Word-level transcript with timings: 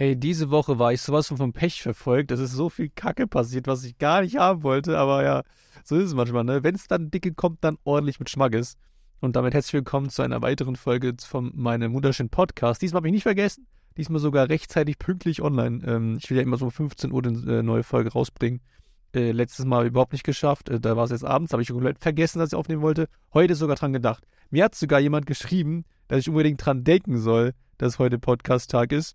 Ey, 0.00 0.16
diese 0.16 0.48
Woche 0.48 0.78
war 0.78 0.94
ich 0.94 1.02
sowas 1.02 1.28
von 1.28 1.36
vom 1.36 1.52
Pech 1.52 1.82
verfolgt. 1.82 2.30
Es 2.30 2.40
ist 2.40 2.52
so 2.52 2.70
viel 2.70 2.88
Kacke 2.88 3.26
passiert, 3.26 3.66
was 3.66 3.84
ich 3.84 3.98
gar 3.98 4.22
nicht 4.22 4.38
haben 4.38 4.62
wollte. 4.62 4.96
Aber 4.96 5.22
ja, 5.22 5.42
so 5.84 5.94
ist 5.96 6.06
es 6.06 6.14
manchmal, 6.14 6.42
ne? 6.42 6.62
Wenn 6.62 6.74
es 6.74 6.88
dann 6.88 7.10
dicke 7.10 7.34
kommt, 7.34 7.62
dann 7.62 7.76
ordentlich 7.84 8.18
mit 8.18 8.30
Schmackes. 8.30 8.78
Und 9.20 9.36
damit 9.36 9.52
herzlich 9.52 9.74
willkommen 9.74 10.08
zu 10.08 10.22
einer 10.22 10.40
weiteren 10.40 10.76
Folge 10.76 11.12
von 11.22 11.52
meinem 11.54 11.92
wunderschönen 11.92 12.30
Podcast. 12.30 12.80
Diesmal 12.80 13.00
habe 13.00 13.08
ich 13.08 13.12
nicht 13.12 13.24
vergessen. 13.24 13.66
Diesmal 13.98 14.20
sogar 14.20 14.48
rechtzeitig 14.48 14.98
pünktlich 14.98 15.42
online. 15.42 15.84
Ähm, 15.86 16.16
ich 16.16 16.30
will 16.30 16.38
ja 16.38 16.44
immer 16.44 16.56
so 16.56 16.64
um 16.64 16.70
15 16.70 17.12
Uhr 17.12 17.22
eine 17.22 17.58
äh, 17.58 17.62
neue 17.62 17.82
Folge 17.82 18.10
rausbringen. 18.10 18.62
Äh, 19.14 19.32
letztes 19.32 19.66
Mal 19.66 19.86
überhaupt 19.86 20.14
nicht 20.14 20.24
geschafft. 20.24 20.70
Äh, 20.70 20.80
da 20.80 20.96
war 20.96 21.04
es 21.04 21.10
jetzt 21.10 21.26
abends, 21.26 21.52
habe 21.52 21.60
ich 21.60 21.68
komplett 21.68 21.98
vergessen, 21.98 22.38
dass 22.38 22.52
ich 22.52 22.56
aufnehmen 22.56 22.80
wollte. 22.80 23.06
Heute 23.34 23.54
sogar 23.54 23.76
dran 23.76 23.92
gedacht. 23.92 24.26
Mir 24.48 24.64
hat 24.64 24.74
sogar 24.74 24.98
jemand 24.98 25.26
geschrieben, 25.26 25.84
dass 26.08 26.20
ich 26.20 26.30
unbedingt 26.30 26.64
dran 26.64 26.84
denken 26.84 27.18
soll, 27.18 27.52
dass 27.76 27.98
heute 27.98 28.18
Podcast-Tag 28.18 28.92
ist. 28.92 29.14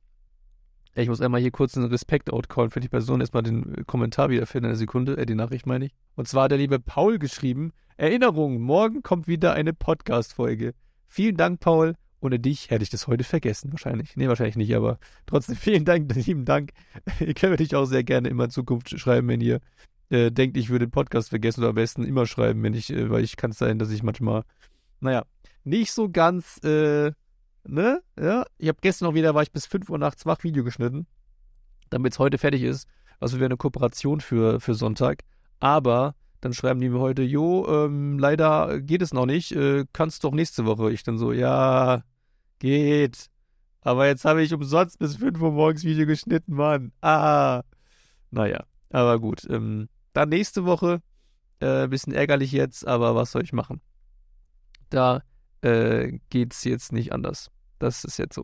Ich 0.98 1.10
muss 1.10 1.20
einmal 1.20 1.42
hier 1.42 1.52
kurz 1.52 1.76
einen 1.76 1.88
Respekt 1.88 2.32
outcallen 2.32 2.72
für 2.72 2.80
die 2.80 2.88
Person. 2.88 3.20
Erstmal 3.20 3.44
den 3.44 3.76
äh, 3.76 3.84
Kommentar 3.84 4.30
wiederfinden, 4.30 4.68
eine 4.68 4.78
Sekunde, 4.78 5.18
äh, 5.18 5.26
die 5.26 5.36
Nachricht 5.36 5.66
meine 5.66 5.86
ich. 5.86 5.96
Und 6.16 6.28
zwar 6.28 6.46
hat 6.46 6.52
der 6.52 6.58
liebe 6.58 6.80
Paul 6.80 7.20
geschrieben: 7.20 7.74
Erinnerung, 7.98 8.62
morgen 8.62 9.04
kommt 9.04 9.28
wieder 9.28 9.54
eine 9.54 9.74
Podcast-Folge. 9.74 10.74
Vielen 11.08 11.36
Dank, 11.36 11.60
Paul. 11.60 11.96
Ohne 12.22 12.40
dich 12.40 12.72
hätte 12.72 12.84
ich 12.84 12.90
das 12.90 13.08
heute 13.08 13.26
vergessen, 13.26 13.72
wahrscheinlich. 13.74 14.16
Nee, 14.16 14.30
wahrscheinlich 14.30 14.56
nicht, 14.56 14.74
aber 14.74 14.98
trotzdem 15.26 15.56
vielen 15.58 15.84
Dank, 15.84 16.16
lieben 16.26 16.46
Dank. 16.46 16.72
Ihr 17.20 17.34
könnt 17.34 17.52
natürlich 17.52 17.76
auch 17.76 17.86
sehr 17.86 18.04
gerne 18.04 18.30
immer 18.30 18.46
in 18.46 18.50
Zukunft 18.50 18.98
schreiben, 18.98 19.28
wenn 19.28 19.42
ihr 19.42 19.60
äh, 20.10 20.32
denkt, 20.32 20.56
ich 20.56 20.70
würde 20.70 20.88
den 20.88 20.92
Podcast 20.92 21.30
vergessen 21.30 21.60
oder 21.60 21.70
am 21.70 21.76
besten 21.76 22.04
immer 22.04 22.26
schreiben, 22.26 22.64
wenn 22.64 22.74
ich, 22.74 22.92
äh, 22.92 23.10
weil 23.10 23.24
ich 23.24 23.36
kann 23.36 23.52
es 23.52 23.58
sein, 23.58 23.80
dass 23.80 23.92
ich 23.92 24.02
manchmal, 24.02 24.44
naja, 25.02 25.26
nicht 25.66 25.92
so 25.92 26.10
ganz, 26.10 26.64
äh, 26.64 27.12
ne? 27.68 28.02
Ja, 28.20 28.46
ich 28.58 28.68
habe 28.68 28.80
gestern 28.82 29.08
noch 29.08 29.14
wieder, 29.14 29.36
war 29.36 29.44
ich 29.44 29.52
bis 29.52 29.66
5 29.66 29.90
Uhr 29.90 29.98
nachts 29.98 30.26
wach, 30.26 30.44
Video 30.44 30.64
geschnitten, 30.64 31.08
damit 31.90 32.14
es 32.14 32.20
heute 32.20 32.38
fertig 32.38 32.64
ist. 32.64 32.88
Also 33.20 33.38
wäre 33.38 33.46
eine 33.46 33.58
Kooperation 33.58 34.22
für, 34.22 34.60
für 34.60 34.74
Sonntag. 34.74 35.24
Aber 35.60 36.16
dann 36.42 36.54
schreiben 36.54 36.80
die 36.80 36.90
mir 36.90 37.00
heute, 37.00 37.24
jo, 37.24 37.68
ähm, 37.68 38.20
leider 38.20 38.82
geht 38.82 39.02
es 39.02 39.14
noch 39.14 39.26
nicht, 39.26 39.52
äh, 39.54 39.86
kannst 39.94 40.24
doch 40.24 40.32
nächste 40.32 40.66
Woche. 40.66 40.92
Ich 40.92 41.04
dann 41.04 41.18
so, 41.18 41.32
ja, 41.32 42.04
geht. 42.60 43.28
Aber 43.82 44.08
jetzt 44.08 44.26
habe 44.26 44.44
ich 44.44 44.54
umsonst 44.54 45.00
bis 45.00 45.18
5 45.18 45.42
Uhr 45.42 45.52
morgens 45.52 45.84
Video 45.84 46.06
geschnitten, 46.06 46.56
Mann. 46.56 46.92
Ah. 47.02 47.64
Naja, 48.32 48.66
aber 48.92 49.20
gut. 49.20 49.48
Ähm, 49.50 49.90
dann 50.14 50.30
nächste 50.30 50.66
Woche. 50.66 51.02
Äh, 51.60 51.88
bisschen 51.88 52.14
ärgerlich 52.14 52.52
jetzt, 52.52 52.86
aber 52.86 53.16
was 53.16 53.32
soll 53.32 53.44
ich 53.44 53.54
machen? 53.54 53.82
Da 54.90 55.22
äh, 55.62 56.20
geht 56.30 56.54
es 56.54 56.64
jetzt 56.64 56.92
nicht 56.92 57.14
anders. 57.14 57.50
Das 57.86 58.04
ist 58.04 58.18
jetzt 58.18 58.34
so. 58.34 58.44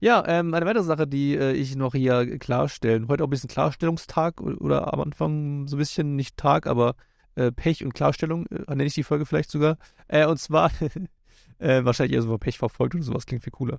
Ja, 0.00 0.24
ähm, 0.26 0.52
eine 0.52 0.66
weitere 0.66 0.82
Sache, 0.82 1.06
die 1.06 1.36
äh, 1.36 1.52
ich 1.52 1.76
noch 1.76 1.94
hier 1.94 2.36
klarstellen, 2.38 3.06
heute 3.06 3.22
auch 3.22 3.28
ein 3.28 3.30
bisschen 3.30 3.48
Klarstellungstag 3.48 4.40
oder 4.40 4.92
am 4.92 5.00
Anfang 5.00 5.68
so 5.68 5.76
ein 5.76 5.78
bisschen 5.78 6.16
nicht 6.16 6.36
Tag, 6.36 6.66
aber 6.66 6.96
äh, 7.36 7.52
Pech 7.52 7.84
und 7.84 7.94
Klarstellung, 7.94 8.46
äh, 8.46 8.64
nenne 8.68 8.86
ich 8.86 8.94
die 8.94 9.04
Folge 9.04 9.24
vielleicht 9.24 9.52
sogar. 9.52 9.78
Äh, 10.08 10.26
und 10.26 10.38
zwar, 10.38 10.72
äh, 11.58 11.84
wahrscheinlich 11.84 12.16
eher 12.16 12.22
so 12.22 12.36
Pech 12.38 12.58
verfolgt 12.58 12.96
oder 12.96 13.04
sowas, 13.04 13.24
klingt 13.24 13.44
viel 13.44 13.52
cooler. 13.52 13.78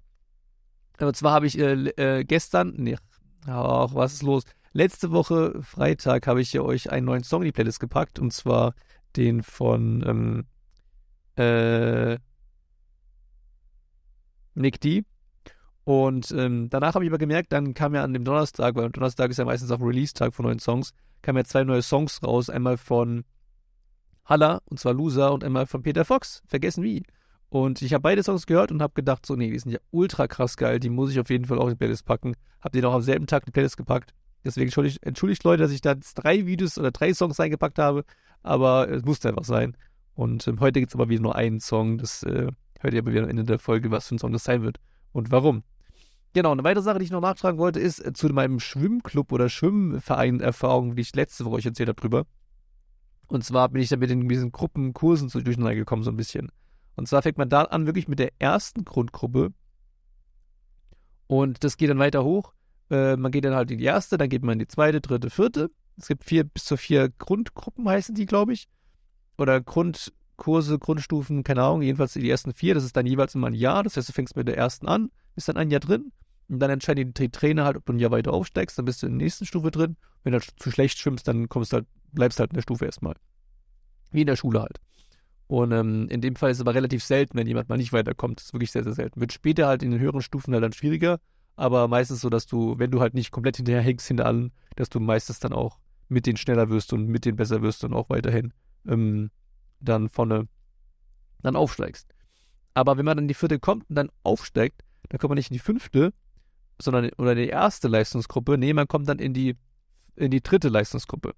Und 1.00 1.16
zwar 1.18 1.34
habe 1.34 1.48
ich 1.48 1.60
äh, 1.60 2.24
gestern, 2.24 2.74
nee, 2.78 2.98
ach, 3.46 3.94
was 3.94 4.14
ist 4.14 4.24
los? 4.24 4.44
Letzte 4.72 5.12
Woche, 5.12 5.62
Freitag, 5.64 6.28
habe 6.28 6.40
ich 6.40 6.58
euch 6.58 6.92
einen 6.92 7.06
neuen 7.06 7.26
Song 7.26 7.42
in 7.42 7.48
die 7.48 7.52
Playlist 7.52 7.82
gepackt 7.82 8.20
und 8.20 8.32
zwar 8.32 8.74
den 9.18 9.44
von 9.44 10.46
ähm, 11.36 11.44
äh, 11.44 12.18
Nick 14.58 14.80
D. 14.82 15.04
Und 15.84 16.32
ähm, 16.32 16.70
danach 16.70 16.96
habe 16.96 17.06
ich 17.06 17.12
aber 17.12 17.18
gemerkt, 17.18 17.54
dann 17.54 17.74
kam 17.74 17.96
ja 17.96 18.04
an 18.04 18.14
dem 18.14 18.26
Donnerstag, 18.26 18.76
weil 18.76 18.90
Donnerstag 18.90 19.32
ist 19.32 19.38
ja 19.38 19.46
meistens 19.46 19.72
auch 19.72 19.80
Release-Tag 19.80 20.34
von 20.34 20.46
neuen 20.46 20.60
Songs, 20.60 20.92
kamen 21.22 21.38
ja 21.38 21.44
zwei 21.46 21.64
neue 21.64 21.82
Songs 21.82 22.22
raus. 22.22 22.50
Einmal 22.50 22.78
von 22.78 23.24
Halla, 24.26 24.62
und 24.66 24.80
zwar 24.80 24.94
Loser, 24.94 25.32
und 25.32 25.46
einmal 25.46 25.66
von 25.66 25.84
Peter 25.84 26.04
Fox, 26.04 26.44
vergessen 26.46 26.84
wie. 26.84 27.04
Und 27.50 27.82
ich 27.82 27.94
habe 27.94 28.02
beide 28.02 28.22
Songs 28.24 28.46
gehört 28.46 28.72
und 28.72 28.82
habe 28.82 28.94
gedacht, 28.94 29.26
so, 29.26 29.36
nee, 29.36 29.50
die 29.50 29.60
sind 29.60 29.72
ja 29.72 29.80
ultra 29.92 30.28
krass 30.28 30.58
geil, 30.58 30.82
die 30.82 30.90
muss 30.90 31.12
ich 31.12 31.20
auf 31.20 31.30
jeden 31.30 31.46
Fall 31.46 31.60
auch 31.60 31.68
in 31.68 31.72
die 31.72 31.78
Playlist 31.78 32.06
packen. 32.06 32.36
Hab 32.60 32.74
den 32.74 32.84
auch 32.84 32.94
am 32.94 33.02
selben 33.02 33.26
Tag 33.26 33.44
in 33.44 33.46
die 33.46 33.52
Playlist 33.52 33.78
gepackt. 33.78 34.14
Deswegen 34.44 34.68
entschuldigt, 34.68 35.02
entschuldigt 35.04 35.44
Leute, 35.46 35.64
dass 35.64 35.72
ich 35.72 35.82
da 35.82 35.96
drei 36.16 36.46
Videos 36.46 36.78
oder 36.78 36.92
drei 36.92 37.14
Songs 37.14 37.40
reingepackt 37.40 37.80
habe, 37.80 38.04
aber 38.44 38.90
es 38.90 39.04
musste 39.04 39.30
einfach 39.30 39.46
sein. 39.46 39.78
Und 40.16 40.48
ähm, 40.48 40.60
heute 40.60 40.80
gibt 40.80 40.92
es 40.92 40.96
aber 40.96 41.10
wieder 41.10 41.22
nur 41.22 41.36
einen 41.36 41.60
Song, 41.60 41.98
das 41.98 42.24
äh, 42.24 42.48
hört 42.80 42.94
ihr 42.94 43.02
aber 43.02 43.12
wieder 43.12 43.24
am 43.24 43.30
Ende 43.30 43.44
der 43.44 43.60
Folge, 43.60 43.92
was 43.92 44.08
für 44.08 44.16
ein 44.16 44.20
Song 44.20 44.32
das 44.32 44.44
sein 44.44 44.62
wird 44.62 44.80
und 45.12 45.32
warum. 45.32 45.64
Genau, 46.34 46.52
eine 46.52 46.64
weitere 46.64 46.84
Sache, 46.84 47.00
die 47.00 47.06
ich 47.06 47.12
noch 47.12 47.22
nachtragen 47.22 47.58
wollte, 47.58 47.80
ist 47.80 48.00
äh, 48.00 48.14
zu 48.14 48.28
meinem 48.28 48.60
Schwimmclub 48.60 49.32
oder 49.32 49.50
Schwimmverein-Erfahrung, 49.50 50.96
die 50.96 51.02
ich 51.02 51.16
letzte 51.16 51.46
Woche 51.46 51.56
euch 51.56 51.66
erzählt 51.66 51.90
habe 51.90 52.00
drüber. 52.00 52.26
Und 53.28 53.44
zwar 53.44 53.70
bin 53.70 53.82
ich 53.82 53.90
da 53.90 53.98
mit 53.98 54.12
in 54.12 54.28
diesen 54.28 54.52
Gruppenkursen 54.52 55.30
so 55.30 55.42
durcheinander 55.42 55.76
gekommen, 55.76 56.04
so 56.04 56.12
ein 56.12 56.18
bisschen. 56.18 56.52
Und 56.96 57.08
zwar 57.08 57.22
fängt 57.22 57.38
man 57.38 57.50
da 57.50 57.64
an, 57.64 57.86
wirklich 57.86 58.08
mit 58.08 58.20
der 58.20 58.32
ersten 58.40 58.86
Grundgruppe. 58.86 59.54
Und 61.28 61.64
das 61.64 61.78
geht 61.78 61.90
dann 61.90 62.00
weiter 62.00 62.24
hoch. 62.24 62.54
Äh, 62.90 63.18
man 63.18 63.32
geht 63.32 63.46
dann 63.46 63.56
halt 63.56 63.70
in 63.72 63.80
die 63.80 63.84
erste, 63.84 64.18
dann 64.18 64.30
geht 64.30 64.44
man 64.44 64.54
in 64.54 64.60
die 64.60 64.68
zweite, 64.68 65.02
dritte, 65.02 65.30
vierte. 65.30 65.70
Es 65.98 66.08
gibt 66.08 66.24
vier 66.24 66.44
bis 66.44 66.66
zu 66.66 66.78
vier 66.78 67.10
Grundgruppen, 67.10 67.88
heißen 67.88 68.16
die, 68.16 68.26
glaube 68.26 68.54
ich. 68.54 68.68
Oder 69.38 69.62
Grundkurse, 70.38 70.80
Grundstufen, 70.80 71.44
keine 71.44 71.64
Ahnung, 71.64 71.82
jedenfalls 71.82 72.14
die 72.14 72.30
ersten 72.30 72.54
vier. 72.54 72.76
Das 72.76 72.84
ist 72.84 72.96
dann 72.96 73.06
jeweils 73.06 73.36
immer 73.36 73.48
ein 73.48 73.54
Jahr. 73.54 73.84
Das 73.84 73.98
heißt, 73.98 74.08
du 74.08 74.14
fängst 74.14 74.36
mit 74.36 74.48
der 74.48 74.56
ersten 74.56 74.88
an, 74.88 75.10
bist 75.36 75.50
dann 75.50 75.58
ein 75.58 75.72
Jahr 75.72 75.80
drin. 75.80 76.12
Und 76.48 76.60
dann 76.60 76.70
entscheiden 76.70 77.14
die 77.14 77.30
Trainer 77.30 77.66
halt, 77.66 77.76
ob 77.76 77.86
du 77.86 77.94
ein 77.94 78.00
Jahr 78.00 78.12
weiter 78.12 78.32
aufsteigst, 78.32 78.78
dann 78.78 78.86
bist 78.86 79.02
du 79.02 79.08
in 79.08 79.18
der 79.18 79.26
nächsten 79.26 79.46
Stufe 79.46 79.72
drin. 79.72 79.98
Wenn 80.24 80.34
du 80.34 80.40
zu 80.40 80.72
schlecht 80.72 80.98
schwimmst, 81.00 81.28
dann 81.28 81.50
kommst 81.50 81.74
du 81.74 81.78
halt, 81.78 81.88
bleibst 82.14 82.40
halt 82.40 82.52
in 82.52 82.56
der 82.56 82.62
Stufe 82.62 82.86
erstmal. 82.86 83.16
Wie 84.12 84.22
in 84.22 84.28
der 84.28 84.38
Schule 84.38 84.62
halt. 84.62 84.80
Und 85.48 85.72
ähm, 85.72 86.08
in 86.10 86.22
dem 86.22 86.36
Fall 86.36 86.52
ist 86.52 86.58
es 86.58 86.62
aber 86.62 86.76
relativ 86.76 87.04
selten, 87.04 87.38
wenn 87.38 87.48
jemand 87.48 87.68
mal 87.68 87.78
nicht 87.78 87.92
weiterkommt. 87.92 88.40
Das 88.40 88.48
ist 88.48 88.54
wirklich 88.54 88.72
sehr, 88.72 88.84
sehr 88.84 88.94
selten. 88.94 89.20
Wird 89.20 89.34
später 89.34 89.68
halt 89.68 89.84
in 89.84 89.92
den 89.92 90.00
höheren 90.00 90.22
Stufen 90.22 90.54
halt 90.54 90.64
dann 90.64 90.74
schwieriger, 90.74 91.20
aber 91.56 91.88
meistens 91.88 92.22
so, 92.22 92.30
dass 92.30 92.46
du, 92.46 92.78
wenn 92.78 92.92
du 92.92 93.02
halt 93.02 93.14
nicht 93.14 93.32
komplett 93.32 93.58
hinterher 93.58 93.82
hängst 93.82 94.08
hinter 94.08 94.26
allen, 94.26 94.52
dass 94.76 94.90
du 94.90 95.00
meistens 95.00 95.40
dann 95.40 95.54
auch 95.54 95.80
mit 96.08 96.26
denen 96.26 96.38
schneller 96.38 96.70
wirst 96.70 96.94
und 96.94 97.08
mit 97.08 97.26
denen 97.26 97.38
besser 97.38 97.62
wirst 97.62 97.84
und 97.84 97.94
auch 97.94 98.10
weiterhin 98.10 98.54
ähm, 98.88 99.32
dann 99.80 100.10
vorne 100.10 100.48
dann 101.42 101.56
aufsteigst. 101.56 102.08
Aber 102.74 102.98
wenn 102.98 103.06
man 103.06 103.18
dann 103.18 103.28
die 103.28 103.34
vierte 103.34 103.60
kommt 103.60 103.90
und 103.90 103.96
dann 103.96 104.10
aufsteigt, 104.24 104.84
dann 105.10 105.20
kommt 105.20 105.30
man 105.30 105.38
nicht 105.38 105.50
in 105.50 105.56
die 105.56 105.60
fünfte, 105.60 106.14
sondern 106.80 107.10
oder 107.18 107.32
in 107.32 107.40
die 107.40 107.48
erste 107.48 107.88
Leistungsgruppe. 107.88 108.58
Nee, 108.58 108.74
man 108.74 108.88
kommt 108.88 109.08
dann 109.10 109.20
in 109.20 109.34
die, 109.34 109.56
in 110.16 110.32
die 110.32 110.42
dritte 110.42 110.70
Leistungsgruppe. 110.70 111.34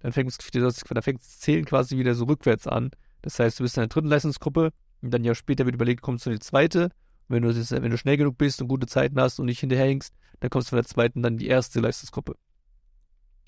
Dann 0.00 0.12
fängt 0.12 0.30
es 0.30 0.38
dann 0.38 1.02
fängt 1.02 1.20
das 1.20 1.38
Zählen 1.38 1.64
quasi 1.64 1.96
wieder 1.98 2.14
so 2.14 2.24
rückwärts 2.24 2.66
an. 2.66 2.90
Das 3.22 3.38
heißt, 3.38 3.60
du 3.60 3.64
bist 3.64 3.76
in 3.76 3.82
der 3.82 3.88
dritten 3.88 4.08
Leistungsgruppe 4.08 4.72
und 5.02 5.10
dann 5.12 5.24
ja 5.24 5.34
später 5.34 5.66
wird 5.66 5.74
überlegt, 5.74 6.02
kommst 6.02 6.26
du 6.26 6.30
in 6.30 6.36
die 6.36 6.40
zweite. 6.40 6.90
wenn 7.28 7.42
du, 7.42 7.54
wenn 7.54 7.90
du 7.90 7.98
schnell 7.98 8.16
genug 8.16 8.38
bist 8.38 8.60
und 8.62 8.68
gute 8.68 8.86
Zeiten 8.86 9.20
hast 9.20 9.38
und 9.38 9.46
nicht 9.46 9.60
hinterherhängst, 9.60 10.14
dann 10.40 10.50
kommst 10.50 10.68
du 10.68 10.70
von 10.70 10.78
der 10.78 10.86
zweiten 10.86 11.22
dann 11.22 11.34
in 11.34 11.38
die 11.38 11.48
erste 11.48 11.80
Leistungsgruppe. 11.80 12.34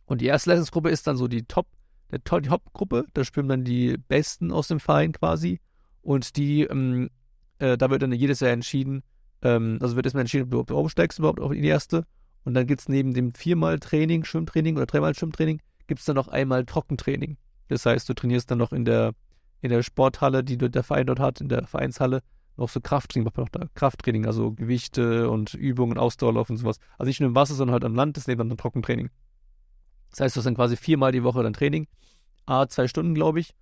Und 0.05 0.21
die 0.21 0.27
erste 0.27 0.51
Leistungsgruppe 0.51 0.91
ist 0.91 1.07
dann 1.07 1.17
so 1.17 1.27
die 1.27 1.45
Top, 1.45 1.67
der 2.13 2.41
die 2.41 2.51
Hauptgruppe. 2.51 3.07
Da 3.15 3.25
schwimmen 3.25 3.49
dann 3.49 3.65
die 3.65 3.97
Besten 3.97 4.53
aus 4.53 4.69
dem 4.69 4.81
Verein 4.81 5.13
quasi. 5.13 5.61
Und 6.03 6.37
die, 6.37 6.63
ähm, 6.63 7.11
äh, 7.59 7.79
da 7.79 7.91
wird 7.91 8.03
dann 8.03 8.13
jedes 8.13 8.41
Jahr 8.41 8.51
entschieden, 8.53 9.03
ähm, 9.43 9.79
also 9.81 9.97
wird 9.97 10.07
erstmal 10.07 10.23
entschieden, 10.23 10.53
ob 10.55 10.67
du 10.67 10.77
aufsteigst 10.77 11.19
überhaupt 11.19 11.41
auf 11.41 11.53
die 11.53 11.65
erste. 11.65 12.07
Und 12.45 12.55
dann 12.55 12.67
gibt 12.67 12.81
es 12.81 12.89
neben 12.89 13.15
dem 13.15 13.35
viermal 13.35 13.79
Training, 13.79 14.25
Schwimmtraining 14.25 14.77
oder 14.77 14.87
dreimal 14.87 15.15
Schwimmtraining, 15.15 15.61
gibt 15.87 16.01
es 16.01 16.07
dann 16.07 16.17
noch 16.17 16.29
einmal 16.29 16.65
Trockentraining. 16.65 17.37
Das 17.69 17.87
heißt, 17.87 18.09
du 18.09 18.15
trainierst 18.15 18.51
dann 18.51 18.59
noch 18.59 18.73
in 18.73 18.85
der, 18.85 19.13
in 19.61 19.71
der 19.71 19.83
Sporthalle, 19.83 20.43
die 20.43 20.59
der 20.59 20.83
Verein 20.83 21.07
dort 21.07 21.21
hat, 21.21 21.41
in 21.41 21.49
der 21.49 21.67
Vereinshalle, 21.67 22.23
noch 22.57 22.69
so 22.69 22.81
Krafttraining, 22.81 23.25
macht 23.25 23.37
man 23.37 23.45
noch 23.45 23.51
da 23.51 23.67
Krafttraining, 23.75 24.27
also 24.27 24.53
Gewichte 24.53 25.31
und 25.31 25.55
Übungen, 25.55 25.99
Ausdauerlauf 25.99 26.51
und 26.51 26.59
sowas. 26.59 26.79
Also 26.99 27.09
nicht 27.09 27.21
nur 27.21 27.29
im 27.29 27.35
Wasser, 27.35 27.55
sondern 27.55 27.75
halt 27.75 27.85
am 27.85 27.95
Land, 27.95 28.17
das 28.17 28.27
neben 28.27 28.49
dann 28.49 28.59
Trockentraining. 28.59 29.11
Das 30.13 30.21
heißt, 30.21 30.37
du 30.37 30.39
hast 30.39 30.47
dann 30.47 30.55
quasi 30.55 30.77
viermal 30.77 31.13
die 31.13 31.25
Woche 31.25 31.43
dann 31.43 31.53
Training, 31.53 31.89
a 32.47 32.69
zwei 32.69 32.87
Stunden, 32.87 33.15
glaube 33.15 33.41
ich. 33.41 33.55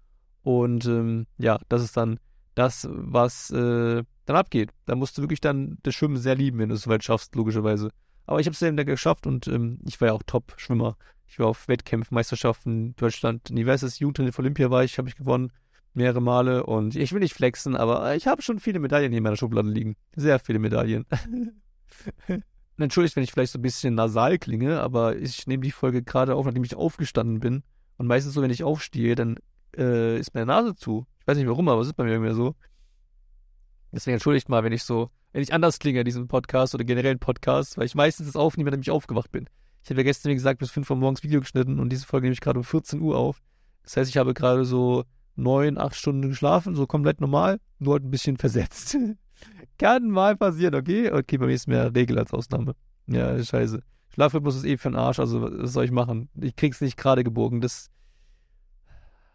Und 0.42 0.84
ähm, 0.86 1.26
ja, 1.38 1.58
das 1.68 1.82
ist 1.82 1.96
dann 1.96 2.18
das, 2.54 2.88
was 2.90 3.50
äh, 3.50 4.02
dann 4.26 4.36
abgeht. 4.36 4.70
Da 4.86 4.94
musst 4.94 5.16
du 5.16 5.22
wirklich 5.22 5.40
dann 5.40 5.78
das 5.82 5.94
Schwimmen 5.94 6.16
sehr 6.16 6.34
lieben, 6.34 6.58
wenn 6.58 6.68
du 6.68 6.74
es 6.74 6.82
soweit 6.82 7.04
schaffst, 7.04 7.34
logischerweise. 7.34 7.90
Aber 8.26 8.40
ich 8.40 8.46
habe 8.46 8.52
es 8.52 8.60
dann 8.60 8.76
geschafft 8.76 9.26
und 9.26 9.46
ähm, 9.48 9.78
ich 9.86 10.00
war 10.00 10.08
ja 10.08 10.14
auch 10.14 10.22
Top-Schwimmer. 10.24 10.96
Ich 11.26 11.38
war 11.38 11.46
auf 11.46 11.68
Wettkämpfen, 11.68 12.14
Meisterschaften, 12.14 12.94
Deutschland, 12.96 13.50
Universes 13.50 13.98
Jugendturnier 13.98 14.30
auf 14.30 14.38
Olympia 14.38 14.70
war 14.70 14.84
ich, 14.84 14.98
habe 14.98 15.08
ich 15.08 15.16
gewonnen, 15.16 15.52
mehrere 15.94 16.20
Male 16.20 16.64
und 16.66 16.96
ich 16.96 17.12
will 17.12 17.20
nicht 17.20 17.34
flexen, 17.34 17.76
aber 17.76 18.14
ich 18.16 18.26
habe 18.26 18.42
schon 18.42 18.58
viele 18.58 18.80
Medaillen 18.80 19.12
hier 19.12 19.18
in 19.18 19.24
meiner 19.24 19.36
Schublade 19.36 19.68
liegen. 19.68 19.96
Sehr 20.16 20.38
viele 20.38 20.58
Medaillen. 20.58 21.06
Entschuldigt, 22.80 23.16
wenn 23.16 23.24
ich 23.24 23.32
vielleicht 23.32 23.52
so 23.52 23.58
ein 23.58 23.62
bisschen 23.62 23.94
nasal 23.94 24.38
klinge, 24.38 24.80
aber 24.80 25.16
ich 25.16 25.46
nehme 25.46 25.62
die 25.62 25.70
Folge 25.70 26.02
gerade 26.02 26.34
auf, 26.34 26.46
nachdem 26.46 26.64
ich 26.64 26.74
aufgestanden 26.74 27.40
bin. 27.40 27.62
Und 27.96 28.06
meistens 28.06 28.34
so, 28.34 28.42
wenn 28.42 28.50
ich 28.50 28.64
aufstehe, 28.64 29.14
dann 29.14 29.36
äh, 29.76 30.18
ist 30.18 30.34
meine 30.34 30.46
Nase 30.46 30.74
zu. 30.74 31.06
Ich 31.20 31.26
weiß 31.26 31.36
nicht 31.36 31.48
warum, 31.48 31.68
aber 31.68 31.80
es 31.82 31.88
ist 31.88 31.94
bei 31.94 32.04
mir 32.04 32.12
irgendwie 32.12 32.34
so. 32.34 32.54
Deswegen 33.92 34.14
entschuldigt 34.14 34.48
mal, 34.48 34.64
wenn 34.64 34.72
ich 34.72 34.84
so 34.84 35.10
wenn 35.32 35.42
ich 35.42 35.52
anders 35.52 35.78
klinge 35.78 36.00
in 36.00 36.04
diesem 36.04 36.28
Podcast 36.28 36.74
oder 36.74 36.84
generellen 36.84 37.18
Podcast, 37.18 37.78
weil 37.78 37.86
ich 37.86 37.94
meistens 37.94 38.26
das 38.26 38.36
aufnehme, 38.36 38.72
wenn 38.72 38.80
ich 38.80 38.90
aufgewacht 38.90 39.30
bin. 39.30 39.48
Ich 39.82 39.90
habe 39.90 40.00
ja 40.00 40.04
gestern, 40.04 40.30
wie 40.30 40.34
gesagt, 40.34 40.58
bis 40.58 40.70
5 40.70 40.90
Uhr 40.90 40.96
morgens 40.96 41.22
Video 41.22 41.40
geschnitten 41.40 41.78
und 41.78 41.90
diese 41.90 42.06
Folge 42.06 42.26
nehme 42.26 42.34
ich 42.34 42.40
gerade 42.40 42.58
um 42.58 42.64
14 42.64 43.00
Uhr 43.00 43.16
auf. 43.16 43.40
Das 43.82 43.96
heißt, 43.96 44.10
ich 44.10 44.16
habe 44.16 44.34
gerade 44.34 44.64
so 44.64 45.04
neun, 45.36 45.78
acht 45.78 45.94
Stunden 45.94 46.28
geschlafen, 46.28 46.74
so 46.74 46.86
komplett 46.86 47.20
normal, 47.20 47.60
nur 47.78 47.94
halt 47.94 48.04
ein 48.04 48.10
bisschen 48.10 48.36
versetzt. 48.36 48.96
Kann 49.78 50.10
mal 50.10 50.36
passieren, 50.36 50.74
okay? 50.74 51.10
Okay, 51.10 51.38
bei 51.38 51.46
mir 51.46 51.54
ist 51.54 51.68
mehr 51.68 51.94
Regel 51.94 52.18
als 52.18 52.32
Ausnahme. 52.32 52.74
Ja, 53.06 53.42
scheiße. 53.42 53.82
Schlafrhythmus 54.12 54.56
ist 54.56 54.64
eh 54.64 54.76
für 54.76 54.90
den 54.90 54.96
Arsch, 54.96 55.20
also 55.20 55.42
was 55.42 55.72
soll 55.72 55.84
ich 55.84 55.90
machen? 55.92 56.28
Ich 56.40 56.56
krieg's 56.56 56.80
nicht 56.80 56.96
gerade 56.96 57.24
gebogen. 57.24 57.60
Das, 57.60 57.90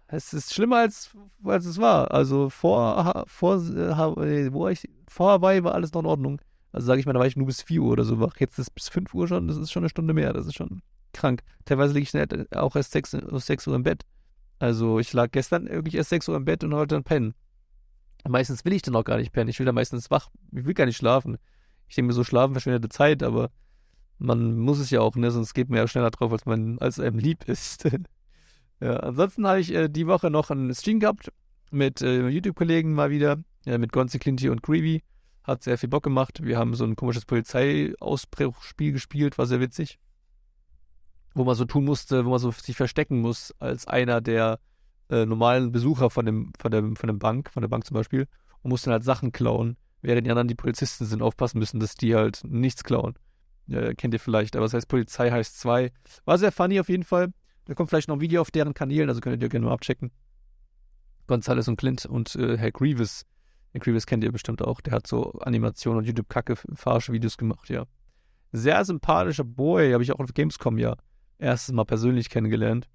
es 0.08 0.34
ist 0.34 0.54
schlimmer 0.54 0.78
als, 0.78 1.12
als 1.44 1.66
es 1.66 1.80
war. 1.80 2.12
Also 2.12 2.50
vor, 2.50 3.26
vor, 3.28 3.56
äh, 3.56 4.54
wo 4.54 4.68
ich, 4.68 4.90
vor 5.08 5.32
Hawaii 5.32 5.64
war 5.64 5.74
alles 5.74 5.94
noch 5.94 6.02
in 6.02 6.08
Ordnung. 6.08 6.42
Also 6.72 6.88
sage 6.88 7.00
ich 7.00 7.06
mal, 7.06 7.14
da 7.14 7.20
war 7.20 7.28
ich 7.28 7.38
nur 7.38 7.48
bis 7.48 7.62
4 7.62 7.82
Uhr 7.82 7.94
oder 7.94 8.04
so 8.04 8.20
wach. 8.20 8.36
Jetzt 8.38 8.60
ist 8.60 8.68
es 8.68 8.70
bis 8.70 8.90
5 8.90 9.14
Uhr 9.14 9.28
schon, 9.28 9.48
das 9.48 9.58
ist 9.58 9.72
schon 9.72 9.84
eine 9.84 9.90
Stunde 9.90 10.14
mehr. 10.14 10.34
Das 10.34 10.46
ist 10.46 10.56
schon 10.56 10.82
krank. 11.14 11.42
Teilweise 11.64 11.94
liege 11.94 12.06
ich 12.06 12.56
auch 12.56 12.76
erst 12.76 12.92
6, 12.92 13.18
6 13.32 13.68
Uhr 13.68 13.76
im 13.76 13.84
Bett. 13.84 14.04
Also 14.60 15.00
ich 15.00 15.12
lag 15.14 15.32
gestern 15.32 15.70
wirklich 15.70 15.96
erst 15.96 16.10
6 16.10 16.28
Uhr 16.30 16.36
im 16.36 16.46
Bett 16.46 16.64
und 16.64 16.74
heute 16.74 16.96
dann 16.96 17.04
pennen. 17.04 17.34
Meistens 18.28 18.66
will 18.66 18.74
ich 18.74 18.82
dann 18.82 18.96
auch 18.96 19.04
gar 19.04 19.18
nicht 19.18 19.32
pennen. 19.32 19.50
Ich 19.50 19.60
will 19.60 19.66
dann 19.66 19.76
meistens 19.76 20.10
wach. 20.10 20.30
Ich 20.52 20.66
will 20.66 20.74
gar 20.74 20.86
nicht 20.86 20.98
schlafen. 20.98 21.38
Ich 21.88 21.96
denke 21.96 22.08
mir 22.08 22.14
so, 22.14 22.24
schlafen 22.24 22.54
verschwendete 22.54 22.90
Zeit, 22.90 23.22
aber 23.22 23.52
man 24.18 24.58
muss 24.58 24.80
es 24.80 24.90
ja 24.90 25.02
auch, 25.02 25.16
ne? 25.16 25.30
Sonst 25.30 25.54
geht 25.54 25.70
man 25.70 25.78
ja 25.78 25.88
schneller 25.88 26.12
drauf, 26.12 26.32
als 26.32 26.46
man 26.46 26.80
als 26.80 27.00
einem 27.00 27.20
lieb 27.20 27.48
ist. 27.48 27.88
ja, 28.80 28.98
ansonsten 28.98 29.48
habe 29.48 29.60
ich 29.60 29.74
äh, 29.74 29.90
die 29.90 30.08
Woche 30.08 30.32
noch 30.32 30.50
einen 30.50 30.74
Stream 30.74 31.00
gehabt 31.00 31.32
mit 31.72 32.02
äh, 32.02 32.28
YouTube-Kollegen 32.28 32.94
mal 32.94 33.10
wieder, 33.10 33.38
ja, 33.66 33.78
mit 33.78 33.92
Gonzi 33.92 34.18
Clinty 34.18 34.50
und 34.50 34.64
Creevy. 34.64 35.04
Hat 35.44 35.62
sehr 35.62 35.78
viel 35.78 35.90
Bock 35.90 36.04
gemacht. 36.04 36.44
Wir 36.44 36.58
haben 36.58 36.74
so 36.74 36.86
ein 36.86 36.96
komisches 36.96 37.26
Polizeiausbruchspiel 37.26 38.94
gespielt, 38.94 39.38
war 39.38 39.46
sehr 39.46 39.60
witzig. 39.60 40.00
Wo 41.36 41.44
man 41.44 41.56
so 41.56 41.66
tun 41.66 41.86
musste, 41.86 42.26
wo 42.26 42.32
man 42.32 42.40
so 42.40 42.50
sich 42.50 42.76
verstecken 42.76 43.20
muss 43.20 43.54
als 43.60 43.88
einer 43.88 44.22
der 44.22 44.60
äh, 45.10 45.26
normalen 45.26 45.72
Besucher 45.72 46.10
von 46.10 46.26
dem, 46.26 46.54
von 46.60 46.72
dem, 46.72 46.96
von 46.96 47.08
dem 47.08 47.20
Bank, 47.20 47.52
von 47.52 47.62
der 47.62 47.68
Bank 47.68 47.86
zum 47.86 47.96
Beispiel, 47.96 48.28
und 48.62 48.70
musste 48.70 48.88
dann 48.88 48.94
halt 48.94 49.04
Sachen 49.04 49.32
klauen, 49.32 49.78
während 50.02 50.26
die 50.26 50.32
anderen 50.32 50.48
die 50.48 50.56
Polizisten 50.56 51.06
sind, 51.06 51.22
aufpassen 51.22 51.60
müssen, 51.60 51.80
dass 51.80 51.96
die 51.96 52.16
halt 52.16 52.42
nichts 52.44 52.84
klauen. 52.84 53.16
Ja, 53.68 53.94
kennt 53.94 54.14
ihr 54.14 54.20
vielleicht, 54.20 54.56
aber 54.56 54.66
das 54.66 54.74
heißt 54.74 54.88
Polizei 54.88 55.32
heißt 55.32 55.60
2. 55.60 55.92
War 56.26 56.38
sehr 56.38 56.52
funny 56.52 56.80
auf 56.80 56.90
jeden 56.90 57.04
Fall. 57.04 57.32
Da 57.66 57.74
kommt 57.74 57.90
vielleicht 57.90 58.08
noch 58.08 58.18
ein 58.18 58.22
Video 58.22 58.42
auf 58.42 58.52
deren 58.52 58.74
Kanälen, 58.74 59.10
also 59.10 59.22
könnt 59.22 59.42
ihr 59.42 59.50
gerne 59.50 59.66
mal 59.66 59.74
abchecken. 59.74 60.12
Gonzales 61.28 61.68
und 61.68 61.78
Clint 61.78 62.06
und 62.06 62.36
äh, 62.36 62.58
Herr 62.58 62.72
Grievous. 62.72 63.26
Herr 63.72 63.82
Grievous 63.82 64.06
kennt 64.06 64.24
ihr 64.24 64.32
bestimmt 64.32 64.62
auch. 64.62 64.82
Der 64.82 64.94
hat 64.94 65.08
so 65.08 65.32
Animationen 65.40 66.00
und 66.00 66.06
YouTube-Kacke-Farsche-Videos 66.06 67.38
gemacht, 67.38 67.70
ja. 67.70 67.86
Sehr 68.52 68.86
sympathischer 68.86 69.44
Boy, 69.44 69.92
habe 69.92 70.04
ich 70.04 70.12
auch 70.12 70.20
auf 70.20 70.34
Gamescom 70.34 70.78
ja 70.78 70.96
erstes 71.38 71.74
Mal 71.74 71.86
persönlich 71.86 72.30
kennengelernt. 72.30 72.88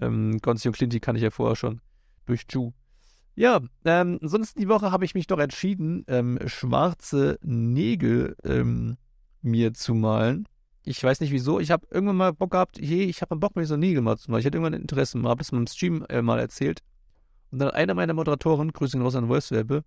Ähm, 0.00 0.38
Gonzi 0.38 0.68
und 0.68 0.74
Clinty 0.74 1.00
kann 1.00 1.16
ich 1.16 1.22
ja 1.22 1.30
vorher 1.30 1.56
schon 1.56 1.80
durch 2.26 2.44
Ju. 2.50 2.72
Ja, 3.34 3.60
ähm, 3.84 4.18
ansonsten 4.20 4.60
die 4.60 4.68
Woche 4.68 4.92
habe 4.92 5.04
ich 5.04 5.14
mich 5.14 5.26
doch 5.26 5.38
entschieden, 5.38 6.04
ähm, 6.06 6.38
schwarze 6.46 7.38
Nägel 7.42 8.36
ähm, 8.44 8.98
mir 9.40 9.72
zu 9.72 9.94
malen. 9.94 10.46
Ich 10.84 11.02
weiß 11.02 11.20
nicht 11.20 11.30
wieso. 11.30 11.60
Ich 11.60 11.70
habe 11.70 11.86
irgendwann 11.90 12.16
mal 12.16 12.32
Bock 12.32 12.50
gehabt, 12.50 12.78
hey, 12.78 13.04
ich 13.04 13.22
habe 13.22 13.34
mal 13.34 13.40
Bock, 13.40 13.56
mir 13.56 13.64
so 13.66 13.76
Nägel 13.76 14.02
mal 14.02 14.18
zu 14.18 14.30
malen. 14.30 14.40
Ich 14.40 14.46
hatte 14.46 14.58
irgendwann 14.58 14.80
Interesse 14.80 15.16
mal, 15.16 15.34
es 15.38 15.52
mal 15.52 15.58
im 15.58 15.66
Stream 15.66 16.04
äh, 16.08 16.20
mal 16.20 16.40
erzählt. 16.40 16.80
Und 17.50 17.58
dann 17.58 17.68
hat 17.68 17.74
einer 17.74 17.94
meiner 17.94 18.14
Moderatoren, 18.14 18.72
Grüße 18.72 18.98
raus 19.00 19.14
an 19.14 19.28
Voicewerbe, 19.28 19.84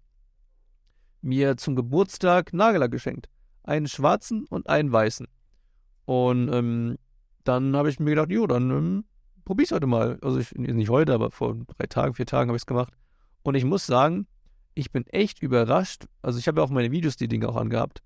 mir 1.22 1.58
zum 1.58 1.76
Geburtstag 1.76 2.54
Nagellack 2.54 2.92
geschenkt. 2.92 3.30
Einen 3.64 3.88
schwarzen 3.88 4.46
und 4.46 4.70
einen 4.70 4.92
weißen. 4.92 5.28
Und 6.06 6.50
ähm, 6.54 6.98
dann 7.44 7.76
habe 7.76 7.90
ich 7.90 8.00
mir 8.00 8.12
gedacht, 8.12 8.32
jo, 8.32 8.48
dann 8.48 8.72
ähm, 8.72 9.06
probier's 9.46 9.72
heute 9.72 9.88
mal. 9.88 10.20
Also 10.22 10.40
ich, 10.40 10.54
nicht 10.54 10.90
heute, 10.90 11.14
aber 11.14 11.32
vor 11.32 11.56
drei 11.78 11.86
Tagen, 11.88 12.14
vier 12.14 12.26
Tagen 12.26 12.50
habe 12.50 12.58
ich 12.58 12.64
es 12.64 12.68
gemacht. 12.68 12.94
Und 13.44 13.56
ich 13.56 13.64
muss 13.64 13.86
sagen, 13.86 14.28
ich 14.74 14.92
bin 14.92 15.06
echt 15.08 15.42
überrascht. 15.42 16.06
Also 16.22 16.40
ich 16.40 16.48
habe 16.48 16.60
ja 16.60 16.66
auch 16.66 16.70
meine 16.70 16.92
Videos 16.92 17.16
die 17.16 17.28
Dinge 17.28 17.48
auch 17.48 17.56
angehabt. 17.56 18.02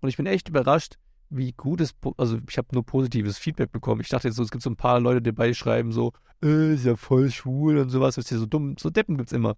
Und 0.00 0.08
ich 0.08 0.16
bin 0.16 0.26
echt 0.26 0.48
überrascht, 0.48 0.94
wie 1.30 1.52
gut 1.52 1.80
es, 1.80 1.94
also 2.16 2.38
ich 2.48 2.58
habe 2.58 2.68
nur 2.72 2.84
positives 2.84 3.38
Feedback 3.38 3.72
bekommen. 3.72 4.00
Ich 4.00 4.08
dachte 4.08 4.28
jetzt 4.28 4.36
so, 4.36 4.42
es 4.42 4.50
gibt 4.50 4.62
so 4.62 4.70
ein 4.70 4.76
paar 4.76 5.00
Leute, 5.00 5.20
die 5.20 5.30
dabei 5.30 5.52
schreiben 5.52 5.92
so, 5.92 6.12
äh, 6.42 6.74
ist 6.74 6.84
ja 6.84 6.96
voll 6.96 7.30
schwul 7.30 7.78
und 7.78 7.88
sowas, 7.88 8.18
ist 8.18 8.30
ja 8.30 8.38
so 8.38 8.46
dumm, 8.46 8.76
so 8.78 8.90
Deppen 8.90 9.16
gibt's 9.16 9.32
immer. 9.32 9.56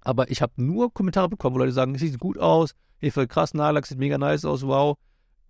Aber 0.00 0.30
ich 0.30 0.42
habe 0.42 0.52
nur 0.56 0.92
Kommentare 0.92 1.28
bekommen, 1.28 1.54
wo 1.54 1.58
Leute 1.58 1.72
sagen, 1.72 1.94
es 1.94 2.00
sieht 2.00 2.18
gut 2.18 2.38
aus, 2.38 2.74
hey, 2.98 3.10
voll 3.10 3.26
krass, 3.26 3.54
Nagellack 3.54 3.86
sieht 3.86 3.98
mega 3.98 4.18
nice 4.18 4.44
aus, 4.44 4.66
wow. 4.66 4.96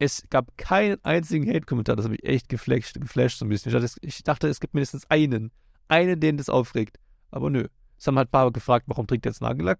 Es 0.02 0.25
gab 0.31 0.56
keinen 0.56 1.02
einzigen 1.04 1.49
Hate-Kommentar, 1.49 1.96
das 1.96 2.04
habe 2.04 2.16
ich 2.16 2.25
echt 2.25 2.49
geflasht, 2.49 3.00
geflasht 3.00 3.38
so 3.38 3.44
ein 3.44 3.49
bisschen. 3.49 3.70
Ich 3.70 3.75
dachte, 3.75 3.87
es, 3.87 3.99
ich 4.00 4.22
dachte, 4.25 4.49
es 4.49 4.60
gibt 4.60 4.75
mindestens 4.75 5.08
einen, 5.10 5.52
einen, 5.88 6.19
den 6.19 6.37
das 6.37 6.49
aufregt. 6.49 6.99
Aber 7.31 7.50
nö. 7.50 7.69
Es 7.99 8.06
haben 8.08 8.19
halt 8.19 8.28
ein 8.28 8.32
paar 8.32 8.50
gefragt, 8.50 8.87
warum 8.88 9.06
trägt 9.06 9.26
er 9.26 9.31
jetzt 9.31 9.40
Nagellack? 9.40 9.78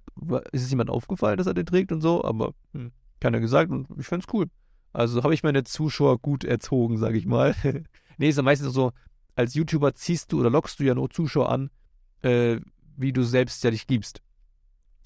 Ist 0.52 0.62
es 0.62 0.70
jemand 0.70 0.90
aufgefallen, 0.90 1.38
dass 1.38 1.48
er 1.48 1.54
den 1.54 1.66
trägt 1.66 1.90
und 1.90 2.02
so? 2.02 2.22
Aber 2.22 2.54
hm 2.72 2.92
keiner 3.22 3.40
gesagt 3.40 3.70
und 3.70 3.86
ich 3.98 4.06
find's 4.06 4.26
cool. 4.32 4.46
Also 4.92 5.22
habe 5.22 5.32
ich 5.32 5.42
meine 5.42 5.64
Zuschauer 5.64 6.19
gut 6.19 6.44
erzogen, 6.44 6.98
sage 6.98 7.16
ich 7.16 7.25
mal. 7.25 7.54
nee, 8.18 8.28
ist 8.28 8.36
ja 8.36 8.42
meistens 8.42 8.75
so, 8.75 8.92
als 9.34 9.54
YouTuber 9.54 9.94
ziehst 9.94 10.32
du 10.32 10.40
oder 10.40 10.50
lockst 10.50 10.80
du 10.80 10.84
ja 10.84 10.94
nur 10.94 11.08
Zuschauer 11.08 11.48
an, 11.48 11.70
äh, 12.20 12.60
wie 12.96 13.12
du 13.12 13.22
selbst 13.22 13.64
ja 13.64 13.70
dich 13.70 13.86
gibst. 13.86 14.20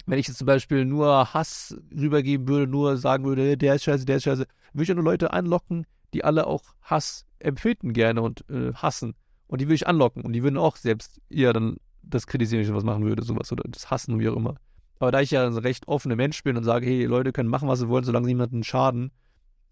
Wenn 0.07 0.19
ich 0.19 0.27
jetzt 0.27 0.37
zum 0.37 0.47
Beispiel 0.47 0.85
nur 0.85 1.33
Hass 1.33 1.77
rübergeben 1.93 2.47
würde, 2.47 2.65
nur 2.65 2.97
sagen 2.97 3.25
würde, 3.25 3.57
der 3.57 3.75
ist 3.75 3.83
scheiße, 3.83 4.05
der 4.05 4.17
ist 4.17 4.23
scheiße, 4.23 4.47
würde 4.73 4.83
ich 4.83 4.89
ja 4.89 4.95
nur 4.95 5.03
Leute 5.03 5.33
anlocken, 5.33 5.85
die 6.13 6.23
alle 6.23 6.47
auch 6.47 6.63
Hass 6.81 7.25
empfinden 7.39 7.93
gerne 7.93 8.21
und 8.21 8.49
äh, 8.49 8.73
hassen. 8.73 9.15
Und 9.47 9.61
die 9.61 9.65
würde 9.65 9.75
ich 9.75 9.87
anlocken 9.87 10.23
und 10.23 10.33
die 10.33 10.43
würden 10.43 10.57
auch 10.57 10.77
selbst 10.77 11.21
eher 11.29 11.53
dann 11.53 11.77
das 12.03 12.25
kritisieren, 12.25 12.63
wenn 12.63 12.69
ich 12.69 12.75
was 12.75 12.83
machen 12.83 13.03
würde, 13.03 13.23
sowas 13.23 13.51
oder 13.51 13.63
das 13.67 13.91
hassen, 13.91 14.19
wie 14.19 14.29
auch 14.29 14.35
immer. 14.35 14.55
Aber 14.99 15.11
da 15.11 15.21
ich 15.21 15.31
ja 15.31 15.45
ein 15.45 15.57
recht 15.57 15.87
offener 15.87 16.15
Mensch 16.15 16.43
bin 16.43 16.57
und 16.57 16.63
sage, 16.63 16.85
hey, 16.85 17.05
Leute 17.05 17.31
können 17.31 17.49
machen, 17.49 17.67
was 17.67 17.79
sie 17.79 17.89
wollen, 17.89 18.03
solange 18.03 18.25
sie 18.25 18.33
niemanden 18.33 18.63
schaden, 18.63 19.11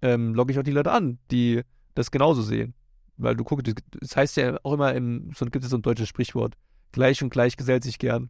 ähm, 0.01 0.35
logge 0.35 0.51
ich 0.51 0.59
auch 0.59 0.63
die 0.63 0.71
Leute 0.71 0.91
an, 0.91 1.17
die 1.31 1.61
das 1.95 2.11
genauso 2.11 2.41
sehen. 2.41 2.73
Weil 3.17 3.35
du 3.35 3.43
guckst, 3.43 3.73
das 4.01 4.15
heißt 4.15 4.37
ja 4.37 4.57
auch 4.63 4.73
immer, 4.73 4.93
im, 4.93 5.31
so 5.33 5.45
gibt 5.45 5.63
es 5.63 5.71
so 5.71 5.77
ein 5.77 5.81
deutsches 5.81 6.09
Sprichwort, 6.09 6.55
gleich 6.91 7.23
und 7.23 7.29
gleich 7.29 7.55
gesellt 7.55 7.83
sich 7.83 7.97
gern. 7.97 8.29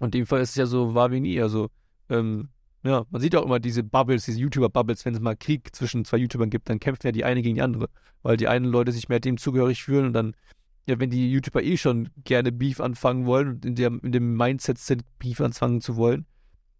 Und 0.00 0.14
in 0.14 0.20
dem 0.22 0.26
Fall 0.26 0.40
ist 0.40 0.50
es 0.50 0.56
ja 0.56 0.66
so, 0.66 0.94
war 0.94 1.10
wie 1.10 1.20
nie. 1.20 1.40
Also, 1.40 1.68
ähm, 2.08 2.48
ja, 2.84 3.04
man 3.10 3.20
sieht 3.20 3.34
ja 3.34 3.40
auch 3.40 3.44
immer 3.44 3.58
diese 3.58 3.82
Bubbles, 3.82 4.24
diese 4.24 4.38
YouTuber-Bubbles, 4.38 5.04
wenn 5.04 5.14
es 5.14 5.20
mal 5.20 5.36
Krieg 5.36 5.74
zwischen 5.74 6.04
zwei 6.04 6.18
YouTubern 6.18 6.50
gibt, 6.50 6.68
dann 6.70 6.80
kämpfen 6.80 7.06
ja 7.06 7.12
die 7.12 7.24
eine 7.24 7.42
gegen 7.42 7.56
die 7.56 7.62
andere, 7.62 7.88
weil 8.22 8.36
die 8.36 8.48
einen 8.48 8.66
Leute 8.66 8.92
sich 8.92 9.08
mehr 9.08 9.20
dem 9.20 9.36
zugehörig 9.36 9.82
fühlen 9.82 10.06
und 10.06 10.12
dann 10.12 10.34
ja, 10.88 10.98
wenn 10.98 11.10
die 11.10 11.30
YouTuber 11.30 11.62
eh 11.62 11.76
schon 11.76 12.08
gerne 12.24 12.50
Beef 12.50 12.80
anfangen 12.80 13.26
wollen 13.26 13.48
und 13.48 13.66
in, 13.66 13.74
der, 13.74 13.88
in 14.02 14.10
dem 14.10 14.34
Mindset 14.34 14.78
sind, 14.78 15.04
Beef 15.18 15.38
anfangen 15.42 15.82
zu 15.82 15.96
wollen, 15.96 16.24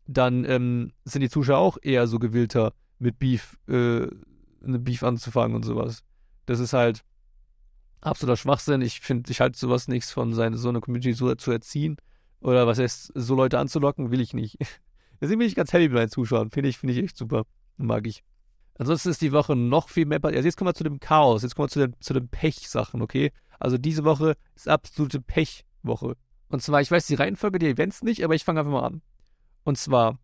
dann 0.06 0.46
ähm, 0.46 0.92
sind 1.04 1.20
die 1.20 1.28
Zuschauer 1.28 1.58
auch 1.58 1.76
eher 1.82 2.06
so 2.06 2.18
gewillter, 2.18 2.72
mit 2.98 3.18
Beef, 3.18 3.58
äh, 3.68 4.06
eine 4.64 4.78
Beef 4.78 5.02
anzufangen 5.02 5.54
und 5.54 5.62
sowas. 5.62 6.04
Das 6.46 6.58
ist 6.58 6.72
halt 6.72 7.04
absoluter 8.00 8.38
Schwachsinn. 8.38 8.80
Ich 8.80 9.00
finde, 9.00 9.30
ich 9.30 9.42
halte 9.42 9.58
sowas 9.58 9.88
nichts 9.88 10.10
von 10.10 10.32
seine, 10.32 10.56
so 10.56 10.70
eine 10.70 10.80
Community 10.80 11.12
so 11.12 11.34
zu 11.34 11.52
erziehen. 11.52 11.98
Oder 12.40 12.66
was 12.66 12.78
heißt, 12.78 13.12
so 13.14 13.34
Leute 13.34 13.58
anzulocken, 13.58 14.10
will 14.10 14.20
ich 14.20 14.34
nicht. 14.34 14.56
Deswegen 15.20 15.38
bin 15.40 15.48
ich 15.48 15.54
ganz 15.54 15.72
happy 15.72 15.84
mit 15.84 15.94
meinen 15.94 16.10
Zuschauern. 16.10 16.50
Finde 16.50 16.68
ich, 16.68 16.78
finde 16.78 16.94
ich 16.94 17.02
echt 17.02 17.16
super. 17.16 17.44
Mag 17.76 18.06
ich. 18.06 18.22
Ansonsten 18.78 19.10
ist 19.10 19.20
die 19.20 19.32
Woche 19.32 19.56
noch 19.56 19.88
viel 19.88 20.06
mehr. 20.06 20.20
Also 20.22 20.46
jetzt 20.46 20.56
kommen 20.56 20.68
wir 20.68 20.74
zu 20.74 20.84
dem 20.84 21.00
Chaos. 21.00 21.42
Jetzt 21.42 21.56
kommen 21.56 21.66
wir 21.66 21.72
zu 21.72 21.80
den, 21.80 21.96
zu 22.00 22.14
den 22.14 22.28
Pech-Sachen, 22.28 23.02
okay? 23.02 23.32
Also 23.58 23.76
diese 23.76 24.04
Woche 24.04 24.36
ist 24.54 24.68
absolute 24.68 25.20
Pechwoche. 25.20 26.16
Und 26.48 26.62
zwar, 26.62 26.80
ich 26.80 26.90
weiß 26.90 27.06
die 27.06 27.16
Reihenfolge 27.16 27.58
der 27.58 27.70
Events 27.70 28.02
nicht, 28.02 28.24
aber 28.24 28.34
ich 28.34 28.44
fange 28.44 28.60
einfach 28.60 28.72
mal 28.72 28.86
an. 28.86 29.02
Und 29.64 29.76
zwar 29.76 30.18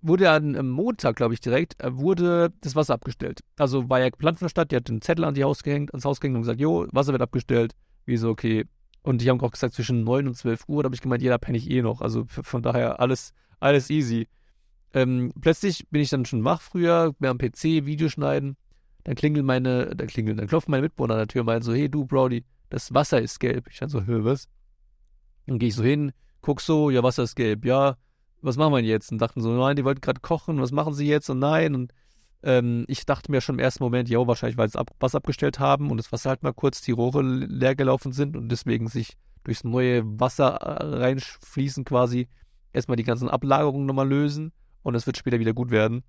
wurde 0.00 0.30
am 0.30 0.68
Montag, 0.70 1.16
glaube 1.16 1.34
ich, 1.34 1.40
direkt, 1.40 1.80
äh, 1.82 1.96
wurde 1.96 2.52
das 2.60 2.76
Wasser 2.76 2.94
abgestellt. 2.94 3.40
Also 3.56 3.88
war 3.88 4.00
ja 4.00 4.08
geplant 4.08 4.38
von 4.38 4.46
der 4.46 4.50
Stadt, 4.50 4.70
die 4.70 4.76
hat 4.76 4.88
den 4.88 5.02
Zettel 5.02 5.24
an 5.24 5.34
die 5.34 5.44
Haus 5.44 5.62
gehängt, 5.62 5.92
ans 5.92 6.04
Haus 6.04 6.20
gehängt 6.20 6.36
und 6.36 6.42
gesagt, 6.42 6.60
jo, 6.60 6.86
Wasser 6.92 7.12
wird 7.12 7.22
abgestellt. 7.22 7.74
Wie 8.06 8.16
so, 8.16 8.30
okay. 8.30 8.64
Und 9.02 9.22
die 9.22 9.30
haben 9.30 9.40
auch 9.40 9.50
gesagt, 9.50 9.74
zwischen 9.74 10.04
9 10.04 10.28
und 10.28 10.34
12 10.34 10.64
Uhr, 10.68 10.82
da 10.82 10.88
habe 10.88 10.94
ich 10.94 11.00
gemeint, 11.00 11.22
jeder 11.22 11.38
penne 11.38 11.58
ich 11.58 11.70
eh 11.70 11.82
noch. 11.82 12.00
Also 12.00 12.24
von 12.28 12.62
daher 12.62 13.00
alles, 13.00 13.32
alles 13.60 13.90
easy. 13.90 14.28
Ähm, 14.92 15.32
plötzlich 15.40 15.88
bin 15.88 16.02
ich 16.02 16.10
dann 16.10 16.24
schon 16.24 16.44
wach 16.44 16.60
früher, 16.60 17.14
mehr 17.18 17.30
am 17.30 17.38
PC, 17.38 17.86
Video 17.86 18.08
schneiden. 18.08 18.56
Dann 19.04 19.14
klingeln 19.14 19.46
meine, 19.46 19.94
dann 19.94 20.06
klingeln, 20.08 20.36
dann 20.36 20.48
klopfen 20.48 20.70
meine 20.70 20.82
Mitbewohner 20.82 21.14
an 21.14 21.20
der 21.20 21.28
Tür 21.28 21.40
und 21.40 21.46
meinen 21.46 21.62
so, 21.62 21.72
hey 21.72 21.88
du, 21.88 22.04
Brody, 22.04 22.44
das 22.68 22.92
Wasser 22.92 23.20
ist 23.20 23.38
gelb. 23.40 23.68
Ich 23.70 23.78
dann 23.78 23.88
so, 23.88 24.04
hör, 24.04 24.24
was? 24.24 24.48
Dann 25.46 25.58
gehe 25.58 25.68
ich 25.68 25.74
so 25.74 25.82
hin, 25.82 26.12
guck 26.42 26.60
so, 26.60 26.90
ja, 26.90 27.02
Wasser 27.02 27.22
ist 27.22 27.36
gelb, 27.36 27.64
ja, 27.64 27.96
was 28.42 28.56
machen 28.56 28.72
wir 28.72 28.78
denn 28.78 28.86
jetzt? 28.86 29.10
Und 29.10 29.18
dachten 29.18 29.40
so, 29.40 29.50
nein, 29.52 29.76
die 29.76 29.84
wollten 29.84 30.00
gerade 30.00 30.20
kochen, 30.20 30.60
was 30.60 30.72
machen 30.72 30.94
sie 30.94 31.06
jetzt? 31.06 31.28
Und 31.30 31.38
nein, 31.38 31.74
und 31.74 31.92
ähm, 32.42 32.84
ich 32.88 33.04
dachte 33.06 33.30
mir 33.30 33.40
schon 33.40 33.56
im 33.56 33.60
ersten 33.60 33.82
Moment, 33.82 34.08
ja, 34.08 34.24
wahrscheinlich, 34.26 34.58
weil 34.58 34.68
sie 34.68 34.78
ab, 34.78 34.90
Wasser 35.00 35.18
abgestellt 35.18 35.58
haben 35.58 35.90
und 35.90 35.96
das 35.96 36.12
Wasser 36.12 36.30
halt 36.30 36.42
mal 36.42 36.52
kurz 36.52 36.80
die 36.82 36.92
Rohre 36.92 37.22
leer 37.22 37.74
gelaufen 37.74 38.12
sind 38.12 38.36
und 38.36 38.48
deswegen 38.50 38.88
sich 38.88 39.16
durchs 39.44 39.64
neue 39.64 40.02
Wasser 40.20 40.56
äh, 40.56 40.96
reinfließen 40.98 41.84
quasi, 41.84 42.28
erstmal 42.72 42.96
die 42.96 43.04
ganzen 43.04 43.28
Ablagerungen 43.28 43.86
nochmal 43.86 44.08
lösen 44.08 44.52
und 44.82 44.94
es 44.94 45.06
wird 45.06 45.16
später 45.16 45.40
wieder 45.40 45.54
gut 45.54 45.70
werden. 45.70 46.02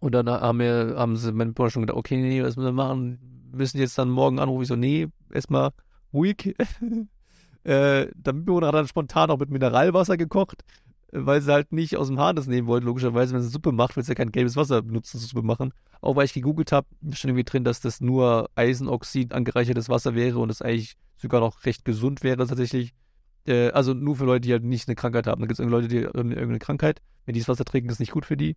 Und 0.00 0.12
dann 0.12 0.28
haben, 0.28 0.58
wir, 0.58 0.94
haben 0.96 1.16
sie 1.16 1.32
meine 1.32 1.52
Bruder 1.52 1.70
schon 1.70 1.82
gedacht, 1.82 1.96
okay, 1.96 2.16
nee, 2.16 2.42
was 2.42 2.56
müssen 2.56 2.66
wir 2.66 2.72
machen? 2.72 3.50
Müssen 3.52 3.78
jetzt 3.78 3.98
dann 3.98 4.10
morgen 4.10 4.40
anrufen. 4.40 4.62
Ich 4.62 4.68
so, 4.68 4.74
nee, 4.74 5.06
erstmal 5.32 5.70
ruhig. 6.12 6.56
äh, 7.64 8.08
der 8.12 8.32
Mitbewohner 8.32 8.68
hat 8.68 8.74
dann 8.74 8.88
spontan 8.88 9.30
auch 9.30 9.38
mit 9.38 9.50
Mineralwasser 9.50 10.16
gekocht, 10.16 10.64
weil 11.12 11.40
sie 11.42 11.52
halt 11.52 11.72
nicht 11.72 11.96
aus 11.96 12.08
dem 12.08 12.18
Hahn 12.18 12.36
das 12.36 12.46
nehmen 12.46 12.66
wollten. 12.66 12.86
Logischerweise, 12.86 13.34
wenn 13.34 13.42
sie 13.42 13.48
Suppe 13.48 13.70
macht, 13.70 13.96
will 13.96 14.02
sie 14.02 14.10
ja 14.10 14.14
kein 14.14 14.32
gelbes 14.32 14.56
Wasser 14.56 14.82
benutzen, 14.82 15.18
zur 15.18 15.28
Suppe 15.28 15.46
machen. 15.46 15.72
Auch 16.00 16.16
weil 16.16 16.24
ich 16.24 16.32
gegoogelt 16.32 16.72
habe, 16.72 16.88
stand 17.12 17.30
irgendwie 17.30 17.44
drin, 17.44 17.64
dass 17.64 17.80
das 17.80 18.00
nur 18.00 18.50
Eisenoxid 18.54 19.32
angereichertes 19.32 19.88
Wasser 19.88 20.14
wäre 20.14 20.38
und 20.38 20.48
das 20.48 20.62
eigentlich 20.62 20.96
sogar 21.18 21.40
noch 21.40 21.64
recht 21.64 21.84
gesund 21.84 22.22
wäre 22.24 22.46
tatsächlich. 22.46 22.94
Äh, 23.46 23.70
also 23.70 23.94
nur 23.94 24.16
für 24.16 24.24
Leute, 24.24 24.40
die 24.40 24.52
halt 24.52 24.64
nicht 24.64 24.88
eine 24.88 24.96
Krankheit 24.96 25.26
haben. 25.26 25.40
Da 25.40 25.46
gibt 25.46 25.60
es 25.60 25.66
Leute, 25.66 25.88
die 25.88 26.06
haben 26.06 26.30
irgendeine 26.30 26.58
Krankheit. 26.58 27.00
Wenn 27.26 27.34
die 27.34 27.40
das 27.40 27.48
Wasser 27.48 27.64
trinken, 27.64 27.90
ist 27.90 28.00
nicht 28.00 28.12
gut 28.12 28.26
für 28.26 28.36
die 28.36 28.56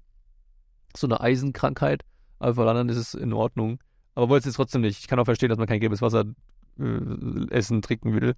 so 0.97 1.07
eine 1.07 1.19
Eisenkrankheit, 1.21 2.03
aber 2.39 2.55
für 2.55 2.69
anderen 2.69 2.89
ist 2.89 2.97
es 2.97 3.13
in 3.13 3.33
Ordnung. 3.33 3.79
Aber 4.13 4.29
wollte 4.29 4.49
es 4.49 4.55
trotzdem 4.55 4.81
nicht. 4.81 4.99
Ich 4.99 5.07
kann 5.07 5.19
auch 5.19 5.25
verstehen, 5.25 5.49
dass 5.49 5.57
man 5.57 5.67
kein 5.67 5.79
gelbes 5.79 6.01
Wasser 6.01 6.25
äh, 6.79 7.49
essen, 7.49 7.81
trinken 7.81 8.13
will. 8.13 8.35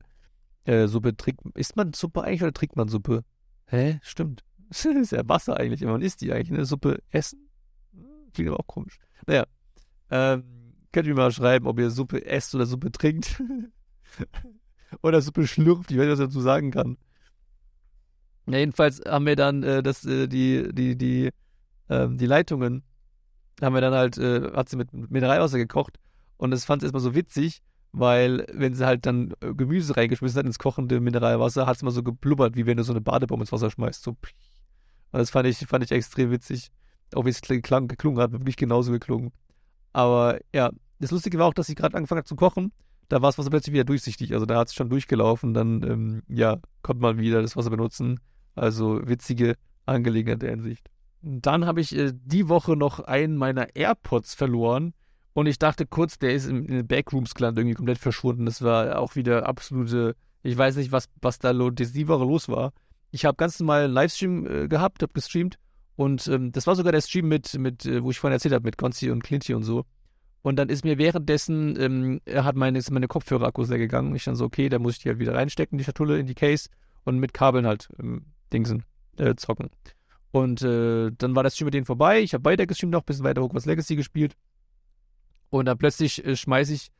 Äh, 0.66 0.88
Suppe 0.88 1.16
trinkt. 1.16 1.42
Isst 1.56 1.76
man 1.76 1.94
Suppe 1.94 2.24
eigentlich 2.24 2.42
oder 2.42 2.54
trinkt 2.54 2.76
man 2.76 2.88
Suppe? 2.88 3.24
Hä? 3.68 4.00
Stimmt. 4.02 4.44
Ist 4.70 5.12
ja 5.12 5.28
Wasser 5.28 5.58
eigentlich. 5.58 5.82
Man 5.82 6.02
isst 6.02 6.22
die 6.22 6.34
eigentlich. 6.34 6.52
Eine 6.52 6.66
Suppe 6.66 7.02
essen? 7.10 7.50
Klingt 8.34 8.50
aber 8.50 8.60
auch 8.60 8.68
komisch. 8.68 9.00
Naja. 9.26 9.46
Ähm, 10.10 10.44
könnt 10.92 11.08
ihr 11.08 11.14
mir 11.14 11.22
mal 11.22 11.32
schreiben, 11.32 11.68
ob 11.68 11.80
ihr 11.80 11.90
Suppe 11.90 12.26
esst 12.26 12.54
oder 12.56 12.66
Suppe 12.66 12.92
trinkt. 12.92 13.42
oder 15.02 15.22
Suppe 15.22 15.48
schlürft. 15.48 15.92
Ich 15.92 15.98
weiß 15.98 16.06
nicht, 16.06 16.14
was 16.14 16.20
ich 16.20 16.26
dazu 16.28 16.42
sagen 16.42 16.72
kann. 16.72 16.98
Ja, 18.48 18.58
jedenfalls 18.58 19.02
haben 19.06 19.26
wir 19.26 19.36
dann 19.36 19.64
äh, 19.64 19.84
das, 19.84 20.06
äh, 20.06 20.28
die, 20.28 20.70
die, 20.74 20.98
die 20.98 21.30
ähm, 21.90 22.18
die 22.18 22.26
Leitungen 22.26 22.84
haben 23.62 23.74
wir 23.74 23.82
dann 23.82 23.94
halt, 23.94 24.18
äh, 24.18 24.52
hat 24.54 24.70
sie 24.70 24.78
mit 24.78 24.94
Mineralwasser 24.94 25.58
gekocht 25.58 25.98
und 26.38 26.52
das 26.52 26.66
fand 26.66 26.82
sie 26.82 26.86
erstmal 26.86 27.02
so 27.02 27.16
witzig, 27.16 27.62
weil 27.92 28.46
wenn 28.54 28.74
sie 28.74 28.86
halt 28.86 29.06
dann 29.06 29.34
äh, 29.42 29.54
Gemüse 29.54 29.96
reingeschmissen 29.96 30.40
hat 30.40 30.46
ins 30.46 30.60
kochende 30.60 31.00
Mineralwasser, 31.00 31.66
hat 31.66 31.78
es 31.78 31.84
mal 31.84 31.92
so 31.92 32.04
geblubbert, 32.04 32.56
wie 32.56 32.66
wenn 32.66 32.78
du 32.78 32.84
so 32.84 32.94
eine 32.94 33.02
Badebombe 33.02 33.44
ins 33.44 33.52
Wasser 33.52 33.72
schmeißt. 33.72 34.04
So. 34.04 34.12
Und 34.12 35.20
das 35.20 35.30
fand 35.30 35.48
ich, 35.48 35.58
fand 35.60 35.84
ich 35.84 35.92
extrem 35.92 36.32
witzig. 36.32 36.70
Auch 37.16 37.26
wie 37.26 37.30
es 37.30 37.42
klang, 37.42 37.88
geklungen 37.88 38.22
hat, 38.22 38.34
wirklich 38.34 38.58
genauso 38.58 38.92
geklungen. 38.92 39.32
Aber 39.94 40.40
ja, 40.54 40.72
das 41.00 41.12
Lustige 41.12 41.40
war 41.40 41.48
auch, 41.48 41.54
dass 41.54 41.68
sie 41.68 41.76
gerade 41.76 41.96
angefangen 41.96 42.20
hat 42.20 42.28
zu 42.28 42.36
kochen. 42.36 42.72
Da 43.10 43.22
war 43.22 43.30
das 43.30 43.38
Wasser 43.38 43.50
plötzlich 43.50 43.74
wieder 43.74 43.86
durchsichtig. 43.86 44.34
Also 44.34 44.46
da 44.46 44.60
hat 44.60 44.68
es 44.68 44.74
schon 44.74 44.90
durchgelaufen. 44.90 45.54
Dann, 45.54 45.82
ähm, 45.84 46.24
ja, 46.28 46.58
konnte 46.82 47.02
man 47.02 47.18
wieder 47.18 47.42
das 47.42 47.56
Wasser 47.56 47.70
benutzen. 47.70 48.20
Also 48.56 49.00
witzige 49.08 49.56
Angelegenheit 49.86 50.42
der 50.42 50.50
Hinsicht. 50.50 50.90
Dann 51.22 51.66
habe 51.66 51.82
ich 51.82 51.96
äh, 51.96 52.12
die 52.14 52.50
Woche 52.50 52.76
noch 52.76 53.00
einen 53.00 53.38
meiner 53.38 53.76
AirPods 53.76 54.34
verloren. 54.34 54.94
Und 55.38 55.46
ich 55.46 55.60
dachte 55.60 55.86
kurz, 55.86 56.18
der 56.18 56.34
ist 56.34 56.48
in, 56.48 56.66
den 56.66 56.88
Backrooms 56.88 57.36
gelandet, 57.36 57.62
irgendwie 57.62 57.76
komplett 57.76 58.00
verschwunden. 58.00 58.48
Das 58.48 58.64
war 58.64 58.98
auch 58.98 59.16
wieder 59.16 59.46
absolute, 59.46 60.16
ich 60.42 60.58
weiß 60.58 60.78
nicht, 60.78 60.92
was, 60.92 61.10
was 61.22 61.38
da 61.38 61.52
Woche 61.52 62.26
los 62.26 62.50
war. 62.50 62.74
Ich 63.12 63.24
habe 63.24 63.36
ganz 63.36 63.60
normal 63.60 63.84
einen 63.84 63.94
Livestream 63.94 64.48
äh, 64.48 64.68
gehabt, 64.68 65.04
habe 65.04 65.14
gestreamt. 65.14 65.60
Und 65.96 66.28
ähm, 66.28 66.52
das 66.54 66.66
war 66.66 66.76
sogar 66.76 66.92
der 66.92 67.02
Stream 67.02 67.28
mit, 67.28 67.54
mit 67.60 67.86
äh, 67.86 68.04
wo 68.04 68.10
ich 68.10 68.18
vorhin 68.18 68.34
erzählt 68.34 68.56
habe, 68.56 68.64
mit 68.64 68.80
Gonzi 68.80 69.12
und 69.12 69.24
Clinty 69.24 69.54
und 69.54 69.62
so. 69.62 69.86
Und 70.42 70.56
dann 70.56 70.70
ist 70.70 70.84
mir 70.84 70.98
währenddessen, 70.98 71.80
ähm, 71.80 72.20
hat 72.34 72.56
meine, 72.56 72.80
ist 72.80 72.90
meine 72.90 73.08
Kopfhörer-Akkus 73.08 73.70
leer 73.70 73.78
gegangen. 73.78 74.16
Ich 74.16 74.24
dann 74.24 74.36
so, 74.36 74.46
okay, 74.46 74.70
da 74.70 74.80
muss 74.80 74.94
ich 74.94 75.04
die 75.04 75.10
halt 75.10 75.20
wieder 75.20 75.36
reinstecken, 75.36 75.78
die 75.78 75.84
Schatulle 75.84 76.18
in 76.18 76.26
die 76.26 76.34
Case 76.34 76.68
und 77.04 77.20
mit 77.20 77.36
Kabeln 77.36 77.68
halt 77.68 77.90
ähm, 78.00 78.26
Dingsen 78.52 78.86
äh, 79.18 79.36
zocken. 79.36 79.70
Und 80.32 80.64
äh, 80.64 81.12
dann 81.16 81.36
war 81.36 81.44
das 81.44 81.54
Stream 81.54 81.66
mit 81.66 81.76
denen 81.76 81.86
vorbei. 81.86 82.22
Ich 82.22 82.34
habe 82.34 82.46
weiter 82.46 82.66
gestreamt 82.66 82.94
noch, 82.94 83.02
ein 83.02 83.06
bisschen 83.06 83.24
weiter 83.24 83.44
Hogwarts 83.44 83.68
Legacy 83.68 83.96
gespielt. 83.96 84.36
Und 85.50 85.66
dann 85.66 85.78
plötzlich 85.78 86.24
äh, 86.26 86.36
schmeiße 86.36 86.74
ich 86.74 86.92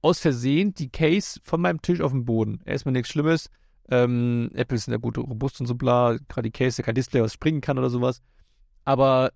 aus 0.00 0.18
Versehen 0.18 0.74
die 0.74 0.90
Case 0.90 1.40
von 1.44 1.60
meinem 1.60 1.80
Tisch 1.80 2.00
auf 2.00 2.10
den 2.10 2.24
Boden. 2.24 2.60
Erstmal 2.64 2.92
nichts 2.92 3.10
Schlimmes. 3.10 3.48
Ähm, 3.88 4.50
Apple 4.54 4.76
ist 4.76 4.88
ja 4.88 4.96
gut 4.96 5.18
robust 5.18 5.60
und 5.60 5.66
so 5.66 5.74
bla. 5.74 6.16
Gerade 6.28 6.50
die 6.50 6.50
Case, 6.50 6.82
kein 6.82 6.94
Display, 6.94 7.22
was 7.22 7.32
springen 7.32 7.60
kann 7.60 7.78
oder 7.78 7.90
sowas. 7.90 8.20
Aber 8.84 9.32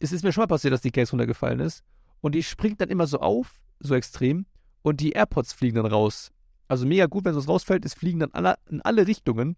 es 0.00 0.12
ist 0.12 0.24
mir 0.24 0.32
schon 0.32 0.42
mal 0.42 0.46
passiert, 0.46 0.72
dass 0.72 0.80
die 0.80 0.90
Case 0.90 1.12
runtergefallen 1.12 1.60
ist. 1.60 1.84
Und 2.20 2.34
die 2.34 2.42
springt 2.42 2.80
dann 2.80 2.88
immer 2.88 3.06
so 3.06 3.18
auf, 3.18 3.60
so 3.80 3.94
extrem. 3.94 4.46
Und 4.82 5.00
die 5.00 5.12
AirPods 5.12 5.52
fliegen 5.52 5.76
dann 5.76 5.86
raus. 5.86 6.32
Also 6.68 6.86
mega 6.86 7.06
gut, 7.06 7.24
wenn 7.24 7.34
sowas 7.34 7.48
rausfällt. 7.48 7.84
Es 7.84 7.94
fliegen 7.94 8.20
dann 8.20 8.32
alle, 8.32 8.56
in 8.70 8.80
alle 8.80 9.06
Richtungen. 9.06 9.56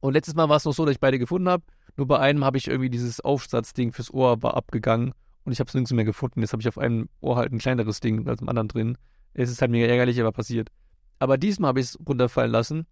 Und 0.00 0.12
letztes 0.12 0.34
Mal 0.34 0.50
war 0.50 0.56
es 0.56 0.64
noch 0.66 0.74
so, 0.74 0.84
dass 0.84 0.92
ich 0.94 1.00
beide 1.00 1.18
gefunden 1.18 1.48
habe. 1.48 1.64
Nur 1.96 2.06
bei 2.06 2.18
einem 2.18 2.44
habe 2.44 2.58
ich 2.58 2.68
irgendwie 2.68 2.90
dieses 2.90 3.20
Aufsatzding 3.20 3.92
fürs 3.92 4.12
Ohr 4.12 4.42
war 4.42 4.54
abgegangen 4.54 5.14
und 5.44 5.52
ich 5.52 5.60
habe 5.60 5.68
es 5.68 5.74
nirgends 5.74 5.92
mehr 5.92 6.04
gefunden. 6.04 6.40
Jetzt 6.40 6.52
habe 6.52 6.62
ich 6.62 6.68
auf 6.68 6.78
einem 6.78 7.08
Ohr 7.20 7.36
halt 7.36 7.52
ein 7.52 7.58
kleineres 7.58 8.00
Ding 8.00 8.26
als 8.28 8.40
im 8.40 8.48
anderen 8.48 8.68
drin. 8.68 8.98
Es 9.34 9.50
ist 9.50 9.60
halt 9.60 9.70
mega 9.70 9.86
ärgerlich, 9.86 10.20
aber 10.20 10.32
passiert. 10.32 10.70
Aber 11.18 11.38
diesmal 11.38 11.68
habe 11.68 11.80
ich 11.80 11.86
es 11.86 11.98
runterfallen 12.06 12.50
lassen 12.50 12.86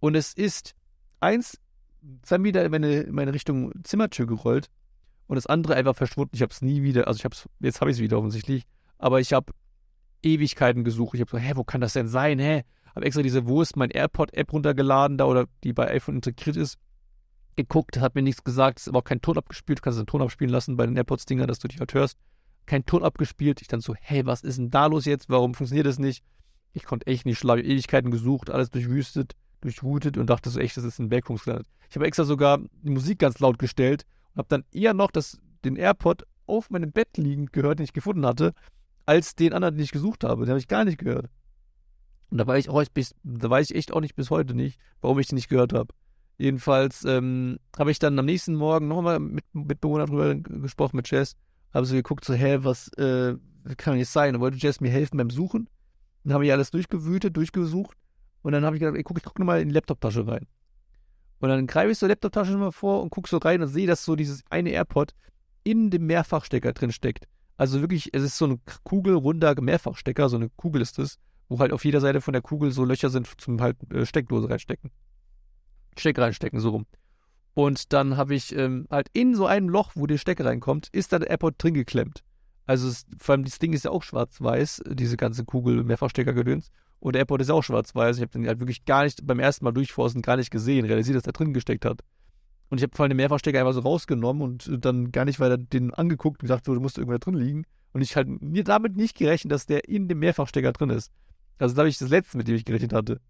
und 0.00 0.14
es 0.14 0.34
ist 0.34 0.74
eins 1.20 1.58
dann 2.28 2.44
wieder 2.44 2.64
in 2.64 2.70
meine, 2.70 3.00
in 3.02 3.14
meine 3.14 3.32
Richtung 3.32 3.72
Zimmertür 3.84 4.26
gerollt 4.26 4.68
und 5.26 5.36
das 5.36 5.46
andere 5.46 5.74
einfach 5.76 5.94
verschwunden. 5.94 6.34
Ich 6.34 6.42
habe 6.42 6.52
es 6.52 6.62
nie 6.62 6.82
wieder, 6.82 7.06
also 7.06 7.18
ich 7.18 7.24
habe 7.24 7.34
es, 7.34 7.48
jetzt 7.60 7.80
habe 7.80 7.90
ich 7.90 7.98
es 7.98 8.02
wieder 8.02 8.18
offensichtlich, 8.18 8.64
aber 8.98 9.20
ich 9.20 9.32
habe 9.32 9.52
Ewigkeiten 10.22 10.84
gesucht. 10.84 11.14
Ich 11.14 11.20
habe 11.20 11.30
so, 11.30 11.38
hä, 11.38 11.52
wo 11.54 11.64
kann 11.64 11.80
das 11.80 11.92
denn 11.92 12.08
sein? 12.08 12.38
Hä? 12.38 12.62
Habe 12.94 13.06
extra 13.06 13.22
diese 13.22 13.46
Wo 13.46 13.62
ist 13.62 13.76
mein 13.76 13.90
AirPod-App 13.90 14.52
runtergeladen 14.52 15.18
da 15.18 15.24
oder 15.24 15.46
die 15.64 15.72
bei 15.72 15.90
iPhone 15.90 16.16
integriert 16.16 16.56
ist 16.56 16.78
geguckt, 17.56 18.00
hat 18.00 18.14
mir 18.14 18.22
nichts 18.22 18.44
gesagt, 18.44 18.78
es 18.78 18.84
ist 18.84 18.88
aber 18.88 19.00
auch 19.00 19.04
kein 19.04 19.20
Ton 19.20 19.36
abgespielt, 19.36 19.78
du 19.78 19.82
kannst 19.82 19.98
den 19.98 20.06
Ton 20.06 20.22
abspielen 20.22 20.52
lassen 20.52 20.76
bei 20.76 20.86
den 20.86 20.96
AirPods-Dinger, 20.96 21.46
dass 21.46 21.58
du 21.58 21.68
dich 21.68 21.80
halt 21.80 21.94
hörst. 21.94 22.18
Kein 22.66 22.86
Ton 22.86 23.02
abgespielt. 23.02 23.60
Ich 23.60 23.68
dann 23.68 23.80
so, 23.80 23.94
hey, 24.00 24.24
was 24.24 24.42
ist 24.42 24.58
denn 24.58 24.70
da 24.70 24.86
los 24.86 25.04
jetzt? 25.04 25.28
Warum 25.28 25.54
funktioniert 25.54 25.86
das 25.86 25.98
nicht? 25.98 26.24
Ich 26.72 26.84
konnte 26.84 27.06
echt 27.06 27.26
nicht 27.26 27.38
schlafen, 27.38 27.64
Ewigkeiten 27.64 28.10
gesucht, 28.10 28.50
alles 28.50 28.70
durchwüstet, 28.70 29.34
durchwutet 29.60 30.16
und 30.16 30.30
dachte 30.30 30.48
so, 30.48 30.60
echt, 30.60 30.76
das 30.76 30.84
ist 30.84 30.98
ein 30.98 31.10
gelandet. 31.10 31.66
Ich 31.90 31.96
habe 31.96 32.06
extra 32.06 32.24
sogar 32.24 32.60
die 32.82 32.90
Musik 32.90 33.18
ganz 33.18 33.40
laut 33.40 33.58
gestellt 33.58 34.06
und 34.32 34.38
habe 34.38 34.48
dann 34.48 34.64
eher 34.72 34.94
noch 34.94 35.10
das, 35.10 35.38
den 35.64 35.76
AirPod 35.76 36.24
auf 36.46 36.70
meinem 36.70 36.92
Bett 36.92 37.16
liegend 37.16 37.52
gehört, 37.52 37.78
den 37.78 37.84
ich 37.84 37.92
gefunden 37.92 38.24
hatte, 38.24 38.54
als 39.04 39.34
den 39.34 39.52
anderen, 39.52 39.76
den 39.76 39.84
ich 39.84 39.92
gesucht 39.92 40.24
habe. 40.24 40.44
Den 40.44 40.50
habe 40.50 40.58
ich 40.58 40.68
gar 40.68 40.84
nicht 40.84 40.98
gehört. 40.98 41.28
Und 42.30 42.38
da 42.38 42.46
war 42.46 42.56
ich 42.56 42.70
auch 42.70 42.82
bis, 42.94 43.14
da 43.22 43.50
weiß 43.50 43.70
ich 43.70 43.76
echt 43.76 43.92
auch 43.92 44.00
nicht 44.00 44.14
bis 44.14 44.30
heute 44.30 44.54
nicht, 44.54 44.78
warum 45.02 45.18
ich 45.18 45.26
den 45.26 45.36
nicht 45.36 45.50
gehört 45.50 45.74
habe. 45.74 45.92
Jedenfalls 46.42 47.04
ähm, 47.04 47.60
habe 47.78 47.92
ich 47.92 48.00
dann 48.00 48.18
am 48.18 48.24
nächsten 48.24 48.56
Morgen 48.56 48.88
nochmal 48.88 49.20
mit 49.20 49.44
Mitbewohnern 49.52 50.08
drüber 50.08 50.34
gesprochen 50.34 50.96
mit 50.96 51.08
Jess. 51.08 51.36
Habe 51.72 51.86
so 51.86 51.94
geguckt, 51.94 52.24
so, 52.24 52.34
hä, 52.34 52.58
was 52.62 52.88
äh, 52.94 53.36
kann 53.76 53.96
jetzt 53.96 54.12
sein? 54.12 54.34
Und 54.34 54.40
wollte 54.40 54.56
Jess 54.56 54.80
mir 54.80 54.90
helfen 54.90 55.18
beim 55.18 55.30
Suchen. 55.30 55.70
Dann 56.24 56.34
habe 56.34 56.44
ich 56.44 56.50
alles 56.50 56.72
durchgewütet, 56.72 57.36
durchgesucht. 57.36 57.96
Und 58.42 58.50
dann 58.50 58.64
habe 58.64 58.74
ich 58.74 58.80
gedacht, 58.80 58.96
ey, 58.96 59.04
guck, 59.04 59.18
ich 59.18 59.22
gucke 59.22 59.40
nochmal 59.40 59.60
in 59.60 59.68
die 59.68 59.74
Laptoptasche 59.74 60.26
rein. 60.26 60.48
Und 61.38 61.48
dann 61.48 61.68
greife 61.68 61.92
ich 61.92 61.98
so 61.98 62.08
Laptoptasche 62.08 62.50
nochmal 62.50 62.72
vor 62.72 63.04
und 63.04 63.10
gucke 63.10 63.30
so 63.30 63.36
rein 63.36 63.62
und 63.62 63.68
sehe, 63.68 63.86
dass 63.86 64.04
so 64.04 64.16
dieses 64.16 64.42
eine 64.50 64.70
AirPod 64.70 65.14
in 65.62 65.90
dem 65.90 66.06
Mehrfachstecker 66.06 66.72
drin 66.72 66.90
steckt. 66.90 67.28
Also 67.56 67.80
wirklich, 67.80 68.12
es 68.14 68.24
ist 68.24 68.36
so 68.36 68.48
ein 68.48 68.60
kugelrunder 68.82 69.54
Mehrfachstecker, 69.60 70.28
so 70.28 70.38
eine 70.38 70.48
Kugel 70.48 70.82
ist 70.82 70.98
es, 70.98 71.20
wo 71.48 71.60
halt 71.60 71.72
auf 71.72 71.84
jeder 71.84 72.00
Seite 72.00 72.20
von 72.20 72.32
der 72.32 72.42
Kugel 72.42 72.72
so 72.72 72.84
Löcher 72.84 73.10
sind 73.10 73.28
zum 73.40 73.60
halt 73.60 73.76
äh, 73.92 74.04
Steckdose 74.04 74.50
reinstecken. 74.50 74.90
Steck 75.96 76.18
reinstecken, 76.18 76.60
so 76.60 76.70
rum. 76.70 76.86
Und 77.54 77.92
dann 77.92 78.16
habe 78.16 78.34
ich 78.34 78.56
ähm, 78.56 78.86
halt 78.90 79.08
in 79.12 79.34
so 79.34 79.46
einem 79.46 79.68
Loch, 79.68 79.92
wo 79.94 80.06
der 80.06 80.18
Stecker 80.18 80.46
reinkommt, 80.46 80.88
ist 80.92 81.12
da 81.12 81.18
der 81.18 81.30
AirPod 81.30 81.54
drin 81.58 81.74
geklemmt. 81.74 82.22
Also 82.66 82.88
es, 82.88 83.04
vor 83.18 83.34
allem 83.34 83.44
das 83.44 83.58
Ding 83.58 83.72
ist 83.72 83.84
ja 83.84 83.90
auch 83.90 84.02
schwarz-weiß, 84.02 84.84
diese 84.88 85.16
ganze 85.16 85.44
Kugel 85.44 85.84
Mehrfachstecker-Gedöns. 85.84 86.70
Und 87.00 87.14
der 87.14 87.20
AirPod 87.20 87.40
ist 87.40 87.50
auch 87.50 87.62
schwarz-weiß. 87.62 88.16
Ich 88.16 88.22
habe 88.22 88.32
den 88.32 88.46
halt 88.46 88.60
wirklich 88.60 88.84
gar 88.84 89.04
nicht 89.04 89.26
beim 89.26 89.40
ersten 89.40 89.64
Mal 89.64 89.72
durchforsten 89.72 90.22
gar 90.22 90.36
nicht 90.36 90.50
gesehen, 90.50 90.86
realisiert, 90.86 91.16
dass 91.16 91.24
der 91.24 91.32
drin 91.32 91.52
gesteckt 91.52 91.84
hat. 91.84 92.00
Und 92.70 92.78
ich 92.78 92.84
habe 92.84 92.96
vor 92.96 93.04
allem 93.04 93.10
den 93.10 93.16
Mehrfachstecker 93.16 93.58
einfach 93.58 93.74
so 93.74 93.80
rausgenommen 93.80 94.42
und 94.42 94.84
dann 94.84 95.12
gar 95.12 95.26
nicht 95.26 95.40
weiter 95.40 95.58
den 95.58 95.92
angeguckt 95.92 96.40
und 96.40 96.46
gesagt, 96.46 96.64
so, 96.64 96.74
du 96.74 96.80
musst 96.80 96.96
irgendwo 96.96 97.12
da 97.12 97.18
drin 97.18 97.34
liegen. 97.34 97.64
Und 97.92 98.00
ich 98.00 98.16
halt 98.16 98.28
mir 98.40 98.64
damit 98.64 98.96
nicht 98.96 99.18
gerechnet, 99.18 99.52
dass 99.52 99.66
der 99.66 99.88
in 99.88 100.08
dem 100.08 100.20
Mehrfachstecker 100.20 100.72
drin 100.72 100.88
ist. 100.88 101.12
Also 101.58 101.74
da 101.74 101.80
habe 101.80 101.90
ich 101.90 101.98
das 101.98 102.08
letzte, 102.08 102.38
mit 102.38 102.48
dem 102.48 102.54
ich 102.54 102.64
gerechnet 102.64 102.94
hatte. 102.94 103.20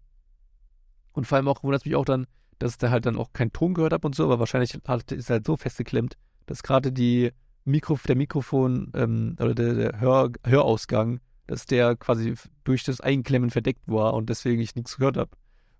Und 1.11 1.27
vor 1.27 1.35
allem 1.35 1.49
auch 1.49 1.61
wundert 1.63 1.85
mich 1.85 1.95
auch 1.95 2.05
dann, 2.05 2.25
dass 2.63 2.77
der 2.77 2.91
halt 2.91 3.05
dann 3.05 3.17
auch 3.17 3.33
keinen 3.33 3.51
Ton 3.51 3.73
gehört 3.73 3.91
hat 3.91 4.05
und 4.05 4.15
so, 4.15 4.23
aber 4.23 4.39
wahrscheinlich 4.39 4.73
ist 4.73 5.29
er 5.29 5.35
halt 5.35 5.45
so 5.45 5.57
festgeklemmt, 5.57 6.15
dass 6.45 6.63
gerade 6.63 6.93
die 6.93 7.31
Mikro, 7.65 7.99
der 8.07 8.15
Mikrofon 8.15 8.89
ähm, 8.95 9.35
oder 9.39 9.53
der, 9.53 9.73
der 9.73 9.99
Hör, 9.99 10.31
Hörausgang, 10.45 11.19
dass 11.45 11.65
der 11.65 11.97
quasi 11.97 12.35
durch 12.63 12.83
das 12.83 13.01
Einklemmen 13.01 13.49
verdeckt 13.49 13.81
war 13.85 14.13
und 14.13 14.29
deswegen 14.29 14.61
ich 14.61 14.75
nichts 14.75 14.97
gehört 14.97 15.17
habe. 15.17 15.31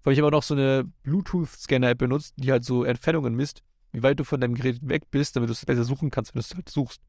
Weil 0.03 0.13
ich 0.13 0.19
aber 0.19 0.31
noch 0.31 0.43
so 0.43 0.55
eine 0.55 0.83
Bluetooth-Scanner-App 1.03 1.97
benutzt, 1.97 2.33
die 2.35 2.51
halt 2.51 2.65
so 2.65 2.83
Entfernungen 2.83 3.33
misst, 3.33 3.63
wie 3.93 4.03
weit 4.03 4.19
du 4.19 4.25
von 4.25 4.41
deinem 4.41 4.55
Gerät 4.55 4.79
weg 4.81 5.03
bist, 5.09 5.37
damit 5.37 5.47
du 5.47 5.53
es 5.53 5.65
besser 5.65 5.85
suchen 5.85 6.11
kannst, 6.11 6.35
wenn 6.35 6.41
du 6.41 6.45
es 6.45 6.53
halt 6.53 6.67
suchst. 6.67 7.01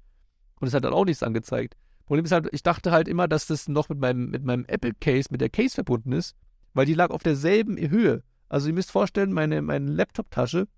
Und 0.60 0.68
es 0.68 0.74
hat 0.74 0.84
dann 0.84 0.92
auch 0.92 1.04
nichts 1.04 1.24
angezeigt. 1.24 1.74
Problem 2.06 2.24
ist 2.24 2.30
halt, 2.32 2.48
ich 2.52 2.62
dachte 2.62 2.92
halt 2.92 3.08
immer, 3.08 3.26
dass 3.26 3.48
das 3.48 3.66
noch 3.66 3.88
mit 3.88 3.98
meinem, 3.98 4.30
mit 4.30 4.44
meinem 4.44 4.66
Apple-Case, 4.66 5.30
mit 5.32 5.40
der 5.40 5.50
Case 5.50 5.74
verbunden 5.74 6.12
ist, 6.12 6.36
weil 6.74 6.86
die 6.86 6.94
lag 6.94 7.10
auf 7.10 7.24
derselben 7.24 7.76
Höhe. 7.76 8.22
Also 8.54 8.68
ihr 8.68 8.74
müsst 8.74 8.92
vorstellen, 8.92 9.32
meine, 9.32 9.62
meine 9.62 9.90
Laptop-Tasche, 9.90 10.68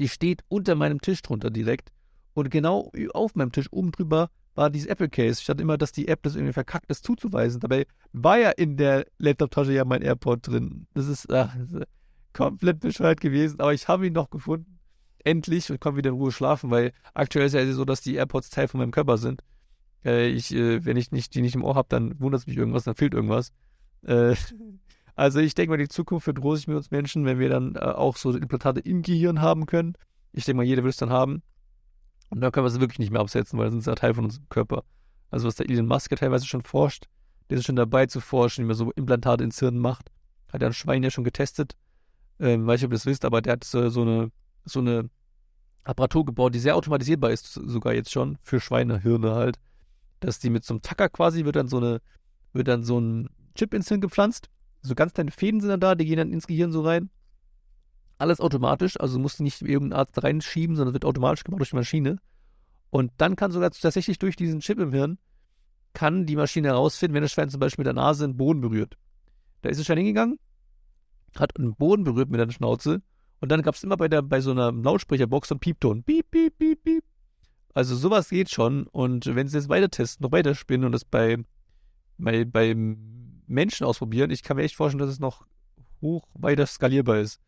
die 0.00 0.08
steht 0.08 0.42
unter 0.48 0.74
meinem 0.74 1.00
Tisch 1.00 1.22
drunter 1.22 1.48
direkt. 1.48 1.92
Und 2.34 2.50
genau 2.50 2.90
auf 3.14 3.36
meinem 3.36 3.52
Tisch 3.52 3.68
oben 3.70 3.92
drüber 3.92 4.28
war 4.56 4.70
dieses 4.70 4.88
Apple 4.88 5.08
Case. 5.08 5.38
Ich 5.38 5.46
dachte 5.46 5.62
immer, 5.62 5.78
dass 5.78 5.92
die 5.92 6.08
App 6.08 6.24
das 6.24 6.34
irgendwie 6.34 6.52
verkackt 6.52 6.90
ist 6.90 7.04
zuzuweisen. 7.04 7.60
Dabei 7.60 7.86
war 8.12 8.40
ja 8.40 8.50
in 8.50 8.76
der 8.76 9.06
Laptop-Tasche 9.18 9.72
ja 9.72 9.84
mein 9.84 10.02
AirPod 10.02 10.48
drin. 10.48 10.88
Das 10.92 11.06
ist, 11.06 11.32
ach, 11.32 11.56
das 11.56 11.70
ist 11.70 11.86
komplett 12.32 12.80
bescheuert 12.80 13.20
gewesen, 13.20 13.60
aber 13.60 13.72
ich 13.72 13.86
habe 13.86 14.08
ihn 14.08 14.12
noch 14.12 14.28
gefunden. 14.28 14.80
Endlich 15.22 15.70
und 15.70 15.80
konnte 15.80 15.98
wieder 15.98 16.10
in 16.10 16.16
Ruhe 16.16 16.32
schlafen, 16.32 16.72
weil 16.72 16.92
aktuell 17.14 17.46
ist 17.46 17.52
ja 17.52 17.72
so, 17.72 17.84
dass 17.84 18.00
die 18.00 18.16
AirPods 18.16 18.50
Teil 18.50 18.66
von 18.66 18.80
meinem 18.80 18.90
Körper 18.90 19.16
sind. 19.16 19.44
Äh, 20.04 20.26
ich, 20.30 20.52
äh, 20.52 20.84
wenn 20.84 20.96
ich 20.96 21.12
nicht, 21.12 21.36
die 21.36 21.42
nicht 21.42 21.54
im 21.54 21.62
Ohr 21.62 21.76
habe, 21.76 21.86
dann 21.88 22.18
wundert 22.18 22.40
es 22.40 22.46
mich 22.48 22.56
irgendwas, 22.56 22.82
dann 22.82 22.96
fehlt 22.96 23.14
irgendwas. 23.14 23.52
Äh, 24.02 24.34
also 25.16 25.40
ich 25.40 25.54
denke 25.54 25.70
mal, 25.70 25.76
die 25.76 25.88
Zukunft 25.88 26.26
wird 26.26 26.42
rosig 26.42 26.68
mit 26.68 26.76
uns 26.76 26.90
Menschen, 26.90 27.24
wenn 27.24 27.38
wir 27.38 27.48
dann 27.48 27.74
äh, 27.74 27.80
auch 27.80 28.16
so 28.16 28.30
Implantate 28.36 28.80
im 28.80 29.02
Gehirn 29.02 29.40
haben 29.40 29.66
können. 29.66 29.94
Ich 30.32 30.44
denke 30.44 30.58
mal, 30.58 30.66
jeder 30.66 30.82
will 30.82 30.90
es 30.90 30.96
dann 30.96 31.10
haben. 31.10 31.42
Und 32.30 32.40
dann 32.40 32.52
können 32.52 32.64
wir 32.64 32.68
es 32.68 32.80
wirklich 32.80 33.00
nicht 33.00 33.10
mehr 33.10 33.20
absetzen, 33.20 33.58
weil 33.58 33.66
das 33.66 33.74
ist 33.74 33.86
ja 33.86 33.94
Teil 33.94 34.14
von 34.14 34.24
unserem 34.24 34.48
Körper. 34.48 34.84
Also 35.30 35.46
was 35.46 35.56
der 35.56 35.68
Elon 35.68 35.86
Musk 35.86 36.10
ja 36.10 36.16
teilweise 36.16 36.46
schon 36.46 36.62
forscht, 36.62 37.06
der 37.48 37.58
ist 37.58 37.66
schon 37.66 37.76
dabei 37.76 38.06
zu 38.06 38.20
forschen, 38.20 38.64
wie 38.64 38.68
man 38.68 38.76
so 38.76 38.92
Implantate 38.92 39.42
ins 39.42 39.58
Hirn 39.58 39.78
macht. 39.78 40.10
Hat 40.52 40.62
ja 40.62 40.68
ein 40.68 40.72
Schwein 40.72 41.02
ja 41.02 41.10
schon 41.10 41.24
getestet. 41.24 41.76
Ähm, 42.38 42.66
weiß 42.66 42.80
nicht, 42.80 42.86
ob 42.86 42.92
ihr 42.92 42.96
das 42.96 43.06
wisst, 43.06 43.24
aber 43.24 43.42
der 43.42 43.54
hat 43.54 43.64
so, 43.64 43.88
so 43.88 44.02
eine, 44.02 44.30
so 44.64 44.80
eine 44.80 45.10
Apparatur 45.84 46.24
gebaut, 46.24 46.54
die 46.54 46.60
sehr 46.60 46.76
automatisierbar 46.76 47.30
ist, 47.30 47.52
sogar 47.52 47.94
jetzt 47.94 48.12
schon, 48.12 48.38
für 48.42 48.60
Schweinehirne 48.60 49.34
halt. 49.34 49.58
Dass 50.20 50.38
die 50.38 50.50
mit 50.50 50.64
so 50.64 50.74
einem 50.74 50.82
Tacker 50.82 51.08
quasi 51.08 51.44
wird 51.44 51.56
dann 51.56 51.68
so 51.68 51.78
eine, 51.78 52.00
wird 52.52 52.68
dann 52.68 52.84
so 52.84 53.00
ein 53.00 53.28
Chip 53.56 53.74
ins 53.74 53.88
Hirn 53.88 54.00
gepflanzt. 54.00 54.48
So 54.82 54.94
ganz 54.94 55.12
kleine 55.12 55.30
Fäden 55.30 55.60
sind 55.60 55.70
dann 55.70 55.80
da, 55.80 55.94
die 55.94 56.06
gehen 56.06 56.16
dann 56.16 56.32
ins 56.32 56.46
Gehirn 56.46 56.72
so 56.72 56.82
rein 56.82 57.10
alles 58.20 58.40
automatisch, 58.40 59.00
also 59.00 59.18
musst 59.18 59.38
du 59.38 59.42
nicht 59.42 59.62
irgendeinen 59.62 60.00
Arzt 60.00 60.22
reinschieben, 60.22 60.76
sondern 60.76 60.92
wird 60.92 61.06
automatisch 61.06 61.42
gemacht 61.42 61.60
durch 61.60 61.70
die 61.70 61.76
Maschine. 61.76 62.18
Und 62.90 63.12
dann 63.16 63.34
kann 63.34 63.50
sogar 63.50 63.70
tatsächlich 63.70 64.18
durch 64.18 64.36
diesen 64.36 64.60
Chip 64.60 64.78
im 64.78 64.92
Hirn, 64.92 65.18
kann 65.94 66.26
die 66.26 66.36
Maschine 66.36 66.68
herausfinden, 66.68 67.14
wenn 67.14 67.22
das 67.22 67.32
Schwein 67.32 67.48
zum 67.48 67.60
Beispiel 67.60 67.82
mit 67.82 67.86
der 67.86 67.94
Nase 67.94 68.26
den 68.26 68.36
Boden 68.36 68.60
berührt. 68.60 68.96
Da 69.62 69.70
ist 69.70 69.78
das 69.78 69.86
Schwein 69.86 69.98
hingegangen, 69.98 70.38
hat 71.36 71.56
den 71.56 71.74
Boden 71.74 72.04
berührt 72.04 72.28
mit 72.28 72.40
der 72.40 72.50
Schnauze 72.50 73.00
und 73.40 73.50
dann 73.50 73.62
gab 73.62 73.74
es 73.74 73.84
immer 73.84 73.96
bei, 73.96 74.08
der, 74.08 74.20
bei 74.20 74.40
so 74.40 74.50
einer 74.50 74.70
Lautsprecherbox 74.70 75.48
so 75.48 75.54
einen 75.54 75.60
Piepton. 75.60 76.02
Piep, 76.02 76.30
piep, 76.30 76.58
piep, 76.58 76.84
piep. 76.84 77.04
Also 77.72 77.96
sowas 77.96 78.28
geht 78.28 78.50
schon 78.50 78.86
und 78.88 79.34
wenn 79.34 79.48
sie 79.48 79.56
jetzt 79.56 79.70
weiter 79.70 79.88
testen, 79.88 80.24
noch 80.24 80.32
weiter 80.32 80.54
spinnen 80.54 80.84
und 80.84 80.92
das 80.92 81.06
bei, 81.06 81.38
bei, 82.18 82.44
beim 82.44 83.19
Menschen 83.50 83.84
ausprobieren, 83.84 84.30
ich 84.30 84.42
kann 84.42 84.56
mir 84.56 84.62
echt 84.62 84.76
vorstellen, 84.76 85.00
dass 85.00 85.10
es 85.10 85.20
noch 85.20 85.44
hoch 86.00 86.26
weiter 86.34 86.66
skalierbar 86.66 87.18
ist. 87.18 87.40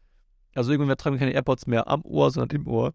Also 0.54 0.72
irgendwann 0.72 0.96
tragen 0.96 1.14
wir 1.14 1.20
keine 1.20 1.32
AirPods 1.32 1.66
mehr 1.66 1.88
am 1.88 2.02
Ohr, 2.04 2.30
sondern 2.30 2.60
im 2.60 2.66
Ohr. 2.66 2.92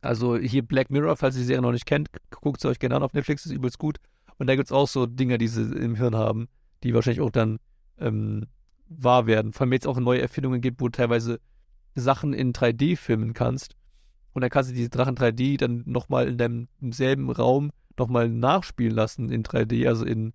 Also 0.00 0.36
hier 0.36 0.62
Black 0.62 0.90
Mirror, 0.90 1.16
falls 1.16 1.34
ihr 1.34 1.40
die 1.40 1.46
Serie 1.46 1.62
noch 1.62 1.72
nicht 1.72 1.86
kennt, 1.86 2.08
guckt 2.30 2.60
sie 2.60 2.68
euch 2.68 2.78
gerne 2.78 2.96
an 2.96 3.02
auf 3.02 3.14
Netflix, 3.14 3.46
ist 3.46 3.52
übelst 3.52 3.78
gut. 3.78 3.98
Und 4.38 4.46
da 4.46 4.54
gibt 4.54 4.68
es 4.68 4.72
auch 4.72 4.86
so 4.86 5.06
Dinge, 5.06 5.38
die 5.38 5.48
sie 5.48 5.62
im 5.62 5.96
Hirn 5.96 6.14
haben, 6.14 6.48
die 6.84 6.94
wahrscheinlich 6.94 7.22
auch 7.22 7.30
dann 7.30 7.58
ähm, 7.98 8.46
wahr 8.88 9.26
werden. 9.26 9.52
Vor 9.52 9.62
allem 9.62 9.72
jetzt 9.72 9.86
auch 9.86 9.98
neue 9.98 10.20
Erfindungen 10.20 10.60
gibt, 10.60 10.80
wo 10.80 10.88
du 10.88 10.92
teilweise 10.92 11.40
Sachen 11.94 12.34
in 12.34 12.52
3D 12.52 12.96
filmen 12.96 13.32
kannst. 13.32 13.74
Und 14.32 14.42
dann 14.42 14.50
kannst 14.50 14.70
du 14.70 14.74
diese 14.74 14.90
Drachen 14.90 15.16
3D 15.16 15.58
dann 15.58 15.82
nochmal 15.86 16.28
in 16.28 16.36
deinem 16.36 16.68
selben 16.90 17.30
Raum 17.30 17.70
nochmal 17.98 18.28
nachspielen 18.28 18.94
lassen 18.94 19.30
in 19.30 19.42
3D, 19.42 19.88
also 19.88 20.04
in, 20.04 20.34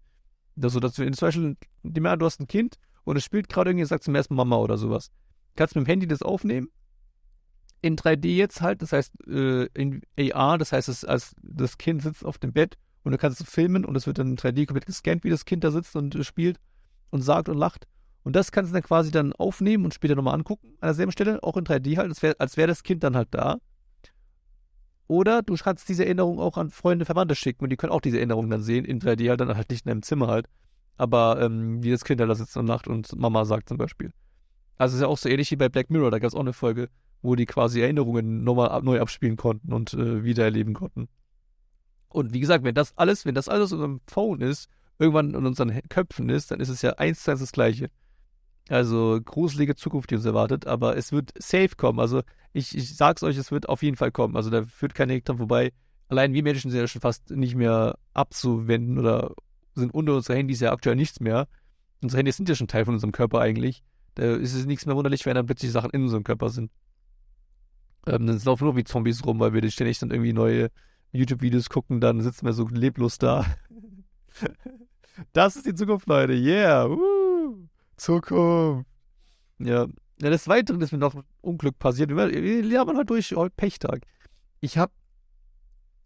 so 0.55 0.79
dass 0.79 0.93
du 0.93 1.09
zum 1.11 1.27
Beispiel, 1.27 1.57
die 1.83 1.99
du 1.99 2.25
hast 2.25 2.39
ein 2.39 2.47
Kind 2.47 2.77
und 3.03 3.17
es 3.17 3.23
spielt 3.23 3.49
gerade 3.49 3.69
irgendwie, 3.69 3.85
sagt 3.85 4.03
zum 4.03 4.15
ersten 4.15 4.35
Mama 4.35 4.57
oder 4.57 4.77
sowas 4.77 5.11
kannst 5.55 5.75
mit 5.75 5.85
dem 5.85 5.89
Handy 5.89 6.07
das 6.07 6.21
aufnehmen. 6.21 6.69
In 7.81 7.95
3D 7.95 8.35
jetzt 8.35 8.61
halt, 8.61 8.81
das 8.81 8.91
heißt 8.91 9.27
äh, 9.27 9.65
in 9.73 10.01
AR, 10.19 10.57
das 10.57 10.71
heißt, 10.71 10.87
das, 10.87 11.03
als 11.03 11.35
das 11.41 11.77
Kind 11.77 12.03
sitzt 12.03 12.23
auf 12.23 12.37
dem 12.37 12.53
Bett 12.53 12.77
und 13.03 13.11
du 13.11 13.17
kannst 13.17 13.41
es 13.41 13.49
filmen 13.49 13.85
und 13.85 13.95
es 13.95 14.05
wird 14.05 14.19
dann 14.19 14.31
in 14.31 14.37
3D 14.37 14.67
komplett 14.67 14.85
gescannt, 14.85 15.23
wie 15.23 15.31
das 15.31 15.45
Kind 15.45 15.63
da 15.63 15.71
sitzt 15.71 15.95
und 15.95 16.13
äh, 16.13 16.23
spielt 16.23 16.59
und 17.09 17.21
sagt 17.21 17.49
und 17.49 17.57
lacht. 17.57 17.87
Und 18.23 18.35
das 18.35 18.51
kannst 18.51 18.71
du 18.71 18.73
dann 18.73 18.83
quasi 18.83 19.09
dann 19.09 19.33
aufnehmen 19.33 19.83
und 19.83 19.95
später 19.95 20.13
nochmal 20.13 20.35
angucken, 20.35 20.67
an 20.79 20.89
derselben 20.89 21.11
Stelle, 21.11 21.41
auch 21.41 21.57
in 21.57 21.65
3D 21.65 21.97
halt, 21.97 22.09
als 22.09 22.21
wäre 22.21 22.35
wär 22.39 22.67
das 22.67 22.83
Kind 22.83 23.03
dann 23.03 23.15
halt 23.15 23.29
da. 23.31 23.57
Oder 25.07 25.41
du 25.41 25.55
kannst 25.55 25.89
diese 25.89 26.05
Erinnerung 26.05 26.39
auch 26.39 26.57
an 26.57 26.69
Freunde, 26.69 27.05
Verwandte 27.05 27.35
schicken 27.35 27.63
und 27.63 27.69
die 27.69 27.77
können 27.77 27.91
auch 27.91 28.01
diese 28.01 28.17
Erinnerung 28.17 28.49
dann 28.49 28.61
sehen, 28.61 28.85
in 28.85 28.99
3D 28.99 29.29
halt, 29.29 29.41
dann 29.41 29.55
halt 29.55 29.69
nicht 29.69 29.85
in 29.85 29.91
einem 29.91 30.03
Zimmer 30.03 30.27
halt. 30.27 30.47
Aber 30.97 31.41
ähm, 31.41 31.83
wie 31.83 31.91
das 31.91 32.03
Kind 32.03 32.19
da 32.19 32.35
sitzt 32.35 32.55
und 32.57 32.67
lacht 32.67 32.87
und 32.87 33.15
Mama 33.17 33.45
sagt 33.45 33.69
zum 33.69 33.77
Beispiel. 33.77 34.11
Also 34.77 34.95
ist 34.95 35.01
ja 35.01 35.07
auch 35.07 35.17
so 35.17 35.29
ähnlich 35.29 35.51
wie 35.51 35.55
bei 35.57 35.69
Black 35.69 35.89
Mirror, 35.89 36.11
da 36.11 36.19
gab 36.19 36.29
es 36.29 36.35
auch 36.35 36.39
eine 36.39 36.53
Folge, 36.53 36.89
wo 37.21 37.35
die 37.35 37.45
quasi 37.45 37.81
Erinnerungen 37.81 38.43
nochmal 38.43 38.81
neu 38.81 38.99
abspielen 38.99 39.37
konnten 39.37 39.73
und 39.73 39.93
äh, 39.93 40.23
wiedererleben 40.23 40.73
konnten. 40.73 41.07
Und 42.09 42.33
wie 42.33 42.39
gesagt, 42.39 42.63
wenn 42.63 42.75
das 42.75 42.97
alles, 42.97 43.25
wenn 43.25 43.35
das 43.35 43.47
alles 43.47 43.71
in 43.71 43.77
unserem 43.77 44.01
Phone 44.07 44.41
ist, 44.41 44.69
irgendwann 44.99 45.33
in 45.33 45.45
unseren 45.45 45.81
Köpfen 45.89 46.29
ist, 46.29 46.51
dann 46.51 46.59
ist 46.59 46.69
es 46.69 46.81
ja 46.81 46.93
eins 46.93 47.23
zu 47.23 47.31
eins 47.31 47.39
das 47.39 47.51
Gleiche. 47.51 47.89
Also 48.69 49.19
gruselige 49.23 49.75
Zukunft, 49.75 50.11
die 50.11 50.15
uns 50.15 50.25
erwartet, 50.25 50.67
aber 50.67 50.95
es 50.95 51.11
wird 51.11 51.31
safe 51.37 51.75
kommen. 51.75 51.99
Also 51.99 52.21
ich, 52.53 52.77
ich 52.77 52.95
sag's 52.95 53.23
euch, 53.23 53.37
es 53.37 53.51
wird 53.51 53.67
auf 53.67 53.83
jeden 53.83 53.97
Fall 53.97 54.11
kommen. 54.11 54.35
Also 54.35 54.49
da 54.49 54.63
führt 54.63 54.93
kein 54.93 55.09
Weg 55.09 55.25
dran 55.25 55.37
vorbei. 55.37 55.71
Allein 56.07 56.33
wir 56.33 56.43
Menschen 56.43 56.71
sind 56.71 56.79
ja 56.79 56.87
schon 56.87 57.01
fast 57.01 57.31
nicht 57.31 57.55
mehr 57.55 57.97
abzuwenden 58.13 58.97
oder 58.97 59.33
sind 59.75 59.93
unter 59.93 60.15
unsere 60.15 60.37
Handys 60.37 60.59
ja 60.59 60.71
aktuell 60.71 60.95
nichts 60.95 61.19
mehr. 61.19 61.47
Unsere 62.01 62.19
Handys 62.19 62.37
sind 62.37 62.49
ja 62.49 62.55
schon 62.55 62.67
Teil 62.67 62.85
von 62.85 62.93
unserem 62.93 63.11
Körper 63.11 63.39
eigentlich. 63.39 63.83
Da 64.15 64.35
ist 64.35 64.53
es 64.53 64.65
nichts 64.65 64.85
mehr 64.85 64.95
wunderlich, 64.95 65.25
wenn 65.25 65.35
dann 65.35 65.45
plötzlich 65.45 65.71
Sachen 65.71 65.91
in 65.91 66.03
unserem 66.03 66.23
Körper 66.23 66.49
sind. 66.49 66.71
Ähm, 68.07 68.27
dann 68.27 68.41
laufen 68.43 68.65
nur 68.65 68.75
wie 68.75 68.83
Zombies 68.83 69.25
rum, 69.25 69.39
weil 69.39 69.53
wir 69.53 69.71
ständig 69.71 69.99
dann 69.99 70.11
irgendwie 70.11 70.33
neue 70.33 70.69
YouTube-Videos 71.11 71.69
gucken, 71.69 72.01
dann 72.01 72.21
sitzen 72.21 72.45
wir 72.45 72.53
so 72.53 72.67
leblos 72.67 73.17
da. 73.17 73.45
das 75.33 75.55
ist 75.55 75.65
die 75.65 75.75
Zukunft, 75.75 76.07
Leute. 76.07 76.33
Yeah. 76.33 76.89
Woo. 76.89 77.67
Zukunft. 78.01 78.89
Ja. 79.59 79.87
ja. 80.19 80.29
Des 80.29 80.47
Weiteren 80.47 80.81
ist 80.81 80.91
mir 80.91 80.97
noch 80.97 81.15
ein 81.15 81.23
Unglück 81.41 81.77
passiert. 81.79 82.09
Wir 82.09 82.63
lernen 82.63 82.97
halt 82.97 83.09
durch 83.09 83.35
heute 83.35 83.53
Pechtag. 83.55 84.01
Ich 84.59 84.77
habe 84.77 84.91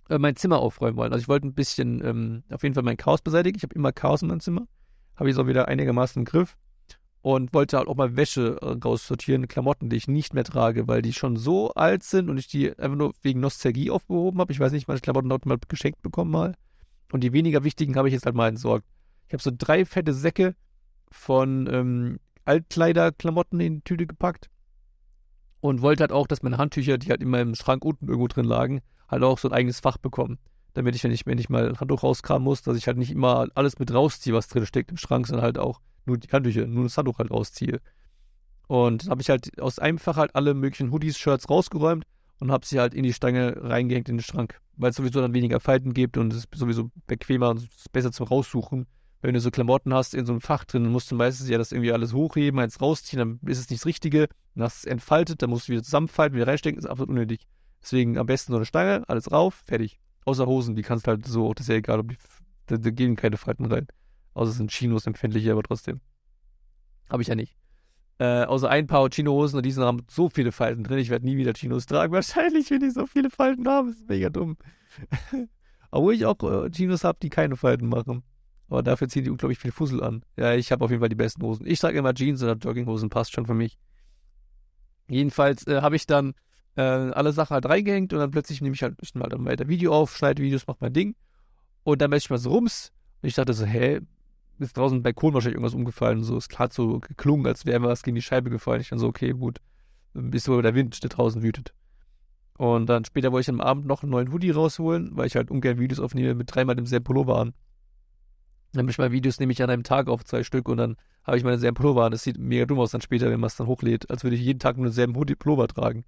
äh, 0.09 0.17
mein 0.17 0.35
Zimmer 0.35 0.59
aufräumen 0.59 0.97
wollen. 0.97 1.13
Also 1.13 1.23
ich 1.23 1.27
wollte 1.27 1.47
ein 1.47 1.53
bisschen 1.53 2.03
ähm, 2.03 2.43
auf 2.51 2.63
jeden 2.63 2.75
Fall 2.75 2.83
mein 2.83 2.97
Chaos 2.97 3.21
beseitigen. 3.21 3.57
Ich 3.57 3.63
habe 3.63 3.75
immer 3.75 3.91
Chaos 3.91 4.21
in 4.21 4.27
meinem 4.27 4.39
Zimmer. 4.39 4.67
Habe 5.15 5.29
ich 5.29 5.37
auch 5.37 5.47
wieder 5.47 5.67
einigermaßen 5.67 6.21
im 6.21 6.25
Griff 6.25 6.57
und 7.21 7.53
wollte 7.53 7.77
halt 7.77 7.87
auch 7.87 7.95
mal 7.95 8.15
Wäsche 8.15 8.57
äh, 8.61 8.77
raussortieren, 8.83 9.47
Klamotten, 9.47 9.89
die 9.89 9.95
ich 9.95 10.07
nicht 10.07 10.33
mehr 10.33 10.43
trage, 10.43 10.87
weil 10.87 11.01
die 11.01 11.13
schon 11.13 11.37
so 11.37 11.71
alt 11.73 12.03
sind 12.03 12.29
und 12.29 12.37
ich 12.37 12.47
die 12.47 12.77
einfach 12.77 12.97
nur 12.97 13.13
wegen 13.21 13.39
Nostalgie 13.39 13.89
aufgehoben 13.89 14.39
habe. 14.39 14.51
Ich 14.51 14.59
weiß 14.59 14.71
nicht, 14.73 14.87
meine 14.87 14.99
Klamotten 14.99 15.29
dort 15.29 15.45
mal 15.45 15.57
geschenkt 15.67 16.01
bekommen 16.01 16.31
mal. 16.31 16.55
Und 17.11 17.21
die 17.21 17.33
weniger 17.33 17.63
wichtigen 17.63 17.95
habe 17.95 18.09
ich 18.09 18.13
jetzt 18.13 18.25
halt 18.25 18.35
mal 18.35 18.49
entsorgt. 18.49 18.85
Ich 19.27 19.33
habe 19.33 19.41
so 19.41 19.51
drei 19.57 19.85
fette 19.85 20.13
Säcke 20.13 20.55
von 21.15 21.67
ähm, 21.71 22.19
Altkleiderklamotten 22.43 23.59
in 23.59 23.75
die 23.75 23.81
Tüte 23.81 24.05
gepackt 24.05 24.49
und 25.61 25.81
wollte 25.81 26.01
halt 26.01 26.11
auch, 26.11 26.27
dass 26.27 26.43
meine 26.43 26.57
Handtücher, 26.57 26.97
die 26.97 27.09
halt 27.09 27.21
in 27.21 27.29
meinem 27.29 27.55
Schrank 27.55 27.83
unten 27.83 28.07
irgendwo 28.07 28.27
drin 28.27 28.45
lagen, 28.45 28.81
halt 29.07 29.23
auch 29.23 29.39
so 29.39 29.49
ein 29.49 29.53
eigenes 29.53 29.79
Fach 29.79 29.97
bekommen. 29.97 30.37
Damit 30.73 30.95
ich, 30.95 31.03
wenn 31.03 31.11
ich, 31.11 31.25
wenn 31.25 31.37
ich 31.37 31.49
mal 31.49 31.69
ein 31.69 31.79
Handtuch 31.79 32.03
rauskramen 32.03 32.43
muss, 32.43 32.61
dass 32.61 32.77
ich 32.77 32.87
halt 32.87 32.97
nicht 32.97 33.11
immer 33.11 33.47
alles 33.55 33.79
mit 33.79 33.93
rausziehe, 33.93 34.35
was 34.35 34.49
drin 34.49 34.65
steckt 34.65 34.91
im 34.91 34.97
Schrank, 34.97 35.25
sondern 35.25 35.45
halt 35.45 35.57
auch 35.57 35.79
nur 36.05 36.17
die 36.17 36.27
Handtücher, 36.27 36.67
nur 36.67 36.83
das 36.83 36.97
Handtuch 36.97 37.17
halt 37.17 37.31
rausziehe. 37.31 37.79
Und 38.67 39.09
habe 39.09 39.21
ich 39.21 39.29
halt 39.29 39.59
aus 39.61 39.79
einem 39.79 39.97
Fach 39.97 40.17
halt 40.17 40.35
alle 40.35 40.53
möglichen 40.53 40.91
Hoodies, 40.91 41.17
Shirts 41.17 41.49
rausgeräumt 41.49 42.03
und 42.39 42.51
habe 42.51 42.65
sie 42.65 42.79
halt 42.79 42.93
in 42.93 43.03
die 43.03 43.13
Stange 43.13 43.55
reingehängt 43.57 44.09
in 44.09 44.17
den 44.17 44.23
Schrank, 44.23 44.59
weil 44.75 44.89
es 44.89 44.97
sowieso 44.97 45.21
dann 45.21 45.33
weniger 45.33 45.59
Falten 45.59 45.93
gibt 45.93 46.17
und 46.17 46.33
es 46.33 46.39
ist 46.39 46.49
sowieso 46.53 46.91
bequemer 47.07 47.51
und 47.51 47.67
besser 47.91 48.11
zum 48.11 48.27
Raussuchen. 48.27 48.87
Wenn 49.25 49.33
du 49.33 49.39
so 49.39 49.49
Klamotten 49.49 49.91
hast 49.91 50.13
in 50.13 50.27
so 50.27 50.33
einem 50.33 50.41
Fach 50.41 50.65
drin, 50.65 50.85
musst 50.85 51.09
du 51.09 51.15
meistens 51.15 51.49
ja 51.49 51.57
das 51.57 51.71
irgendwie 51.71 51.91
alles 51.91 52.13
hochheben, 52.13 52.59
eins 52.59 52.79
rausziehen, 52.79 53.17
dann 53.17 53.39
ist 53.49 53.57
es 53.57 53.71
nicht 53.71 53.81
das 53.81 53.87
Richtige, 53.87 54.27
dann 54.53 54.65
hast 54.65 54.83
du 54.83 54.87
es 54.87 54.91
entfaltet, 54.91 55.41
dann 55.41 55.49
musst 55.49 55.67
du 55.67 55.71
wieder 55.71 55.81
zusammenfalten, 55.81 56.35
wieder 56.35 56.45
reinstecken, 56.45 56.77
ist 56.77 56.85
absolut 56.85 57.09
unnötig. 57.09 57.47
Deswegen 57.81 58.19
am 58.19 58.27
besten 58.27 58.51
so 58.51 58.57
eine 58.57 58.67
Stange, 58.67 59.03
alles 59.07 59.31
rauf, 59.31 59.63
fertig. 59.65 59.99
Außer 60.25 60.45
Hosen, 60.45 60.75
die 60.75 60.83
kannst 60.83 61.07
du 61.07 61.09
halt 61.09 61.25
so, 61.25 61.55
das 61.55 61.63
ist 61.63 61.69
ja 61.69 61.75
egal, 61.77 62.03
da, 62.67 62.77
da 62.77 62.89
gehen 62.91 63.15
keine 63.15 63.37
Falten 63.37 63.65
rein. 63.65 63.87
Außer 64.35 64.51
es 64.51 64.57
sind 64.57 64.69
Chinos 64.69 65.07
empfindlicher, 65.07 65.53
aber 65.53 65.63
trotzdem. 65.63 66.01
Habe 67.09 67.23
ich 67.23 67.27
ja 67.27 67.33
nicht. 67.33 67.57
Äh, 68.19 68.43
außer 68.43 68.69
ein 68.69 68.85
paar 68.85 69.09
Chino-Hosen 69.09 69.57
und 69.57 69.65
die 69.65 69.73
haben 69.73 70.05
so 70.07 70.29
viele 70.29 70.51
Falten 70.51 70.83
drin. 70.83 70.99
Ich 70.99 71.09
werde 71.09 71.25
nie 71.25 71.35
wieder 71.35 71.53
Chinos 71.53 71.87
tragen. 71.87 72.13
Wahrscheinlich, 72.13 72.69
wenn 72.69 72.81
die 72.81 72.91
so 72.91 73.07
viele 73.07 73.31
Falten 73.31 73.67
haben. 73.67 73.87
Das 73.87 73.97
ist 73.97 74.07
mega 74.07 74.29
dumm. 74.29 74.55
Obwohl 75.89 76.13
ich 76.13 76.27
auch 76.27 76.37
äh, 76.43 76.69
Chinos 76.69 77.03
habe, 77.03 77.17
die 77.23 77.31
keine 77.31 77.55
Falten 77.55 77.89
machen. 77.89 78.21
Aber 78.69 78.81
dafür 78.83 79.07
ziehen 79.07 79.23
die 79.23 79.29
unglaublich 79.29 79.59
viel 79.59 79.71
Fussel 79.71 80.03
an. 80.03 80.23
Ja, 80.37 80.53
ich 80.53 80.71
habe 80.71 80.83
auf 80.83 80.91
jeden 80.91 81.01
Fall 81.01 81.09
die 81.09 81.15
besten 81.15 81.41
Hosen. 81.43 81.67
Ich 81.67 81.79
trage 81.79 81.97
immer 81.97 82.13
Jeans 82.13 82.41
oder 82.41 82.55
Jogginghosen, 82.55 83.09
passt 83.09 83.33
schon 83.33 83.45
für 83.45 83.53
mich. 83.53 83.77
Jedenfalls 85.07 85.67
äh, 85.67 85.81
habe 85.81 85.95
ich 85.95 86.07
dann 86.07 86.33
äh, 86.75 86.81
alle 86.81 87.31
Sachen 87.31 87.53
halt 87.53 87.67
reingehängt 87.67 88.11
und 88.13 88.19
dann 88.19 88.31
plötzlich 88.31 88.61
nehme 88.61 88.73
ich 88.75 88.81
halt, 88.81 88.95
ich 89.01 89.13
halt 89.13 89.33
dann 89.33 89.45
weiter 89.45 89.67
Video 89.67 89.93
auf, 89.93 90.17
schneide 90.17 90.41
Videos, 90.41 90.65
mach 90.67 90.77
mein 90.79 90.93
Ding. 90.93 91.15
Und 91.83 92.01
dann 92.01 92.09
messe 92.09 92.25
ich 92.25 92.29
mal 92.31 92.37
so 92.37 92.49
rums. 92.49 92.91
Und 93.21 93.29
ich 93.29 93.35
dachte 93.35 93.53
so, 93.53 93.65
hä, 93.65 94.01
ist 94.59 94.77
draußen 94.77 94.99
bei 95.03 95.11
Balkon 95.11 95.33
wahrscheinlich 95.33 95.55
irgendwas 95.55 95.73
umgefallen. 95.73 96.23
So, 96.23 96.37
es 96.37 96.47
hat 96.57 96.73
so 96.73 96.99
geklungen, 96.99 97.45
als 97.45 97.65
wäre 97.65 97.83
was 97.83 98.03
gegen 98.03 98.15
die 98.15 98.21
Scheibe 98.21 98.49
gefallen. 98.49 98.81
Ich 98.81 98.89
dann 98.89 98.99
so, 98.99 99.07
okay, 99.07 99.31
gut. 99.31 99.59
Bis 100.13 100.45
so 100.45 100.61
der 100.61 100.75
Wind, 100.75 101.03
der 101.03 101.09
draußen 101.09 101.43
wütet. 101.43 101.73
Und 102.57 102.87
dann 102.87 103.03
später 103.03 103.31
wollte 103.31 103.41
ich 103.41 103.49
am 103.49 103.61
Abend 103.61 103.85
noch 103.85 104.01
einen 104.01 104.11
neuen 104.11 104.31
Hoodie 104.31 104.51
rausholen, 104.51 105.11
weil 105.15 105.27
ich 105.27 105.35
halt 105.35 105.51
ungern 105.51 105.77
Videos 105.77 105.99
aufnehme 105.99 106.33
mit 106.35 106.55
dreimal 106.55 106.75
demselben 106.75 107.03
Pullover 107.03 107.37
an. 107.37 107.53
Dann 108.77 108.89
ich 108.89 108.97
mal 108.97 109.11
Videos 109.11 109.39
nehme 109.39 109.51
ich 109.51 109.61
an 109.63 109.69
einem 109.69 109.83
Tag 109.83 110.07
auf 110.07 110.23
zwei 110.23 110.43
Stück 110.43 110.69
und 110.69 110.77
dann 110.77 110.97
habe 111.23 111.37
ich 111.37 111.43
meine 111.43 111.57
selben 111.57 111.75
Pullover 111.75 112.05
an. 112.05 112.11
Das 112.11 112.23
sieht 112.23 112.37
mega 112.37 112.65
dumm 112.65 112.79
aus 112.79 112.91
dann 112.91 113.01
später, 113.01 113.29
wenn 113.29 113.39
man 113.39 113.47
es 113.47 113.55
dann 113.55 113.67
hochlädt, 113.67 114.09
als 114.09 114.23
würde 114.23 114.35
ich 114.35 114.41
jeden 114.41 114.59
Tag 114.59 114.77
nur 114.77 114.85
denselben 114.85 115.13
Pullover 115.13 115.67
tragen. 115.67 116.05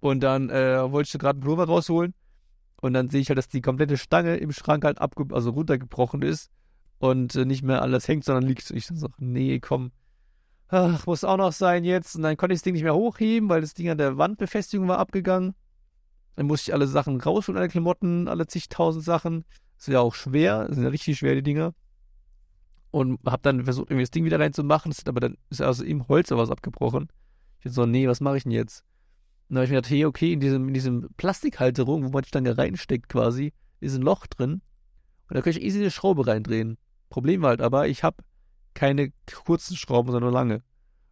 Und 0.00 0.20
dann 0.20 0.50
äh, 0.50 0.90
wollte 0.90 1.08
ich 1.12 1.18
gerade 1.18 1.36
einen 1.36 1.40
Pullover 1.40 1.66
rausholen 1.66 2.14
und 2.80 2.92
dann 2.92 3.08
sehe 3.08 3.20
ich 3.20 3.28
halt, 3.28 3.38
dass 3.38 3.48
die 3.48 3.60
komplette 3.60 3.96
Stange 3.96 4.36
im 4.36 4.52
Schrank 4.52 4.84
halt 4.84 5.00
abge 5.00 5.34
also 5.34 5.50
runtergebrochen 5.50 6.22
ist 6.22 6.50
und 6.98 7.34
äh, 7.34 7.44
nicht 7.44 7.62
mehr 7.62 7.82
alles 7.82 8.06
hängt, 8.06 8.24
sondern 8.24 8.44
liegt. 8.44 8.70
Ich 8.70 8.86
dann 8.86 8.96
so, 8.96 9.08
nee, 9.18 9.58
komm, 9.58 9.90
ach, 10.68 11.06
muss 11.06 11.24
auch 11.24 11.36
noch 11.36 11.52
sein 11.52 11.84
jetzt. 11.84 12.16
Und 12.16 12.22
dann 12.22 12.36
konnte 12.36 12.54
ich 12.54 12.60
das 12.60 12.64
Ding 12.64 12.74
nicht 12.74 12.84
mehr 12.84 12.94
hochheben, 12.94 13.48
weil 13.48 13.60
das 13.60 13.74
Ding 13.74 13.88
an 13.88 13.98
der 13.98 14.18
Wandbefestigung 14.18 14.88
war 14.88 14.98
abgegangen. 14.98 15.54
Dann 16.36 16.46
musste 16.46 16.70
ich 16.70 16.74
alle 16.74 16.86
Sachen 16.86 17.20
rausholen, 17.20 17.58
alle 17.58 17.68
Klamotten, 17.68 18.28
alle 18.28 18.46
zigtausend 18.46 19.04
Sachen. 19.04 19.44
Ist 19.78 19.88
ja 19.88 20.00
auch 20.00 20.14
schwer, 20.14 20.66
sind 20.70 20.82
ja 20.82 20.88
richtig 20.88 21.18
schwer, 21.18 21.34
die 21.34 21.42
Dinger. 21.42 21.74
Und 22.90 23.20
hab 23.24 23.42
dann 23.42 23.64
versucht, 23.64 23.90
irgendwie 23.90 24.02
das 24.02 24.10
Ding 24.10 24.24
wieder 24.24 24.40
reinzumachen, 24.40 24.90
ist 24.90 25.08
aber 25.08 25.20
dann 25.20 25.36
ist 25.50 25.60
also 25.60 25.84
im 25.84 26.08
Holz 26.08 26.30
was 26.30 26.50
abgebrochen. 26.50 27.08
Ich 27.58 27.64
dachte 27.64 27.74
so, 27.74 27.86
nee, 27.86 28.08
was 28.08 28.20
mache 28.20 28.38
ich 28.38 28.42
denn 28.42 28.52
jetzt? 28.52 28.84
Und 29.48 29.54
dann 29.54 29.58
habe 29.58 29.64
ich 29.66 29.70
mir 29.70 29.76
gedacht, 29.76 29.90
hey, 29.90 30.04
okay, 30.04 30.32
in 30.32 30.40
diesem, 30.40 30.68
in 30.68 30.74
diesem 30.74 31.08
Plastikhalterung, 31.16 32.04
wo 32.04 32.08
man 32.08 32.22
die 32.22 32.28
Stange 32.28 32.58
reinsteckt 32.58 33.08
quasi, 33.08 33.52
ist 33.80 33.94
ein 33.94 34.02
Loch 34.02 34.26
drin. 34.26 34.62
Und 35.28 35.36
da 35.36 35.42
kann 35.42 35.50
ich 35.50 35.62
easy 35.62 35.78
eine 35.78 35.90
Schraube 35.90 36.26
reindrehen. 36.26 36.78
Problem 37.10 37.42
war 37.42 37.50
halt 37.50 37.60
aber, 37.60 37.88
ich 37.88 38.02
habe 38.02 38.16
keine 38.74 39.12
kurzen 39.44 39.76
Schrauben, 39.76 40.10
sondern 40.10 40.30
nur 40.30 40.38
lange. 40.38 40.62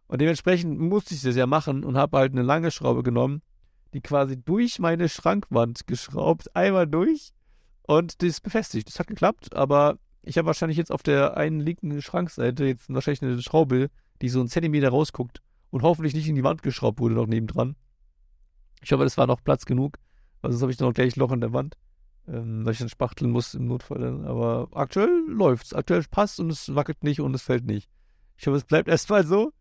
Und 0.07 0.21
dementsprechend 0.21 0.79
musste 0.79 1.13
ich 1.13 1.21
das 1.21 1.35
ja 1.35 1.45
machen 1.45 1.83
und 1.83 1.97
habe 1.97 2.17
halt 2.17 2.31
eine 2.31 2.41
lange 2.41 2.71
Schraube 2.71 3.03
genommen, 3.03 3.41
die 3.93 4.01
quasi 4.01 4.41
durch 4.41 4.79
meine 4.79 5.09
Schrankwand 5.09 5.87
geschraubt, 5.87 6.55
einmal 6.55 6.87
durch 6.87 7.33
und 7.87 8.21
das 8.21 8.39
befestigt. 8.39 8.87
Das 8.87 8.99
hat 8.99 9.07
geklappt, 9.07 9.55
aber 9.55 9.97
ich 10.21 10.37
habe 10.37 10.45
wahrscheinlich 10.45 10.77
jetzt 10.77 10.91
auf 10.91 11.01
der 11.01 11.35
einen 11.35 11.59
linken 11.59 12.01
Schrankseite 12.01 12.65
jetzt 12.65 12.93
wahrscheinlich 12.93 13.23
eine 13.23 13.41
Schraube, 13.41 13.89
die 14.21 14.29
so 14.29 14.39
einen 14.39 14.49
Zentimeter 14.49 14.89
rausguckt 14.89 15.41
und 15.71 15.81
hoffentlich 15.81 16.13
nicht 16.13 16.27
in 16.27 16.35
die 16.35 16.43
Wand 16.43 16.61
geschraubt 16.61 16.99
wurde 16.99 17.15
noch 17.15 17.27
nebendran. 17.27 17.75
Ich 18.83 18.91
hoffe, 18.91 19.03
das 19.03 19.17
war 19.17 19.25
noch 19.25 19.43
Platz 19.43 19.65
genug, 19.65 19.97
weil 20.41 20.51
sonst 20.51 20.61
habe 20.61 20.71
ich 20.71 20.77
dann 20.77 20.87
noch 20.87 20.93
gleich 20.93 21.15
Loch 21.15 21.31
in 21.31 21.41
der 21.41 21.53
Wand 21.53 21.75
ähm, 22.27 22.65
weil 22.65 22.73
ich 22.73 22.79
dann 22.79 22.89
spachteln 22.89 23.31
muss 23.31 23.53
im 23.53 23.67
Notfall. 23.67 24.25
Aber 24.25 24.67
aktuell 24.73 25.23
läuft's. 25.27 25.73
Aktuell 25.73 26.03
passt 26.09 26.39
und 26.39 26.49
es 26.51 26.75
wackelt 26.75 27.03
nicht 27.03 27.21
und 27.21 27.33
es 27.33 27.41
fällt 27.41 27.65
nicht. 27.65 27.89
Ich 28.37 28.47
hoffe, 28.47 28.57
es 28.57 28.65
bleibt 28.65 28.87
erstmal 28.89 29.25
so. 29.25 29.53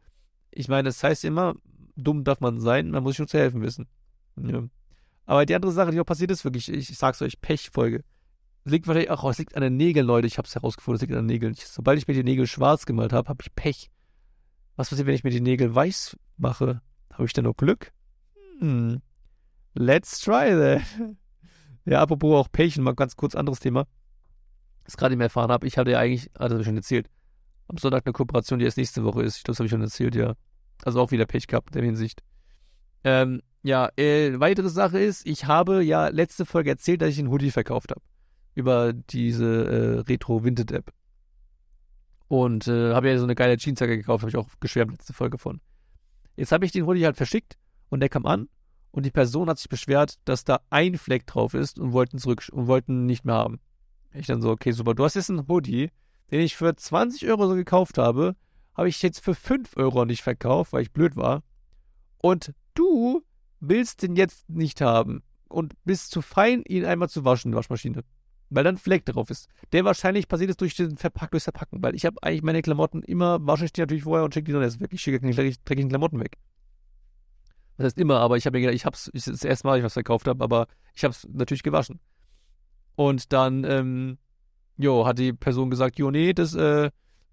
Ich 0.51 0.69
meine, 0.69 0.89
das 0.89 1.03
heißt 1.03 1.25
immer, 1.25 1.55
dumm 1.97 2.25
darf 2.25 2.41
man 2.41 2.61
sein, 2.61 2.91
man 2.91 3.03
muss 3.03 3.13
sich 3.13 3.21
nur 3.21 3.29
zu 3.29 3.39
helfen 3.39 3.63
wissen. 3.63 3.89
Ja. 4.37 4.65
Aber 5.27 5.47
die 5.47 5.55
andere 5.55 5.73
Sache, 5.73 5.91
die 5.91 6.01
auch 6.01 6.07
passiert 6.07 6.31
ist, 6.31 6.45
wirklich, 6.45 6.69
ich, 6.69 6.91
ich 6.91 6.99
sag's 6.99 7.23
euch, 7.23 7.41
Pechfolge. 7.41 8.05
Es 8.67 8.73
liegt 8.73 8.89
wahrscheinlich, 8.89 9.13
ach, 9.13 9.23
es 9.23 9.39
liegt 9.39 9.55
an 9.55 9.63
den 9.63 9.77
Nägeln, 9.77 10.05
Leute. 10.05 10.27
Ich 10.27 10.39
hab's 10.39 10.57
herausgefunden, 10.57 10.97
es 10.97 11.01
liegt 11.03 11.13
an 11.13 11.21
den 11.21 11.27
Nägeln. 11.27 11.53
Ich, 11.53 11.69
sobald 11.69 12.01
ich 12.01 12.09
mir 12.09 12.15
die 12.15 12.25
Nägel 12.25 12.49
schwarz 12.49 12.85
gemalt 12.85 13.13
habe, 13.13 13.29
habe 13.29 13.41
ich 13.41 13.55
Pech. 13.55 13.93
Was 14.75 14.91
passiert, 14.91 15.07
wenn 15.07 15.15
ich 15.15 15.23
mir 15.23 15.31
die 15.31 15.41
Nägel 15.41 15.73
weiß 15.73 16.17
mache? 16.37 16.83
Habe 17.13 17.27
ich 17.27 17.33
dann 17.33 17.45
noch 17.45 17.57
Glück? 17.57 17.93
Hm. 18.59 19.03
Let's 19.75 20.21
try 20.21 20.51
that. 20.51 20.83
Ja, 21.89 22.01
apropos 22.03 22.35
auch 22.35 22.51
Pech, 22.51 22.77
mal 22.79 22.97
ganz 22.97 23.15
kurz 23.15 23.37
anderes 23.37 23.61
Thema. 23.61 23.87
Das 24.83 24.97
gerade 24.97 25.13
nicht 25.13 25.19
mehr 25.19 25.27
erfahren 25.27 25.53
habe. 25.53 25.69
Ich 25.69 25.79
hatte 25.79 25.93
ja 25.93 26.01
eigentlich, 26.01 26.29
das 26.35 26.51
habe 26.51 26.59
ich 26.59 26.67
schon 26.67 26.77
erzählt, 26.77 27.09
am 27.69 27.79
Sonntag 27.79 28.05
eine 28.05 28.13
Kooperation, 28.13 28.59
die 28.59 28.65
erst 28.65 28.79
nächste 28.79 29.05
Woche 29.05 29.23
ist. 29.23 29.37
Ich 29.37 29.45
glaube, 29.45 29.53
das 29.53 29.59
habe 29.61 29.67
ich 29.67 29.71
schon 29.71 29.83
erzählt, 29.83 30.17
ja. 30.17 30.35
Also 30.85 31.01
auch 31.01 31.13
wieder 31.13 31.27
Pech 31.27 31.47
gehabt 31.47 31.69
in 31.69 31.75
der 31.75 31.85
Hinsicht. 31.85 32.25
Ähm, 33.05 33.41
ja, 33.63 33.89
äh, 33.97 34.41
weitere 34.41 34.69
Sache 34.69 34.99
ist, 34.99 35.25
ich 35.25 35.45
habe 35.45 35.85
ja 35.85 36.09
letzte 36.09 36.45
Folge 36.45 36.71
erzählt, 36.71 37.03
dass 37.03 37.11
ich 37.11 37.21
einen 37.21 37.31
Hoodie 37.31 37.53
verkauft 37.53 37.93
habe. 37.93 38.03
Über 38.57 38.93
diese 38.93 39.47
äh, 39.47 40.01
Retro-Vinted-App. 40.01 40.93
Und 42.27 42.67
äh, 42.67 42.93
habe 42.93 43.09
ja 43.09 43.19
so 43.19 43.25
eine 43.25 43.37
geile 43.37 43.57
Jeansjacke 43.57 43.97
gekauft, 43.97 44.23
habe 44.23 44.31
ich 44.31 44.37
auch 44.37 44.49
geschwärmt 44.59 44.91
letzte 44.91 45.13
Folge 45.13 45.39
von. 45.39 45.61
Jetzt 46.35 46.51
habe 46.51 46.65
ich 46.65 46.73
den 46.73 46.85
Hoodie 46.85 47.05
halt 47.05 47.17
verschickt 47.17 47.57
und 47.89 48.01
der 48.01 48.09
kam 48.09 48.27
an 48.27 48.49
und 48.91 49.07
die 49.07 49.13
Person 49.13 49.49
hat 49.49 49.59
sich 49.59 49.69
beschwert, 49.69 50.17
dass 50.25 50.45
da 50.45 50.61
ein 50.71 50.99
Fleck 50.99 51.27
drauf 51.27 51.55
ist 51.55 51.79
und 51.79 51.93
wollten 51.93 52.19
zurück 52.19 52.49
und 52.51 52.67
wollten 52.67 53.07
nicht 53.07 53.25
mehr 53.25 53.37
haben. 53.37 53.61
Ich 54.13 54.27
dann 54.27 54.41
so, 54.41 54.51
okay, 54.51 54.73
super, 54.73 54.95
du 54.95 55.05
hast 55.05 55.15
jetzt 55.15 55.31
einen 55.31 55.47
Hoodie, 55.49 55.91
den 56.31 56.41
ich 56.41 56.57
für 56.57 56.75
20 56.75 57.29
Euro 57.29 57.47
so 57.47 57.55
gekauft 57.55 57.99
habe, 57.99 58.35
habe 58.75 58.89
ich 58.89 59.03
jetzt 59.03 59.21
für 59.21 59.35
5 59.35 59.77
Euro 59.77 60.05
nicht 60.05 60.23
verkauft, 60.23 60.73
weil 60.73 60.83
ich 60.83 60.93
blöd 60.93 61.15
war. 61.15 61.43
Und 62.19 62.53
du 62.75 63.23
willst 63.61 64.03
den 64.03 64.17
jetzt 64.17 64.49
nicht 64.49 64.81
haben 64.81 65.23
und 65.49 65.75
bist 65.85 66.11
zu 66.11 66.23
fein, 66.23 66.63
ihn 66.67 66.85
einmal 66.85 67.09
zu 67.09 67.25
waschen, 67.25 67.53
die 67.53 67.57
Waschmaschine. 67.57 68.03
Weil 68.49 68.65
dann 68.65 68.77
Fleck 68.77 69.05
drauf 69.05 69.31
ist. 69.31 69.49
Der 69.73 69.85
wahrscheinlich 69.85 70.29
passiert 70.29 70.51
ist 70.51 70.61
durch 70.61 70.77
den 70.77 70.97
Verpack, 70.97 71.33
durchs 71.33 71.45
Verpacken, 71.45 71.83
weil 71.83 71.95
ich 71.95 72.07
habe 72.07 72.23
eigentlich 72.23 72.43
meine 72.43 72.63
Klamotten 72.63 73.03
immer, 73.03 73.45
wasche 73.45 73.65
ich 73.65 73.73
die 73.73 73.81
natürlich 73.81 74.05
vorher 74.05 74.25
und 74.25 74.33
schicke 74.33 74.47
die 74.47 74.53
dann 74.53 74.63
erst 74.63 74.81
weg. 74.81 74.91
Ich 74.93 75.01
schicke 75.01 75.21
keine 75.21 75.35
dreckigen 75.35 75.89
Klamotten 75.89 76.21
weg 76.21 76.39
was 77.77 77.87
heißt 77.87 77.99
immer, 77.99 78.21
aber 78.21 78.37
ich 78.37 78.47
habe 78.47 78.57
mir 78.57 78.63
gedacht, 78.63 78.75
ich 78.75 78.87
hab's, 78.87 79.11
ich, 79.13 79.25
das 79.25 79.45
erste 79.45 79.67
Mal, 79.67 79.79
ich 79.79 79.85
was 79.85 79.93
verkauft 79.93 80.29
habe, 80.29 80.43
aber 80.43 80.67
ich 80.95 81.05
habe 81.05 81.13
es 81.13 81.29
natürlich 81.31 81.63
gewaschen. 81.63 82.01
Und 82.95 83.33
dann, 83.33 83.65
ähm, 83.65 84.19
jo, 84.79 85.07
hat 85.07 85.19
die 85.19 85.33
Person 85.33 85.71
gesagt, 85.71 85.99
jo, 85.99 86.11
nee, 86.11 86.33
das, 86.33 86.55
äh, 86.55 86.87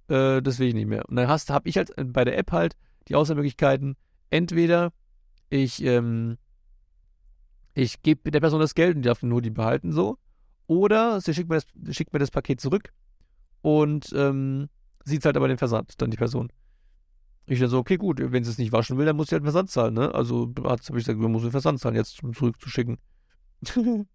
äh, 0.09 0.41
das 0.41 0.59
will 0.59 0.67
ich 0.67 0.73
nicht 0.73 0.87
mehr. 0.87 1.07
Und 1.07 1.15
dann 1.15 1.27
hast, 1.27 1.49
habe 1.49 1.69
ich 1.69 1.77
halt 1.77 1.93
bei 1.97 2.25
der 2.25 2.37
App 2.37 2.51
halt 2.51 2.75
die 3.07 3.15
Auswahlmöglichkeiten, 3.15 3.95
entweder 4.29 4.91
ich, 5.49 5.81
ähm, 5.83 6.37
ich 7.73 8.01
gebe 8.01 8.29
der 8.29 8.41
Person 8.41 8.59
das 8.59 8.75
Geld 8.75 8.97
und 8.97 9.03
die 9.03 9.07
darf 9.07 9.23
nur 9.23 9.41
die 9.41 9.49
behalten, 9.49 9.93
so, 9.93 10.17
oder 10.67 11.21
sie 11.21 11.33
schickt 11.33 11.49
mir 11.49 11.55
das, 11.55 11.95
schickt 11.95 12.13
mir 12.13 12.19
das 12.19 12.31
Paket 12.31 12.61
zurück 12.61 12.93
und 13.61 14.13
ähm, 14.15 14.69
sieht 15.05 15.25
halt 15.25 15.37
aber 15.37 15.47
den 15.47 15.57
Versand, 15.57 16.01
dann 16.01 16.11
die 16.11 16.17
Person. 16.17 16.51
Ich 17.45 17.59
dann 17.59 17.69
so, 17.69 17.77
okay, 17.77 17.97
gut, 17.97 18.19
wenn 18.21 18.43
sie 18.43 18.51
es 18.51 18.57
nicht 18.57 18.71
waschen 18.71 18.97
will, 18.97 19.05
dann 19.05 19.17
muss 19.17 19.27
sie 19.27 19.35
halt 19.35 19.43
Versand 19.43 19.69
zahlen, 19.69 19.93
ne? 19.95 20.13
Also 20.13 20.53
habe 20.63 20.79
ich 20.79 20.87
gesagt, 20.87 21.19
man 21.19 21.31
muss 21.31 21.41
den 21.41 21.51
Versand 21.51 21.79
zahlen, 21.79 21.95
jetzt 21.95 22.23
um 22.23 22.33
zurückzuschicken. 22.33 22.97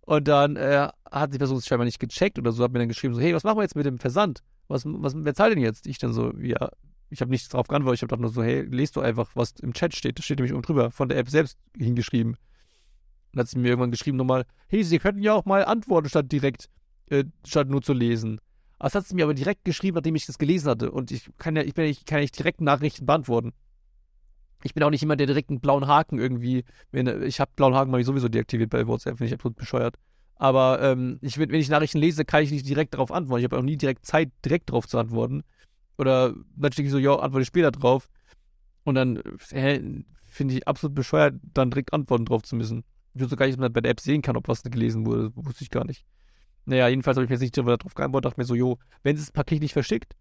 und 0.00 0.28
dann 0.28 0.56
äh, 0.56 0.88
hat 1.10 1.34
die 1.34 1.38
Person 1.38 1.58
es 1.58 1.66
scheinbar 1.66 1.84
nicht 1.84 1.98
gecheckt 1.98 2.38
oder 2.38 2.52
so, 2.52 2.62
hat 2.62 2.72
mir 2.72 2.78
dann 2.78 2.88
geschrieben, 2.88 3.14
so, 3.14 3.20
hey, 3.20 3.34
was 3.34 3.42
machen 3.42 3.58
wir 3.58 3.62
jetzt 3.62 3.74
mit 3.74 3.86
dem 3.86 3.98
Versand? 3.98 4.42
Was, 4.68 4.84
was, 4.86 5.14
wer 5.16 5.34
zahlt 5.34 5.52
denn 5.52 5.62
jetzt? 5.62 5.86
Ich 5.86 5.98
dann 5.98 6.12
so, 6.12 6.32
ja, 6.38 6.70
ich 7.10 7.20
habe 7.20 7.30
nichts 7.30 7.48
drauf 7.48 7.66
geantwortet, 7.66 7.98
ich 7.98 8.02
habe 8.02 8.10
dann 8.10 8.20
nur 8.20 8.30
so, 8.30 8.42
hey, 8.42 8.62
lest 8.62 8.96
du 8.96 9.00
einfach, 9.00 9.30
was 9.34 9.52
im 9.60 9.72
Chat 9.72 9.94
steht. 9.94 10.18
Das 10.18 10.24
steht 10.24 10.38
nämlich 10.38 10.52
oben 10.52 10.62
drüber, 10.62 10.90
von 10.90 11.08
der 11.08 11.18
App 11.18 11.28
selbst 11.28 11.58
hingeschrieben. 11.76 12.36
Dann 13.36 13.42
hat 13.42 13.48
sie 13.48 13.58
mir 13.58 13.68
irgendwann 13.68 13.90
geschrieben 13.90 14.16
nochmal, 14.16 14.46
hey, 14.68 14.82
Sie 14.82 14.98
könnten 14.98 15.22
ja 15.22 15.34
auch 15.34 15.44
mal 15.44 15.62
antworten, 15.62 16.08
statt 16.08 16.32
direkt, 16.32 16.70
äh, 17.10 17.24
statt 17.46 17.68
nur 17.68 17.82
zu 17.82 17.92
lesen. 17.92 18.40
Das 18.78 18.94
hat 18.94 19.06
sie 19.06 19.14
mir 19.14 19.24
aber 19.24 19.34
direkt 19.34 19.64
geschrieben, 19.66 19.96
nachdem 19.96 20.14
ich 20.14 20.24
das 20.24 20.38
gelesen 20.38 20.70
hatte. 20.70 20.90
Und 20.90 21.10
ich 21.10 21.28
kann 21.36 21.54
ja, 21.54 21.62
ich 21.62 21.74
bin 21.74 21.84
ja, 21.84 21.90
ich 21.90 22.06
kann 22.06 22.18
ja 22.18 22.22
nicht 22.22 22.38
direkt 22.38 22.62
Nachrichten 22.62 23.04
beantworten. 23.04 23.52
Ich 24.62 24.72
bin 24.72 24.82
auch 24.82 24.90
nicht 24.90 25.02
immer 25.02 25.16
der 25.16 25.26
direkt 25.26 25.50
einen 25.50 25.60
blauen 25.60 25.86
Haken 25.86 26.18
irgendwie. 26.18 26.64
Wenn, 26.92 27.22
ich 27.24 27.38
habe 27.38 27.50
blauen 27.56 27.74
Haken 27.74 27.90
mal 27.90 28.02
sowieso 28.02 28.28
deaktiviert 28.28 28.70
bei 28.70 28.86
WhatsApp, 28.86 29.18
finde 29.18 29.28
ich 29.28 29.34
absolut 29.34 29.56
bescheuert. 29.56 29.96
Aber 30.36 30.80
ähm, 30.80 31.18
ich, 31.20 31.38
wenn 31.38 31.52
ich 31.52 31.68
Nachrichten 31.68 31.98
lese, 31.98 32.24
kann 32.24 32.42
ich 32.42 32.50
nicht 32.50 32.66
direkt 32.66 32.94
darauf 32.94 33.12
antworten. 33.12 33.40
Ich 33.40 33.44
habe 33.44 33.58
auch 33.58 33.62
nie 33.62 33.76
direkt 33.76 34.06
Zeit, 34.06 34.30
direkt 34.44 34.70
darauf 34.70 34.88
zu 34.88 34.98
antworten. 34.98 35.42
Oder 35.98 36.34
dann 36.56 36.72
stehe 36.72 36.86
ich 36.86 36.92
so, 36.92 36.98
ja, 36.98 37.16
antworte 37.18 37.44
später 37.44 37.70
drauf. 37.70 38.08
Und 38.84 38.94
dann 38.94 39.22
finde 39.38 40.54
ich 40.54 40.66
absolut 40.66 40.94
bescheuert, 40.94 41.34
dann 41.52 41.70
direkt 41.70 41.92
antworten 41.92 42.24
drauf 42.24 42.42
zu 42.42 42.56
müssen. 42.56 42.82
Ich 43.16 43.22
wusste 43.22 43.36
gar 43.36 43.46
nicht, 43.46 43.56
dass 43.56 43.60
man 43.60 43.72
bei 43.72 43.80
der 43.80 43.92
App 43.92 44.00
sehen 44.00 44.20
kann, 44.20 44.36
ob 44.36 44.46
was 44.46 44.62
gelesen 44.62 45.06
wurde. 45.06 45.32
Wusste 45.34 45.64
ich 45.64 45.70
gar 45.70 45.84
nicht. 45.84 46.04
Naja, 46.66 46.88
jedenfalls 46.88 47.16
habe 47.16 47.24
ich 47.24 47.30
mir 47.30 47.34
jetzt 47.36 47.42
nicht 47.42 47.56
darauf 47.56 47.94
geantwortet, 47.94 48.26
dachte 48.26 48.40
mir 48.40 48.44
so, 48.44 48.54
jo, 48.54 48.78
wenn 49.02 49.16
sie 49.16 49.22
das 49.22 49.32
Paket 49.32 49.62
nicht 49.62 49.72
verschickt, 49.72 50.14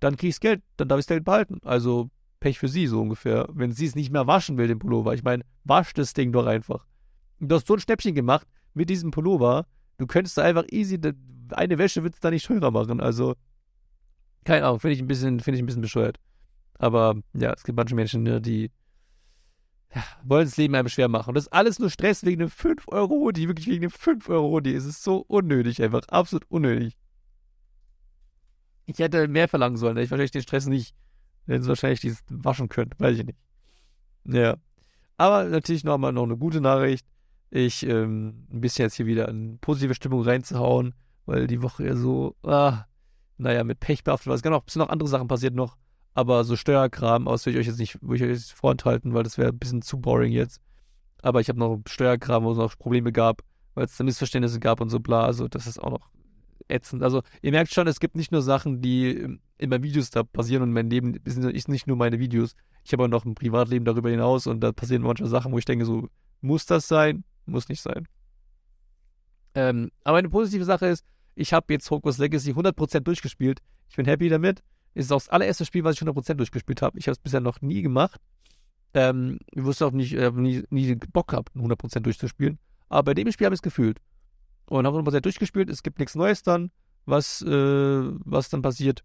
dann 0.00 0.16
kriege 0.16 0.28
ich 0.28 0.36
das 0.36 0.40
Geld, 0.40 0.62
dann 0.76 0.86
darf 0.86 0.98
ich 0.98 1.06
das 1.06 1.14
Geld 1.14 1.24
behalten. 1.24 1.58
Also 1.64 2.10
Pech 2.38 2.60
für 2.60 2.68
sie 2.68 2.86
so 2.86 3.00
ungefähr. 3.00 3.48
Wenn 3.52 3.72
sie 3.72 3.86
es 3.86 3.96
nicht 3.96 4.12
mehr 4.12 4.26
waschen 4.28 4.56
will, 4.56 4.68
den 4.68 4.78
Pullover. 4.78 5.14
Ich 5.14 5.24
meine, 5.24 5.44
wasch 5.64 5.92
das 5.94 6.12
Ding 6.12 6.30
doch 6.30 6.46
einfach. 6.46 6.86
Du 7.40 7.56
hast 7.56 7.66
so 7.66 7.74
ein 7.74 7.80
Schnäppchen 7.80 8.14
gemacht 8.14 8.46
mit 8.74 8.88
diesem 8.88 9.10
Pullover. 9.10 9.66
Du 9.96 10.06
könntest 10.06 10.38
da 10.38 10.42
einfach 10.42 10.64
easy, 10.70 11.00
eine 11.50 11.78
Wäsche 11.78 12.04
wird 12.04 12.14
es 12.14 12.20
da 12.20 12.30
nicht 12.30 12.46
teurer 12.46 12.70
machen. 12.70 13.00
Also, 13.00 13.34
keine 14.44 14.64
Ahnung, 14.64 14.78
finde 14.78 14.94
ich 14.94 15.00
ein 15.00 15.08
bisschen, 15.08 15.40
finde 15.40 15.56
ich 15.56 15.62
ein 15.62 15.66
bisschen 15.66 15.82
bescheuert. 15.82 16.18
Aber 16.78 17.16
ja, 17.32 17.52
es 17.52 17.64
gibt 17.64 17.76
manche 17.76 17.96
Menschen, 17.96 18.22
ne, 18.22 18.40
die 18.40 18.70
ja, 19.94 20.04
wollen 20.22 20.44
das 20.44 20.56
Leben 20.56 20.74
einem 20.74 20.88
schwer 20.88 21.08
machen. 21.08 21.30
Und 21.30 21.34
das 21.34 21.44
ist 21.44 21.52
alles 21.52 21.78
nur 21.78 21.90
Stress 21.90 22.24
wegen 22.24 22.42
einem 22.42 22.50
5-Euro-Hoodie, 22.50 23.48
wirklich 23.48 23.66
wegen 23.66 23.84
einem 23.84 23.92
5-Euro-Hoodie. 23.92 24.74
Es 24.74 24.84
ist 24.84 25.02
so 25.02 25.24
unnötig, 25.28 25.82
einfach 25.82 26.02
absolut 26.08 26.44
unnötig. 26.50 26.96
Ich 28.86 28.98
hätte 28.98 29.28
mehr 29.28 29.48
verlangen 29.48 29.76
sollen, 29.76 29.96
hätte 29.96 30.04
ich 30.04 30.10
wahrscheinlich 30.10 30.32
den 30.32 30.42
Stress 30.42 30.66
nicht, 30.66 30.94
wenn 31.46 31.62
sie 31.62 31.68
wahrscheinlich 31.68 32.00
dieses 32.00 32.22
waschen 32.28 32.68
können, 32.68 32.90
weiß 32.98 33.18
ich 33.18 33.26
nicht. 33.26 33.38
Ja. 34.24 34.56
Aber 35.16 35.44
natürlich 35.44 35.84
nochmal 35.84 36.12
noch 36.12 36.24
eine 36.24 36.36
gute 36.36 36.60
Nachricht. 36.60 37.06
Ich, 37.50 37.84
ähm, 37.86 38.46
ein 38.52 38.60
bisschen 38.60 38.84
jetzt 38.84 38.94
hier 38.94 39.06
wieder 39.06 39.28
in 39.28 39.58
positive 39.58 39.94
Stimmung 39.94 40.22
reinzuhauen, 40.22 40.94
weil 41.24 41.46
die 41.46 41.62
Woche 41.62 41.86
ja 41.86 41.96
so, 41.96 42.36
ah, 42.42 42.84
naja, 43.38 43.64
mit 43.64 43.80
Pech 43.80 44.04
behaftet 44.04 44.28
war. 44.28 44.34
Es 44.34 44.42
kann 44.42 44.52
auch, 44.52 44.64
sind 44.68 44.80
noch 44.80 44.90
andere 44.90 45.08
Sachen 45.08 45.28
passiert 45.28 45.54
noch. 45.54 45.76
Aber 46.18 46.42
so 46.42 46.56
Steuerkram, 46.56 47.28
aus 47.28 47.46
will 47.46 47.52
ich 47.52 47.60
euch 47.60 47.66
jetzt 47.68 47.78
nicht, 47.78 47.96
will 48.02 48.16
ich 48.16 48.24
euch 48.24 48.30
jetzt 48.30 48.52
vorenthalten, 48.52 49.14
weil 49.14 49.22
das 49.22 49.38
wäre 49.38 49.50
ein 49.50 49.58
bisschen 49.58 49.82
zu 49.82 50.00
boring 50.00 50.32
jetzt. 50.32 50.60
Aber 51.22 51.40
ich 51.40 51.48
habe 51.48 51.60
noch 51.60 51.80
Steuerkram, 51.86 52.42
wo 52.42 52.50
es 52.50 52.58
noch 52.58 52.76
Probleme 52.76 53.12
gab, 53.12 53.44
weil 53.74 53.84
es 53.84 53.96
da 53.96 54.02
Missverständnisse 54.02 54.58
gab 54.58 54.80
und 54.80 54.88
so 54.88 54.98
bla. 54.98 55.24
Also 55.24 55.46
das 55.46 55.68
ist 55.68 55.78
auch 55.78 55.92
noch 55.92 56.10
ätzend. 56.66 57.04
Also 57.04 57.22
ihr 57.40 57.52
merkt 57.52 57.72
schon, 57.72 57.86
es 57.86 58.00
gibt 58.00 58.16
nicht 58.16 58.32
nur 58.32 58.42
Sachen, 58.42 58.82
die 58.82 59.10
in 59.58 59.70
meinen 59.70 59.84
Videos 59.84 60.10
da 60.10 60.24
passieren 60.24 60.64
und 60.64 60.72
mein 60.72 60.90
Leben 60.90 61.14
ist 61.24 61.68
nicht 61.68 61.86
nur 61.86 61.96
meine 61.96 62.18
Videos. 62.18 62.56
Ich 62.82 62.92
habe 62.92 63.04
auch 63.04 63.08
noch 63.08 63.24
ein 63.24 63.36
Privatleben 63.36 63.84
darüber 63.84 64.10
hinaus 64.10 64.48
und 64.48 64.58
da 64.58 64.72
passieren 64.72 65.02
manchmal 65.02 65.30
Sachen, 65.30 65.52
wo 65.52 65.58
ich 65.58 65.66
denke 65.66 65.84
so, 65.84 66.08
muss 66.40 66.66
das 66.66 66.88
sein? 66.88 67.22
Muss 67.46 67.68
nicht 67.68 67.80
sein. 67.80 68.08
Ähm, 69.54 69.92
aber 70.02 70.18
eine 70.18 70.30
positive 70.30 70.64
Sache 70.64 70.86
ist, 70.86 71.04
ich 71.36 71.52
habe 71.52 71.72
jetzt 71.72 71.88
Hogwarts 71.92 72.18
Legacy 72.18 72.54
100% 72.54 73.02
durchgespielt. 73.02 73.60
Ich 73.88 73.94
bin 73.94 74.04
happy 74.04 74.28
damit. 74.28 74.64
Es 74.98 75.04
ist 75.04 75.12
auch 75.12 75.18
das 75.18 75.28
allererste 75.28 75.64
Spiel, 75.64 75.84
was 75.84 75.94
ich 75.94 76.02
100% 76.02 76.34
durchgespielt 76.34 76.82
habe. 76.82 76.98
Ich 76.98 77.06
habe 77.06 77.12
es 77.12 77.20
bisher 77.20 77.38
noch 77.38 77.60
nie 77.60 77.82
gemacht. 77.82 78.20
Ähm, 78.94 79.38
ich 79.52 79.62
wusste 79.62 79.86
auch 79.86 79.92
nicht, 79.92 80.12
äh, 80.14 80.32
nie, 80.32 80.64
nie 80.70 80.96
Bock 80.96 81.28
gehabt, 81.28 81.54
100% 81.54 82.00
durchzuspielen. 82.00 82.58
Aber 82.88 83.04
bei 83.04 83.14
dem 83.14 83.30
Spiel 83.30 83.44
habe 83.44 83.54
ich 83.54 83.58
es 83.58 83.62
gefühlt. 83.62 84.00
Und 84.66 84.88
habe 84.88 84.98
100% 84.98 85.20
durchgespielt. 85.20 85.70
Es 85.70 85.84
gibt 85.84 86.00
nichts 86.00 86.16
Neues 86.16 86.42
dann, 86.42 86.72
was, 87.06 87.42
äh, 87.42 87.48
was 87.52 88.48
dann 88.48 88.60
passiert. 88.60 89.04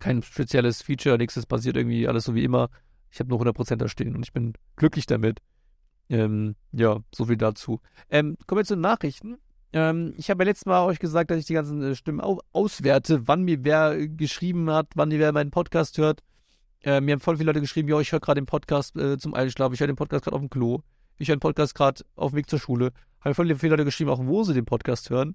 Kein 0.00 0.24
spezielles 0.24 0.82
Feature, 0.82 1.18
nichts 1.18 1.46
passiert, 1.46 1.76
irgendwie 1.76 2.08
alles 2.08 2.24
so 2.24 2.34
wie 2.34 2.42
immer. 2.42 2.68
Ich 3.12 3.20
habe 3.20 3.30
nur 3.30 3.40
100% 3.40 3.76
da 3.76 3.86
stehen 3.86 4.16
und 4.16 4.24
ich 4.24 4.32
bin 4.32 4.54
glücklich 4.74 5.06
damit. 5.06 5.38
Ähm, 6.08 6.56
ja, 6.72 6.98
so 7.14 7.26
viel 7.26 7.36
dazu. 7.36 7.80
Ähm, 8.10 8.36
kommen 8.48 8.58
wir 8.58 8.64
zu 8.64 8.74
den 8.74 8.80
Nachrichten. 8.80 9.36
Ähm, 9.72 10.14
ich 10.16 10.30
habe 10.30 10.42
ja 10.42 10.48
letztes 10.48 10.66
Mal 10.66 10.84
euch 10.84 10.98
gesagt, 10.98 11.30
dass 11.30 11.38
ich 11.38 11.46
die 11.46 11.54
ganzen 11.54 11.82
äh, 11.82 11.94
Stimmen 11.94 12.20
au 12.20 12.40
auswerte, 12.52 13.28
wann 13.28 13.42
mir 13.42 13.64
wer 13.64 14.08
geschrieben 14.08 14.70
hat, 14.70 14.88
wann 14.94 15.10
mir 15.10 15.18
wer 15.18 15.32
meinen 15.32 15.50
Podcast 15.50 15.98
hört. 15.98 16.22
Äh, 16.82 17.00
mir 17.00 17.12
haben 17.12 17.20
voll 17.20 17.36
viele 17.36 17.48
Leute 17.48 17.60
geschrieben, 17.60 17.88
ja, 17.88 18.00
ich 18.00 18.12
höre 18.12 18.20
gerade 18.20 18.40
den 18.40 18.46
Podcast 18.46 18.96
äh, 18.96 19.18
zum 19.18 19.34
Einschlafen, 19.34 19.74
ich 19.74 19.80
höre 19.80 19.88
den 19.88 19.96
Podcast 19.96 20.24
gerade 20.24 20.36
auf 20.36 20.40
dem 20.40 20.48
Klo, 20.48 20.80
ich 21.18 21.28
höre 21.28 21.36
den 21.36 21.40
Podcast 21.40 21.74
gerade 21.74 22.02
auf 22.16 22.30
dem 22.30 22.36
Weg 22.36 22.48
zur 22.48 22.58
Schule. 22.58 22.92
Haben 23.20 23.34
voll 23.34 23.52
viele 23.56 23.70
Leute 23.70 23.84
geschrieben, 23.84 24.10
auch 24.10 24.20
wo 24.22 24.44
sie 24.44 24.54
den 24.54 24.64
Podcast 24.64 25.10
hören. 25.10 25.34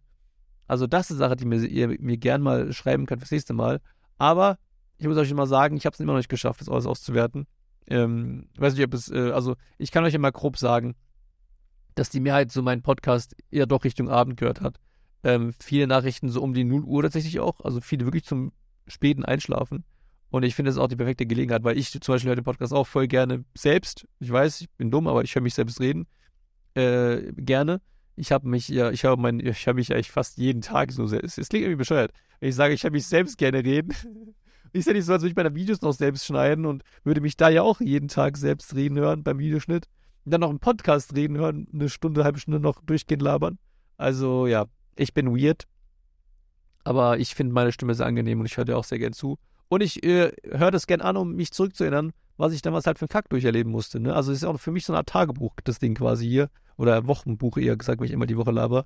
Also 0.67 0.87
das 0.87 1.11
ist 1.11 1.11
eine 1.11 1.19
Sache, 1.19 1.35
die 1.35 1.45
mir, 1.45 1.57
ihr 1.65 1.89
mir 1.99 2.17
gern 2.17 2.41
mal 2.41 2.71
schreiben 2.71 3.05
könnt 3.05 3.21
fürs 3.21 3.31
nächste 3.31 3.53
Mal. 3.53 3.81
Aber 4.17 4.57
ich 4.97 5.07
muss 5.07 5.17
euch 5.17 5.29
immer 5.29 5.47
sagen, 5.47 5.75
ich 5.75 5.85
habe 5.85 5.93
es 5.93 5.99
immer 5.99 6.13
noch 6.13 6.19
nicht 6.19 6.29
geschafft, 6.29 6.61
das 6.61 6.69
alles 6.69 6.85
auszuwerten. 6.85 7.45
Ähm, 7.87 8.47
weiß 8.57 8.75
nicht, 8.75 8.85
ob 8.85 8.93
es, 8.93 9.11
äh, 9.11 9.31
also 9.31 9.55
ich 9.77 9.91
kann 9.91 10.05
euch 10.05 10.13
immer 10.13 10.31
grob 10.31 10.57
sagen, 10.57 10.95
dass 11.95 12.09
die 12.09 12.19
Mehrheit 12.19 12.51
so 12.51 12.61
meinen 12.61 12.81
Podcast 12.81 13.35
eher 13.51 13.65
doch 13.65 13.83
Richtung 13.83 14.09
Abend 14.09 14.37
gehört 14.37 14.61
hat. 14.61 14.79
Ähm, 15.23 15.53
viele 15.59 15.87
Nachrichten 15.87 16.29
so 16.29 16.41
um 16.41 16.53
die 16.53 16.63
0 16.63 16.83
Uhr 16.83 17.01
tatsächlich 17.03 17.39
auch, 17.39 17.61
also 17.61 17.79
viele 17.81 18.05
wirklich 18.05 18.25
zum 18.25 18.51
späten 18.87 19.23
Einschlafen. 19.23 19.85
Und 20.29 20.43
ich 20.43 20.55
finde 20.55 20.71
es 20.71 20.77
auch 20.77 20.87
die 20.87 20.95
perfekte 20.95 21.25
Gelegenheit, 21.25 21.63
weil 21.63 21.77
ich 21.77 21.91
zum 21.91 22.13
Beispiel 22.13 22.29
höre 22.29 22.35
den 22.35 22.43
Podcast 22.43 22.73
auch 22.73 22.87
voll 22.87 23.07
gerne 23.07 23.45
selbst. 23.55 24.07
Ich 24.19 24.31
weiß, 24.31 24.61
ich 24.61 24.69
bin 24.71 24.89
dumm, 24.89 25.07
aber 25.07 25.23
ich 25.23 25.33
höre 25.35 25.43
mich 25.43 25.53
selbst 25.53 25.79
reden. 25.79 26.07
Äh, 26.73 27.31
gerne. 27.33 27.81
Ich 28.15 28.31
habe 28.31 28.47
mich, 28.47 28.67
ja, 28.67 28.89
ich 28.89 29.03
höre 29.03 29.15
mein, 29.15 29.39
ich 29.39 29.65
höre 29.65 29.75
mich 29.75 29.93
eigentlich 29.93 30.11
fast 30.11 30.37
jeden 30.37 30.61
Tag 30.61 30.91
so 30.91 31.05
selbst. 31.07 31.37
Es 31.37 31.49
klingt 31.49 31.65
irgendwie 31.65 31.77
bescheuert. 31.77 32.11
Wenn 32.39 32.49
ich 32.49 32.55
sage, 32.55 32.73
ich 32.73 32.83
höre 32.83 32.91
mich 32.91 33.05
selbst 33.05 33.37
gerne 33.37 33.63
reden. 33.63 33.93
ist 34.73 34.87
ja 34.87 34.93
nicht 34.93 35.05
so, 35.05 35.13
als 35.13 35.21
würde 35.21 35.29
ich 35.29 35.35
meine 35.35 35.53
Videos 35.53 35.81
noch 35.81 35.93
selbst 35.93 36.25
schneiden 36.25 36.65
und 36.65 36.83
würde 37.03 37.21
mich 37.21 37.37
da 37.37 37.49
ja 37.49 37.61
auch 37.61 37.79
jeden 37.79 38.07
Tag 38.07 38.37
selbst 38.37 38.75
reden 38.75 38.97
hören 38.97 39.23
beim 39.23 39.37
Videoschnitt 39.37 39.87
dann 40.25 40.41
noch 40.41 40.49
einen 40.49 40.59
Podcast 40.59 41.15
reden 41.15 41.37
hören, 41.37 41.67
eine 41.73 41.89
Stunde, 41.89 42.23
halbe 42.23 42.39
Stunde 42.39 42.59
noch 42.59 42.81
durchgehend 42.81 43.21
labern. 43.21 43.59
Also 43.97 44.47
ja, 44.47 44.65
ich 44.95 45.13
bin 45.13 45.35
weird, 45.35 45.65
aber 46.83 47.17
ich 47.17 47.35
finde 47.35 47.53
meine 47.53 47.71
Stimme 47.71 47.93
sehr 47.93 48.05
angenehm 48.05 48.39
und 48.39 48.45
ich 48.45 48.57
höre 48.57 48.65
dir 48.65 48.77
auch 48.77 48.83
sehr 48.83 48.99
gern 48.99 49.13
zu. 49.13 49.37
Und 49.69 49.81
ich 49.81 50.03
äh, 50.03 50.31
höre 50.51 50.71
das 50.71 50.87
gern 50.87 51.01
an, 51.01 51.17
um 51.17 51.33
mich 51.33 51.51
zurückzuerinnern, 51.51 52.11
was 52.37 52.53
ich 52.53 52.61
damals 52.61 52.85
halt 52.85 52.99
für 52.99 53.03
einen 53.03 53.09
Kack 53.09 53.29
durcherleben 53.29 53.71
musste. 53.71 53.99
Ne? 53.99 54.13
Also 54.13 54.31
es 54.31 54.39
ist 54.39 54.43
auch 54.43 54.59
für 54.59 54.71
mich 54.71 54.85
so 54.85 54.93
eine 54.93 54.99
Art 54.99 55.09
Tagebuch, 55.09 55.53
das 55.63 55.79
Ding 55.79 55.95
quasi 55.95 56.27
hier. 56.27 56.49
Oder 56.77 57.05
Wochenbuch 57.07 57.57
eher 57.57 57.77
gesagt, 57.77 57.99
weil 57.99 58.07
ich 58.07 58.13
immer 58.13 58.25
die 58.25 58.37
Woche 58.37 58.51
laber. 58.51 58.85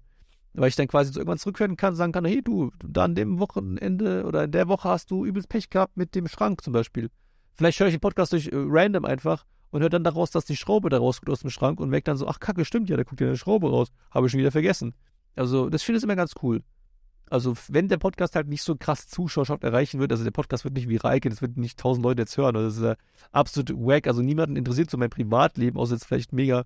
Weil 0.54 0.69
ich 0.69 0.76
dann 0.76 0.88
quasi 0.88 1.12
so 1.12 1.19
irgendwann 1.19 1.38
zurückhören 1.38 1.78
kann, 1.78 1.95
sagen 1.95 2.12
kann, 2.12 2.26
hey 2.26 2.41
du, 2.41 2.71
da 2.84 3.04
an 3.04 3.15
dem 3.15 3.39
Wochenende 3.39 4.26
oder 4.26 4.43
in 4.45 4.52
der 4.52 4.67
Woche 4.67 4.89
hast 4.89 5.12
du 5.12 5.26
übelst 5.26 5.50
Pech 5.50 5.69
gehabt 5.69 5.97
mit 5.97 6.15
dem 6.15 6.28
Schrank 6.28 6.62
zum 6.63 6.73
Beispiel. 6.73 7.10
Vielleicht 7.54 7.80
höre 7.80 7.88
ich 7.88 7.93
den 7.93 8.02
Podcast 8.02 8.34
durch 8.34 8.47
äh, 8.47 8.52
random 8.54 9.06
einfach 9.06 9.45
und 9.71 9.82
hört 9.82 9.93
dann 9.93 10.03
daraus, 10.03 10.32
dass 10.32 10.45
die 10.45 10.56
Schraube 10.56 10.89
da 10.89 10.97
rauskommt 10.97 11.30
aus 11.30 11.41
dem 11.41 11.49
Schrank 11.49 11.80
und 11.80 11.89
merkt 11.89 12.08
dann 12.08 12.17
so, 12.17 12.27
ach 12.27 12.39
kacke, 12.39 12.65
stimmt 12.65 12.89
ja, 12.89 12.97
da 12.97 13.03
kommt 13.03 13.21
ja 13.21 13.27
eine 13.27 13.38
Schraube 13.38 13.69
raus. 13.69 13.89
Habe 14.12 14.27
ich 14.27 14.32
schon 14.32 14.39
wieder 14.39 14.51
vergessen. 14.51 14.93
Also, 15.36 15.69
das 15.69 15.84
finde 15.84 15.97
ich 15.97 16.03
immer 16.03 16.15
ganz 16.15 16.34
cool. 16.41 16.63
Also, 17.30 17.56
wenn 17.67 17.89
der 17.89 17.97
Podcast 17.97 18.36
halt 18.36 18.47
nicht 18.47 18.63
so 18.63 18.75
krass 18.75 19.08
Zuschauerschaft 19.08 19.63
erreichen 19.63 19.99
wird, 19.99 20.12
also 20.12 20.23
der 20.23 20.32
Podcast 20.32 20.63
wird 20.63 20.75
nicht 20.75 20.88
viral 20.88 21.19
gehen, 21.19 21.32
es 21.32 21.41
wird 21.41 21.58
nicht 21.58 21.77
tausend 21.77 22.03
Leute 22.03 22.21
jetzt 22.21 22.38
hören, 22.38 22.56
also 22.56 22.67
das 22.67 22.77
ist 22.77 22.84
ja 22.84 22.95
absolut 23.32 23.71
wack. 23.73 24.08
Also, 24.08 24.21
niemanden 24.21 24.56
interessiert 24.56 24.89
so 24.89 24.97
mein 24.97 25.10
Privatleben, 25.10 25.77
außer 25.77 25.95
jetzt 25.95 26.06
vielleicht 26.06 26.32
mega, 26.32 26.63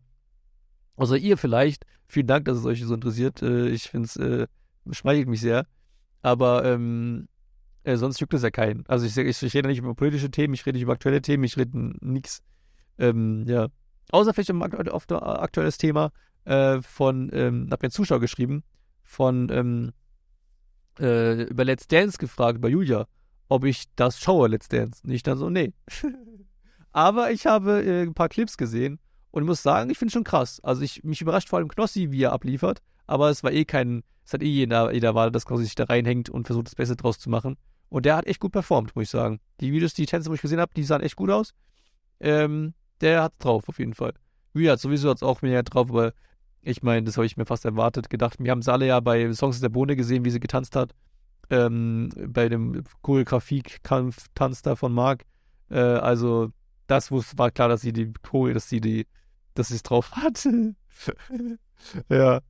außer 0.96 1.18
ihr 1.18 1.38
vielleicht. 1.38 1.86
Vielen 2.08 2.28
Dank, 2.28 2.46
dass 2.46 2.58
es 2.58 2.66
euch 2.66 2.84
so 2.84 2.94
interessiert. 2.94 3.42
Äh, 3.42 3.70
ich 3.70 3.90
finde 3.90 4.06
es, 4.06 4.16
äh, 4.18 4.48
schmeichelt 4.92 5.28
mich 5.28 5.42
sehr. 5.42 5.66
Aber, 6.22 6.64
ähm, 6.66 7.28
äh, 7.84 7.98
sonst 7.98 8.20
juckt 8.20 8.36
es 8.36 8.44
ja 8.44 8.52
keinen. 8.52 8.86
Also, 8.88 9.08
ich, 9.08 9.18
ich, 9.18 9.42
ich 9.42 9.54
rede 9.56 9.68
nicht 9.68 9.80
über 9.80 9.96
politische 9.96 10.30
Themen, 10.30 10.54
ich 10.54 10.66
rede 10.68 10.76
nicht 10.76 10.84
über 10.84 10.94
aktuelle 10.94 11.24
Themen, 11.24 11.44
ich 11.44 11.58
rede 11.58 11.72
nichts 12.02 12.44
ähm, 13.02 13.46
ja. 13.48 13.68
Außer 14.12 14.34
vielleicht 14.34 14.52
auf 14.52 15.10
ein 15.10 15.16
aktuelles 15.18 15.78
Thema 15.78 16.12
äh, 16.46 16.82
von, 16.82 17.30
ähm, 17.34 17.68
hab 17.72 17.82
mir 17.82 17.90
ein 17.90 17.92
Zuschauer 17.92 18.20
geschrieben, 18.20 18.64
von 19.04 19.50
ähm, 19.52 19.92
äh, 21.00 21.44
über 21.44 21.66
Let's 21.66 21.88
Dance 21.88 22.18
gefragt, 22.18 22.62
bei 22.62 22.70
Julia, 22.70 23.08
ob 23.50 23.66
ich 23.66 23.86
das 23.96 24.20
schaue, 24.20 24.48
Let's 24.48 24.68
Dance. 24.68 25.02
Und 25.04 25.12
ich 25.12 25.24
dann 25.24 25.38
so, 25.38 25.50
nee. 25.50 25.74
Aber 26.92 27.32
ich 27.32 27.46
habe 27.46 27.84
äh, 27.84 28.04
ein 28.04 28.14
paar 28.14 28.30
Clips 28.30 28.58
gesehen 28.58 29.00
und 29.32 29.46
muss 29.46 29.64
sagen, 29.64 29.90
ich 29.90 29.98
finde 29.98 30.10
es 30.10 30.14
schon 30.14 30.24
krass. 30.24 30.60
Also 30.62 30.82
ich, 30.82 31.04
mich 31.04 31.22
überrascht 31.22 31.50
vor 31.50 31.60
allem 31.60 31.70
Knossi, 31.70 32.12
wie 32.12 32.24
er 32.24 32.34
abliefert, 32.34 32.82
aber 33.08 33.30
es 33.30 33.44
war 33.44 33.52
eh 33.52 33.66
kein, 33.66 34.04
es 34.26 34.34
hat 34.34 34.44
eh 34.44 34.48
jeder, 34.48 34.94
jeder 34.94 35.10
erwartet, 35.10 35.36
dass 35.36 35.46
Knossi 35.46 35.64
sich 35.64 35.76
da 35.76 35.86
reinhängt 35.86 36.30
und 36.30 36.48
versucht, 36.48 36.68
das 36.68 36.76
Beste 36.76 36.96
draus 36.98 37.18
zu 37.18 37.30
machen. 37.30 37.58
Und 37.88 38.06
der 38.06 38.16
hat 38.18 38.28
echt 38.28 38.40
gut 38.40 38.52
performt, 38.52 38.96
muss 38.96 39.04
ich 39.04 39.10
sagen. 39.10 39.40
Die 39.60 39.72
Videos, 39.72 39.94
die 39.94 40.06
Tänze, 40.06 40.30
wo 40.30 40.34
ich 40.34 40.42
gesehen 40.42 40.60
habe, 40.60 40.74
die 40.76 40.84
sahen 40.84 41.02
echt 41.02 41.16
gut 41.16 41.30
aus. 41.30 41.54
Ähm, 42.20 42.74
der 43.02 43.24
hat 43.24 43.34
drauf, 43.40 43.68
auf 43.68 43.80
jeden 43.80 43.94
Fall. 43.94 44.14
Rüya 44.56 44.74
hat 44.74 44.80
sowieso 44.80 45.10
hat's 45.10 45.24
auch 45.24 45.42
mehr 45.42 45.64
drauf, 45.64 45.90
aber 45.90 46.14
ich 46.62 46.84
meine, 46.84 47.04
das 47.04 47.18
habe 47.18 47.26
ich 47.26 47.38
mir 47.38 47.46
fast 47.46 47.66
erwartet, 47.66 48.10
gedacht. 48.10 48.38
Wir 48.40 48.52
haben 48.52 48.60
es 48.60 48.68
alle 48.68 48.88
ja 48.88 49.00
bei 49.00 49.32
Songs 49.34 49.60
der 49.62 49.70
Bohne 49.70 49.96
gesehen, 49.96 50.26
wie 50.26 50.30
sie 50.30 50.40
getanzt 50.40 50.76
hat. 50.76 50.94
Ähm, 51.50 52.10
bei 52.28 52.48
dem 52.50 52.84
Choreografie-Tanz 53.02 54.62
da 54.62 54.76
von 54.76 54.94
Marc. 54.94 55.24
Äh, 55.70 55.80
also, 55.80 56.52
das 56.88 57.12
war 57.12 57.52
klar, 57.52 57.70
dass 57.70 57.82
sie 57.82 57.94
die 57.94 58.14
Choreo, 58.22 58.54
dass 58.54 58.70
sie 58.70 58.80
die, 58.80 59.08
dass 59.56 59.70
sie 59.70 59.76
es 59.76 59.84
drauf 59.84 60.12
hat. 60.16 60.48
ja. 62.10 62.42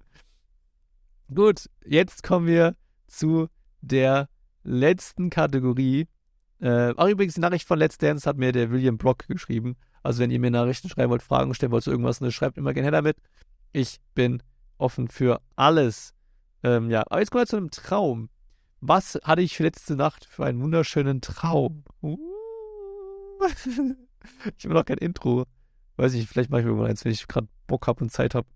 Gut, 1.34 1.70
jetzt 1.86 2.24
kommen 2.24 2.48
wir 2.48 2.76
zu 3.08 3.48
der 3.80 4.28
letzten 4.64 5.30
Kategorie. 5.30 6.08
Äh, 6.60 6.94
auch 6.96 7.08
übrigens, 7.08 7.36
die 7.36 7.42
Nachricht 7.42 7.68
von 7.68 7.80
Let's 7.80 7.98
Dance 7.98 8.30
hat 8.30 8.38
mir 8.38 8.52
der 8.52 8.70
William 8.72 8.98
Brock 8.98 9.28
geschrieben. 9.28 9.78
Also 10.04 10.20
wenn 10.20 10.32
ihr 10.32 10.40
mir 10.40 10.52
Nachrichten 10.52 10.90
schreiben 10.90 11.12
wollt, 11.12 11.22
Fragen 11.22 11.54
stellen 11.54 11.72
wollt 11.72 11.84
zu 11.84 11.92
irgendwas, 11.92 12.22
ne, 12.22 12.32
schreibt 12.32 12.58
immer 12.58 12.74
gerne 12.74 12.86
her 12.86 12.92
damit. 12.92 13.18
Ich 13.72 14.00
bin 14.16 14.42
offen 14.78 15.08
für 15.08 15.42
alles. 15.56 16.14
Ähm, 16.64 16.90
ja, 16.90 17.04
aber 17.08 17.20
jetzt 17.20 17.32
kommen 17.32 17.44
wir 17.44 17.48
zu 17.48 17.58
einem 17.58 17.72
Traum. 17.72 18.30
Was 18.82 19.20
hatte 19.24 19.42
ich 19.42 19.60
letzte 19.60 19.96
Nacht 19.96 20.26
für 20.26 20.46
einen 20.46 20.62
wunderschönen 20.62 21.22
Traum? 21.22 21.84
Uh. 22.02 22.18
ich 24.58 24.66
habe 24.66 24.74
noch 24.74 24.86
kein 24.86 24.98
Intro. 24.98 25.46
Weiß 25.98 26.14
ich, 26.14 26.28
vielleicht 26.28 26.50
mache 26.50 26.62
ich 26.62 26.68
irgendwann 26.68 26.90
eins, 26.90 27.06
wenn 27.06 27.12
ich 27.12 27.28
gerade 27.28 27.48
Bock 27.68 27.88
habe 27.88 28.04
und 28.04 28.10
Zeit 28.10 28.34
habe. 28.34 28.48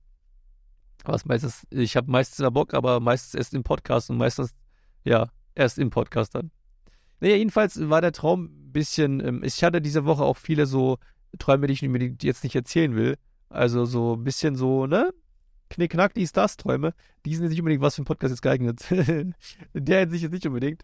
Was 1.04 1.26
meistens, 1.26 1.68
ich 1.70 1.96
habe 1.96 2.10
meistens 2.10 2.40
immer 2.40 2.52
Bock, 2.52 2.74
aber 2.74 3.00
meistens 3.00 3.36
erst 3.36 3.54
im 3.54 3.64
Podcast 3.64 4.10
und 4.10 4.18
meistens, 4.18 4.56
ja, 5.04 5.30
erst 5.54 5.78
im 5.78 5.92
Podcast 5.92 6.34
dann. 6.34 6.50
Naja, 7.20 7.36
jedenfalls 7.36 7.90
war 7.90 8.02
der 8.02 8.12
Traum 8.12 8.46
ein 8.46 8.72
bisschen, 8.72 9.20
ähm, 9.20 9.44
ich 9.44 9.64
hatte 9.64 9.82
diese 9.82 10.06
Woche 10.06 10.24
auch 10.24 10.38
viele 10.38 10.66
so 10.66 10.98
Träume, 11.38 11.68
die 11.68 11.74
ich 11.74 11.82
mir 11.82 12.16
jetzt 12.22 12.44
nicht 12.44 12.56
erzählen 12.56 12.96
will. 12.96 13.16
Also 13.50 13.86
so 13.86 14.16
ein 14.16 14.24
bisschen 14.24 14.56
so, 14.56 14.88
ne? 14.88 15.14
Knickknack, 15.70 16.14
dies, 16.14 16.32
das 16.32 16.58
Träume. 16.58 16.94
Die 17.26 17.34
sind 17.36 17.44
jetzt 17.44 17.52
nicht 17.52 17.60
unbedingt 17.60 17.82
was 17.82 17.96
für 17.96 18.00
einen 18.00 18.06
Podcast 18.06 18.32
jetzt 18.32 18.42
geeignet. 18.42 18.90
in 18.92 19.34
der 19.74 20.02
Hinsicht 20.02 20.24
jetzt 20.24 20.34
nicht 20.34 20.48
unbedingt. 20.48 20.84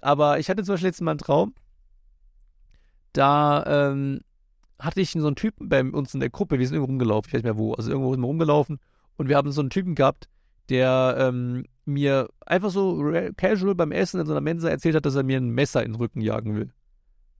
Aber 0.00 0.38
ich 0.38 0.48
hatte 0.48 0.62
zum 0.62 0.74
Beispiel 0.74 0.88
letztes 0.88 1.04
Mal 1.04 1.12
einen 1.12 1.18
Traum. 1.18 1.54
Da 3.12 3.90
ähm, 3.90 4.20
hatte 4.78 5.00
ich 5.00 5.12
so 5.12 5.26
einen 5.26 5.36
Typen 5.36 5.68
bei 5.68 5.82
uns 5.82 6.14
in 6.14 6.20
der 6.20 6.30
Gruppe, 6.30 6.58
wir 6.58 6.66
sind 6.66 6.74
irgendwo 6.74 6.92
rumgelaufen, 6.92 7.28
ich 7.28 7.34
weiß 7.34 7.42
nicht 7.42 7.44
mehr 7.44 7.58
wo, 7.58 7.74
also 7.74 7.90
irgendwo 7.90 8.12
sind 8.12 8.22
wir 8.22 8.26
rumgelaufen 8.26 8.78
und 9.16 9.28
wir 9.28 9.36
haben 9.36 9.52
so 9.52 9.60
einen 9.60 9.70
Typen 9.70 9.94
gehabt, 9.94 10.28
der 10.70 11.16
ähm, 11.18 11.66
mir 11.84 12.30
einfach 12.46 12.70
so 12.70 13.12
casual 13.36 13.74
beim 13.74 13.92
Essen 13.92 14.18
in 14.18 14.26
so 14.26 14.32
einer 14.32 14.40
Mensa 14.40 14.70
erzählt 14.70 14.96
hat, 14.96 15.04
dass 15.04 15.14
er 15.14 15.24
mir 15.24 15.36
ein 15.36 15.50
Messer 15.50 15.84
in 15.84 15.92
den 15.92 15.96
Rücken 15.96 16.22
jagen 16.22 16.56
will 16.56 16.72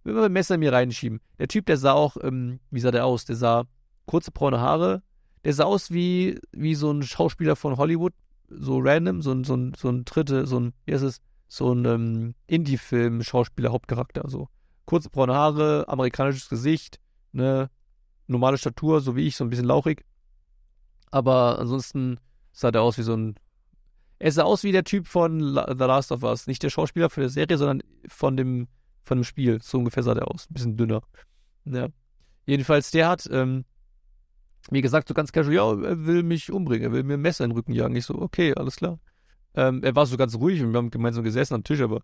will 0.04 0.14
mal 0.14 0.24
ein 0.24 0.32
Messer 0.32 0.54
in 0.54 0.60
mir 0.60 0.72
reinschieben. 0.72 1.20
Der 1.38 1.48
Typ, 1.48 1.66
der 1.66 1.76
sah 1.76 1.92
auch, 1.92 2.16
ähm, 2.22 2.60
wie 2.70 2.80
sah 2.80 2.90
der 2.90 3.06
aus? 3.06 3.24
Der 3.24 3.36
sah 3.36 3.64
kurze 4.06 4.30
braune 4.30 4.60
Haare. 4.60 5.02
Der 5.44 5.54
sah 5.54 5.64
aus 5.64 5.90
wie, 5.90 6.38
wie 6.52 6.74
so 6.74 6.90
ein 6.90 7.02
Schauspieler 7.02 7.56
von 7.56 7.76
Hollywood, 7.76 8.14
so 8.48 8.78
random, 8.78 9.22
so 9.22 9.32
ein, 9.32 9.44
so 9.44 9.56
ein, 9.56 9.74
so 9.76 9.88
ein 9.88 10.04
dritte, 10.04 10.46
so 10.46 10.60
ein, 10.60 10.72
wie 10.84 10.94
heißt 10.94 11.04
es, 11.04 11.20
so 11.48 11.72
ein 11.72 11.84
ähm, 11.84 12.34
Indie-Film-Schauspieler, 12.46 13.72
Hauptcharakter, 13.72 14.28
so. 14.28 14.48
Kurze 14.84 15.10
braune 15.10 15.34
Haare, 15.34 15.84
amerikanisches 15.88 16.48
Gesicht, 16.48 16.98
ne, 17.32 17.70
normale 18.26 18.58
Statur, 18.58 19.00
so 19.00 19.16
wie 19.16 19.26
ich, 19.26 19.36
so 19.36 19.44
ein 19.44 19.50
bisschen 19.50 19.66
lauchig. 19.66 20.04
Aber 21.10 21.58
ansonsten 21.58 22.18
sah 22.52 22.70
der 22.70 22.82
aus 22.82 22.98
wie 22.98 23.02
so 23.02 23.14
ein. 23.14 23.36
Er 24.18 24.32
sah 24.32 24.44
aus 24.44 24.62
wie 24.62 24.72
der 24.72 24.84
Typ 24.84 25.08
von 25.08 25.40
The 25.40 25.84
Last 25.84 26.12
of 26.12 26.22
Us. 26.22 26.46
Nicht 26.46 26.62
der 26.62 26.70
Schauspieler 26.70 27.10
für 27.10 27.22
die 27.22 27.28
Serie, 27.28 27.58
sondern 27.58 27.82
von 28.06 28.36
dem, 28.36 28.68
von 29.02 29.18
dem 29.18 29.24
Spiel. 29.24 29.60
So 29.62 29.78
ungefähr 29.78 30.02
sah 30.02 30.14
der 30.14 30.28
aus. 30.28 30.48
Ein 30.50 30.54
bisschen 30.54 30.76
dünner. 30.76 31.02
Ja. 31.64 31.88
Jedenfalls, 32.46 32.90
der 32.90 33.08
hat, 33.08 33.28
ähm, 33.30 33.64
wie 34.70 34.80
gesagt, 34.80 35.08
so 35.08 35.14
ganz 35.14 35.32
casual, 35.32 35.54
ja, 35.54 35.88
er 35.88 36.06
will 36.06 36.22
mich 36.22 36.50
umbringen, 36.50 36.84
er 36.84 36.92
will 36.92 37.02
mir 37.02 37.14
ein 37.14 37.20
Messer 37.20 37.44
in 37.44 37.50
den 37.50 37.56
Rücken 37.56 37.72
jagen. 37.72 37.96
Ich 37.96 38.06
so, 38.06 38.14
okay, 38.14 38.54
alles 38.54 38.76
klar. 38.76 38.98
Ähm, 39.54 39.82
er 39.82 39.94
war 39.94 40.06
so 40.06 40.16
ganz 40.16 40.34
ruhig 40.36 40.62
und 40.62 40.72
wir 40.72 40.78
haben 40.78 40.90
gemeinsam 40.90 41.24
gesessen 41.24 41.54
am 41.54 41.64
Tisch, 41.64 41.80
aber 41.80 42.02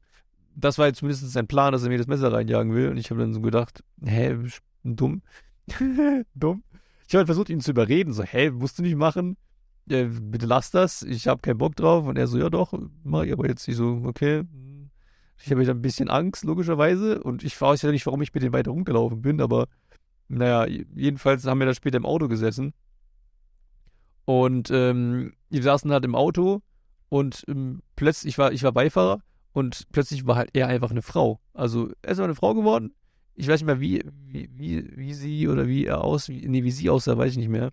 das 0.55 0.79
war 0.79 0.87
jetzt 0.87 0.99
zumindest 0.99 1.31
sein 1.31 1.47
Plan, 1.47 1.73
dass 1.73 1.83
er 1.83 1.89
mir 1.89 1.99
das 1.99 2.07
Messer 2.07 2.33
reinjagen 2.33 2.75
will. 2.75 2.91
Und 2.91 2.97
ich 2.99 3.11
habe 3.11 3.21
dann 3.21 3.33
so 3.33 3.41
gedacht, 3.41 3.83
hä, 4.05 4.37
dumm. 4.85 5.23
dumm. 6.35 6.63
Ich 7.07 7.15
habe 7.15 7.21
halt 7.21 7.27
versucht, 7.27 7.49
ihn 7.49 7.61
zu 7.61 7.71
überreden, 7.71 8.13
so, 8.13 8.23
hä, 8.23 8.51
musst 8.51 8.79
du 8.79 8.83
nicht 8.83 8.97
machen? 8.97 9.37
Ja, 9.87 10.05
bitte 10.05 10.47
lass 10.47 10.71
das, 10.71 11.03
ich 11.03 11.27
habe 11.27 11.41
keinen 11.41 11.59
Bock 11.59 11.75
drauf. 11.77 12.07
Und 12.07 12.19
er 12.19 12.27
so, 12.27 12.39
ja 12.39 12.51
doch, 12.51 12.75
mach 13.05 13.23
ich 13.23 13.33
aber 13.33 13.49
jetzt. 13.49 13.67
Ich 13.69 13.77
so, 13.77 14.03
okay. 14.05 14.45
Ich 15.43 15.51
habe 15.51 15.63
ein 15.63 15.83
bisschen 15.83 16.11
Angst, 16.11 16.45
logischerweise. 16.45 17.23
Und 17.23 17.45
ich 17.45 17.59
weiß 17.61 17.83
ja 17.83 17.91
nicht, 17.91 18.07
warum 18.07 18.23
ich 18.23 18.35
mit 18.35 18.43
dem 18.43 18.53
weiter 18.53 18.71
rumgelaufen 18.71 19.23
bin, 19.23 19.41
aber 19.41 19.69
naja, 20.29 20.67
jedenfalls 20.67 21.47
haben 21.47 21.59
wir 21.59 21.67
da 21.67 21.75
später 21.75 21.97
im 21.97 22.07
Auto 22.07 22.29
gesessen. 22.29 22.75
Und 24.25 24.71
ähm, 24.71 25.33
wir 25.49 25.63
saßen 25.63 25.91
halt 25.91 26.05
im 26.05 26.15
Auto 26.15 26.61
und 27.09 27.45
ähm, 27.49 27.83
plötzlich, 27.97 28.35
ich 28.35 28.39
war, 28.39 28.53
ich 28.53 28.63
war 28.63 28.73
Beifahrer 28.73 29.23
und 29.53 29.87
plötzlich 29.91 30.27
war 30.27 30.37
halt 30.37 30.51
er 30.53 30.67
einfach 30.67 30.91
eine 30.91 31.01
Frau. 31.01 31.41
Also 31.55 31.91
er 32.03 32.13
ist 32.13 32.21
eine 32.21 32.35
Frau 32.35 32.53
geworden. 32.53 32.93
Ich 33.35 33.49
weiß 33.49 33.61
nicht 33.61 33.67
mehr, 33.67 33.81
wie, 33.81 34.03
wie, 34.27 34.51
wie, 34.53 34.97
wie 34.97 35.15
sie 35.15 35.49
oder 35.49 35.67
wie 35.67 35.87
er 35.87 36.05
aus, 36.05 36.29
wie, 36.29 36.47
nee, 36.47 36.65
wie 36.65 36.73
sie 36.73 36.91
aussah, 36.91 37.17
weiß 37.17 37.33
ich 37.33 37.39
nicht 37.39 37.49
mehr. 37.49 37.71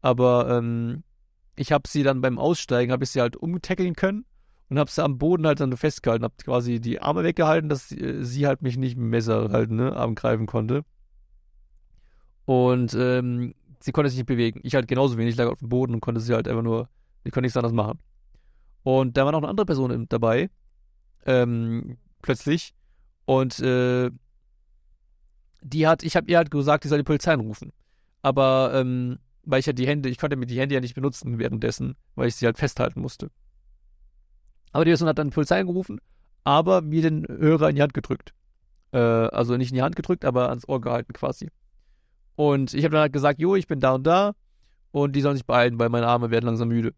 Aber 0.00 0.48
ähm, 0.58 1.02
ich 1.56 1.72
habe 1.72 1.88
sie 1.88 2.04
dann 2.04 2.20
beim 2.20 2.38
Aussteigen, 2.38 2.92
habe 2.92 3.02
ich 3.02 3.10
sie 3.10 3.20
halt 3.20 3.36
umtackeln 3.36 3.96
können 3.96 4.24
und 4.70 4.78
habe 4.78 4.90
sie 4.90 5.02
am 5.02 5.18
Boden 5.18 5.46
halt 5.46 5.60
dann 5.60 5.76
festgehalten, 5.76 6.24
habe 6.24 6.34
quasi 6.42 6.80
die 6.80 7.02
Arme 7.02 7.24
weggehalten, 7.24 7.68
dass 7.68 7.88
sie, 7.88 7.98
äh, 8.00 8.24
sie 8.24 8.46
halt 8.46 8.62
mich 8.62 8.76
nicht 8.76 8.96
mit 8.96 9.04
dem 9.04 9.10
Messer 9.10 9.50
halt, 9.50 9.70
ne, 9.70 9.94
Arm 9.94 10.14
greifen 10.14 10.46
konnte. 10.46 10.84
Und 12.44 12.94
ähm, 12.94 13.54
sie 13.80 13.92
konnte 13.92 14.10
sich 14.10 14.18
nicht 14.18 14.26
bewegen. 14.26 14.60
Ich 14.62 14.76
halt 14.76 14.86
genauso 14.86 15.18
wenig, 15.18 15.36
lag 15.36 15.48
auf 15.48 15.58
dem 15.58 15.68
Boden 15.68 15.94
und 15.94 16.00
konnte 16.00 16.20
sie 16.20 16.34
halt 16.34 16.46
einfach 16.46 16.62
nur, 16.62 16.88
ich 17.24 17.32
konnte 17.32 17.46
nichts 17.46 17.56
anderes 17.56 17.74
machen. 17.74 17.98
Und 18.84 19.16
da 19.16 19.24
war 19.24 19.32
noch 19.32 19.40
eine 19.40 19.48
andere 19.48 19.66
Person 19.66 20.06
dabei, 20.08 20.50
ähm, 21.26 21.98
plötzlich. 22.22 22.72
Und 23.24 23.58
äh, 23.58 24.10
die 25.62 25.86
hat, 25.86 26.04
ich 26.04 26.16
habe 26.16 26.30
ihr 26.30 26.38
halt 26.38 26.50
gesagt, 26.50 26.84
die 26.84 26.88
soll 26.88 26.98
die 26.98 27.04
Polizei 27.04 27.32
anrufen. 27.32 27.72
Aber 28.22 28.72
ähm, 28.74 29.18
weil 29.42 29.60
ich 29.60 29.66
ja 29.66 29.72
die 29.72 29.86
Hände, 29.86 30.08
ich 30.08 30.18
konnte 30.18 30.36
mir 30.36 30.46
die 30.46 30.60
Hände 30.60 30.76
ja 30.76 30.80
nicht 30.80 30.94
benutzen 30.94 31.38
währenddessen, 31.38 31.96
weil 32.14 32.28
ich 32.28 32.36
sie 32.36 32.46
halt 32.46 32.58
festhalten 32.58 33.00
musste. 33.00 33.30
Aber 34.72 34.84
die 34.84 34.90
Person 34.90 35.08
hat 35.08 35.18
dann 35.18 35.30
Polizei 35.30 35.60
angerufen, 35.60 36.00
aber 36.44 36.80
mir 36.80 37.02
den 37.02 37.26
Hörer 37.26 37.70
in 37.70 37.76
die 37.76 37.82
Hand 37.82 37.94
gedrückt. 37.94 38.34
Äh, 38.92 38.98
also 38.98 39.56
nicht 39.56 39.70
in 39.70 39.76
die 39.76 39.82
Hand 39.82 39.96
gedrückt, 39.96 40.24
aber 40.24 40.48
ans 40.48 40.68
Ohr 40.68 40.80
gehalten 40.80 41.12
quasi. 41.12 41.50
Und 42.36 42.74
ich 42.74 42.84
habe 42.84 42.92
dann 42.92 43.02
halt 43.02 43.12
gesagt, 43.12 43.40
jo, 43.40 43.54
ich 43.56 43.66
bin 43.66 43.80
da 43.80 43.94
und 43.94 44.06
da 44.06 44.34
und 44.92 45.14
die 45.14 45.20
sollen 45.20 45.36
sich 45.36 45.46
beeilen, 45.46 45.78
weil 45.78 45.88
meine 45.88 46.06
Arme 46.06 46.30
werden 46.30 46.46
langsam 46.46 46.68
müde. 46.68 46.94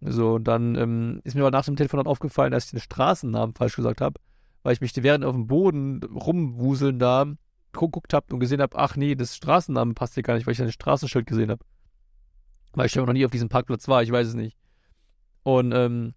So, 0.00 0.34
und 0.34 0.44
dann 0.44 0.74
ähm, 0.76 1.20
ist 1.24 1.34
mir 1.34 1.42
aber 1.42 1.50
nach 1.50 1.64
dem 1.64 1.76
Telefonat 1.76 2.06
aufgefallen, 2.06 2.52
dass 2.52 2.66
ich 2.66 2.70
den 2.72 2.80
Straßennamen 2.80 3.54
falsch 3.54 3.76
gesagt 3.76 4.00
habe, 4.00 4.20
weil 4.62 4.74
ich 4.74 4.80
mich 4.80 4.92
während 5.02 5.24
auf 5.24 5.34
dem 5.34 5.46
Boden 5.46 6.02
rumwuseln 6.02 6.98
da 6.98 7.26
geguckt 7.72 8.12
habe 8.12 8.32
und 8.32 8.40
gesehen 8.40 8.60
habe, 8.60 8.76
ach 8.78 8.96
nee, 8.96 9.14
das 9.14 9.36
Straßennamen 9.36 9.94
passt 9.94 10.14
hier 10.14 10.22
gar 10.22 10.34
nicht, 10.34 10.46
weil 10.46 10.52
ich 10.52 10.62
ein 10.62 10.70
Straßenschild 10.70 11.26
gesehen 11.26 11.50
habe. 11.50 11.64
Weil 12.72 12.86
ich 12.86 12.94
noch 12.96 13.12
nie 13.12 13.24
auf 13.24 13.30
diesem 13.30 13.48
Parkplatz 13.48 13.88
war, 13.88 14.02
ich 14.02 14.12
weiß 14.12 14.28
es 14.28 14.34
nicht. 14.34 14.56
Und 15.42 15.72
ähm, 15.72 16.14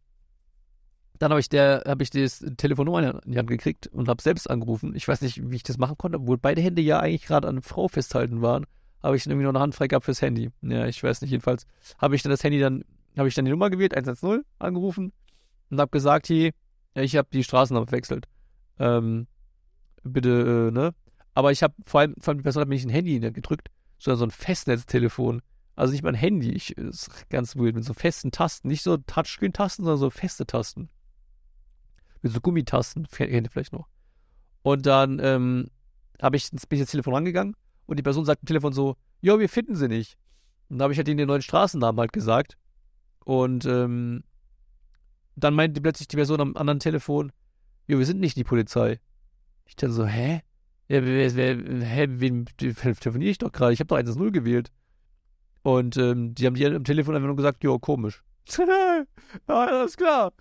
dann 1.20 1.32
habe 1.32 1.40
ich 1.40 1.50
der, 1.50 1.84
ich 2.00 2.10
das 2.10 2.46
Telefonnummer 2.58 3.24
in 3.24 3.32
die 3.32 3.38
Hand 3.38 3.50
gekriegt 3.50 3.88
und 3.88 4.08
habe 4.08 4.22
selbst 4.22 4.50
angerufen. 4.50 4.96
Ich 4.96 5.08
weiß 5.08 5.22
nicht, 5.22 5.50
wie 5.50 5.56
ich 5.56 5.64
das 5.64 5.78
machen 5.78 5.98
konnte, 5.98 6.20
obwohl 6.20 6.38
beide 6.38 6.62
Hände 6.62 6.82
ja 6.82 7.00
eigentlich 7.00 7.26
gerade 7.26 7.48
an 7.48 7.56
eine 7.56 7.62
Frau 7.62 7.88
festhalten 7.88 8.42
waren. 8.42 8.66
Habe 9.02 9.16
ich 9.16 9.24
dann 9.24 9.32
irgendwie 9.32 9.46
noch 9.46 9.52
eine 9.52 9.60
Hand 9.60 9.76
frei 9.76 9.88
gehabt 9.88 10.06
fürs 10.06 10.22
Handy. 10.22 10.52
Ja, 10.62 10.86
ich 10.88 11.02
weiß 11.02 11.22
nicht. 11.22 11.32
Jedenfalls 11.32 11.66
habe 11.98 12.16
ich 12.16 12.24
dann 12.24 12.32
das 12.32 12.44
Handy 12.44 12.60
dann, 12.60 12.84
habe 13.18 13.28
ich 13.28 13.36
dann 13.36 13.46
die 13.46 13.52
Nummer 13.52 13.70
gewählt, 13.70 13.96
110, 13.96 14.44
angerufen 14.60 15.14
und 15.70 15.80
habe 15.80 15.92
gesagt, 15.92 16.28
hier, 16.28 16.52
ich 16.94 17.16
habe 17.16 17.28
die 17.32 17.44
Straßennummer 17.44 17.88
verwechselt. 17.88 18.26
Ähm, 18.80 19.28
bitte, 20.04 20.70
äh, 20.70 20.72
ne? 20.72 20.94
Aber 21.34 21.52
ich 21.52 21.62
habe 21.64 21.76
vor 21.86 22.02
allem, 22.02 22.16
vor 22.20 22.32
allem 22.32 22.40
die 22.40 22.44
Person 22.44 22.62
hat 22.62 22.68
mir 22.68 22.76
nicht 22.76 22.86
ein 22.86 22.92
Handy 22.92 23.20
gedrückt, 23.20 23.70
sondern 24.00 24.20
so 24.20 24.26
ein 24.26 24.32
Festnetztelefon. 24.32 25.42
Also 25.76 25.94
nicht 25.94 26.04
mein 26.04 26.16
Handy. 26.16 26.52
Ich, 26.52 26.76
ist 26.76 27.30
ganz 27.30 27.56
weird, 27.56 27.76
mit 27.76 27.86
so 27.86 27.94
festen 27.94 28.32
Tasten. 28.32 28.68
Nicht 28.68 28.82
so 28.82 28.98
Touchscreen-Tasten, 28.98 29.84
sondern 29.84 30.00
so 30.00 30.10
feste 30.10 30.48
Tasten 30.48 30.90
mit 32.22 32.32
so 32.32 32.42
Gummitasten, 32.42 33.08
kennt 33.08 33.32
ihr 33.32 33.52
vielleicht 33.52 33.74
noch. 33.74 33.88
Und 34.64 34.86
dann 34.86 35.20
ähm, 35.22 35.68
habe 36.22 36.38
ich, 36.38 36.50
bin 36.52 36.60
ich 36.72 36.82
ins 36.82 36.92
Telefon 36.92 37.14
rangegangen 37.14 37.56
und 37.86 37.98
die 37.98 38.04
Person 38.04 38.26
sagt 38.26 38.42
am 38.42 38.48
Telefon 38.48 38.74
so, 38.74 38.96
jo, 39.22 39.40
wir 39.40 39.50
finden 39.50 39.76
sie 39.76 39.88
nicht. 39.88 40.18
Und 40.70 40.80
da 40.80 40.84
habe 40.84 40.94
ich 40.94 41.00
halt 41.00 41.08
ihnen 41.08 41.18
den 41.18 41.28
neuen 41.28 41.42
Straßennamen 41.42 42.00
halt 42.00 42.14
gesagt. 42.14 42.58
Und 43.24 43.66
ähm, 43.66 44.24
dann 45.36 45.54
meinte 45.54 45.82
plötzlich 45.82 46.08
die 46.08 46.16
Person 46.16 46.42
am 46.42 46.58
anderen 46.58 46.80
Telefon, 46.80 47.32
jo, 47.88 48.00
wir 48.00 48.06
sind 48.06 48.20
nicht 48.20 48.38
die 48.38 48.44
Polizei. 48.44 49.00
Ich 49.66 49.76
dann 49.76 49.92
so, 49.92 50.06
hä? 50.06 50.42
Ja, 50.90 51.04
wer, 51.04 51.36
wer, 51.36 51.86
hä, 51.86 52.08
wen 52.10 52.46
telefoniere 52.58 53.32
ich 53.32 53.38
doch 53.38 53.52
gerade? 53.52 53.74
Ich 53.74 53.80
habe 53.80 53.88
doch 53.88 53.98
1-0 53.98 54.32
gewählt. 54.32 54.72
Und 55.62 55.98
ähm, 55.98 56.34
die 56.34 56.46
haben 56.46 56.56
die 56.56 56.66
am 56.66 56.84
Telefon 56.84 57.16
einfach 57.16 57.28
nur 57.28 57.36
gesagt, 57.36 57.64
jo, 57.64 57.78
komisch. 57.78 58.24
ja, 58.58 59.06
alles 59.48 59.98
klar. 59.98 60.32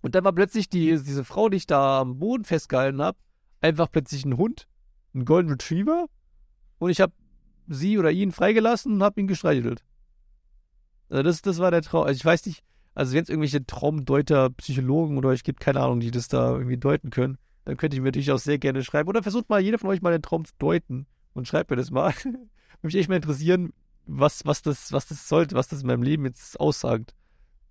Und 0.00 0.14
dann 0.14 0.24
war 0.24 0.32
plötzlich 0.32 0.68
die, 0.68 0.90
diese 0.90 1.24
Frau, 1.24 1.48
die 1.48 1.56
ich 1.56 1.66
da 1.66 2.00
am 2.00 2.18
Boden 2.18 2.44
festgehalten 2.44 3.02
habe, 3.02 3.18
einfach 3.60 3.90
plötzlich 3.90 4.24
ein 4.24 4.36
Hund, 4.36 4.68
ein 5.14 5.24
Golden 5.24 5.50
Retriever. 5.50 6.06
Und 6.78 6.90
ich 6.90 7.00
habe 7.00 7.12
sie 7.66 7.98
oder 7.98 8.10
ihn 8.10 8.32
freigelassen 8.32 8.94
und 8.94 9.02
habe 9.02 9.20
ihn 9.20 9.26
gestreichelt. 9.26 9.82
Also 11.08 11.22
das, 11.22 11.42
das 11.42 11.58
war 11.58 11.70
der 11.70 11.82
Traum. 11.82 12.04
Also 12.04 12.16
ich 12.16 12.24
weiß 12.24 12.46
nicht, 12.46 12.62
also 12.94 13.14
wenn 13.14 13.22
es 13.22 13.28
irgendwelche 13.28 13.64
Traumdeuter, 13.66 14.50
Psychologen 14.50 15.18
oder 15.18 15.32
ich 15.32 15.42
gibt 15.42 15.60
keine 15.60 15.80
Ahnung, 15.80 16.00
die 16.00 16.10
das 16.10 16.28
da 16.28 16.52
irgendwie 16.52 16.76
deuten 16.76 17.10
können, 17.10 17.38
dann 17.64 17.76
könnte 17.76 17.96
ich 17.96 18.00
mir 18.00 18.08
natürlich 18.08 18.30
auch 18.30 18.38
sehr 18.38 18.58
gerne 18.58 18.84
schreiben. 18.84 19.08
Oder 19.08 19.22
versucht 19.22 19.48
mal 19.48 19.60
jeder 19.60 19.78
von 19.78 19.90
euch 19.90 20.00
mal 20.00 20.12
den 20.12 20.22
Traum 20.22 20.44
zu 20.44 20.52
deuten 20.58 21.06
und 21.34 21.48
schreibt 21.48 21.70
mir 21.70 21.76
das 21.76 21.90
mal. 21.90 22.12
Würde 22.22 22.38
mich 22.82 22.94
echt 22.94 23.08
mal 23.08 23.16
interessieren, 23.16 23.72
was, 24.06 24.46
was 24.46 24.62
das, 24.62 24.92
was 24.92 25.06
das 25.06 25.28
sollte, 25.28 25.56
was 25.56 25.68
das 25.68 25.82
in 25.82 25.88
meinem 25.88 26.02
Leben 26.02 26.24
jetzt 26.24 26.58
aussagt 26.58 27.14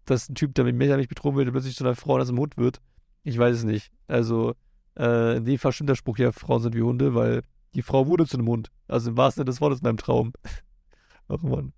dass 0.07 0.29
ein 0.29 0.35
Typ, 0.35 0.55
der 0.55 0.65
nicht 0.65 1.09
betrogen 1.09 1.37
wird, 1.37 1.51
plötzlich 1.51 1.75
zu 1.75 1.83
einer 1.83 1.95
Frau 1.95 2.17
aus 2.17 2.27
dem 2.27 2.39
Hund 2.39 2.57
wird. 2.57 2.79
Ich 3.23 3.37
weiß 3.37 3.57
es 3.57 3.63
nicht. 3.63 3.91
Also, 4.07 4.55
äh, 4.97 5.37
in 5.37 5.45
dem 5.45 5.57
Fall 5.59 5.71
stimmt 5.71 5.89
der 5.89 5.95
Spruch 5.95 6.17
ja, 6.17 6.31
Frauen 6.31 6.61
sind 6.61 6.75
wie 6.75 6.81
Hunde, 6.81 7.13
weil 7.13 7.43
die 7.75 7.81
Frau 7.81 8.07
wurde 8.07 8.25
zu 8.25 8.37
einem 8.37 8.47
Hund. 8.47 8.71
Also 8.87 9.11
im 9.11 9.17
wahrsten 9.17 9.41
Sinne 9.41 9.51
des 9.51 9.61
Wortes 9.61 9.81
meinem 9.81 9.97
Traum. 9.97 10.33
Ach 11.27 11.41
Mann. 11.43 11.73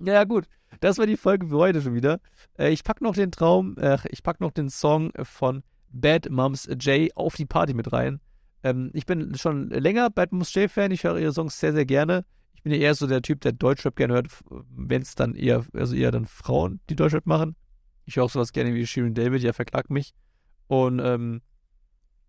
Ja, 0.00 0.24
gut. 0.24 0.46
Das 0.80 0.98
war 0.98 1.06
die 1.06 1.16
Folge 1.16 1.48
für 1.48 1.56
heute 1.56 1.82
schon 1.82 1.94
wieder. 1.94 2.20
Äh, 2.58 2.70
ich 2.70 2.84
pack 2.84 3.00
noch 3.00 3.14
den 3.14 3.32
Traum, 3.32 3.76
äh, 3.78 3.98
ich 4.10 4.22
pack 4.22 4.40
noch 4.40 4.52
den 4.52 4.68
Song 4.68 5.10
von 5.22 5.62
Bad 5.90 6.30
Moms 6.30 6.66
J 6.66 7.10
auf 7.16 7.34
die 7.36 7.46
Party 7.46 7.74
mit 7.74 7.92
rein. 7.92 8.20
Ähm, 8.62 8.90
ich 8.92 9.06
bin 9.06 9.34
schon 9.36 9.70
länger 9.70 10.10
Bad 10.10 10.32
Moms 10.32 10.54
J 10.54 10.70
Fan. 10.70 10.90
Ich 10.90 11.04
höre 11.04 11.18
ihre 11.18 11.32
Songs 11.32 11.58
sehr, 11.58 11.72
sehr 11.72 11.86
gerne. 11.86 12.24
Ich 12.58 12.64
bin 12.64 12.72
ja 12.72 12.78
eher 12.78 12.94
so 12.96 13.06
der 13.06 13.22
Typ, 13.22 13.40
der 13.42 13.52
Deutschrap 13.52 13.94
gerne 13.94 14.14
hört, 14.14 14.26
wenn 14.50 15.02
es 15.02 15.14
dann 15.14 15.36
eher, 15.36 15.64
also 15.74 15.94
eher 15.94 16.10
dann 16.10 16.26
Frauen, 16.26 16.80
die 16.90 16.96
Deutschrap 16.96 17.24
machen. 17.24 17.54
Ich 18.04 18.16
höre 18.16 18.24
auch 18.24 18.30
sowas 18.30 18.52
gerne 18.52 18.74
wie 18.74 18.84
Shirin 18.84 19.14
David, 19.14 19.42
ja, 19.42 19.52
verklagt 19.52 19.90
mich. 19.90 20.12
Und 20.66 20.98
ähm, 20.98 21.40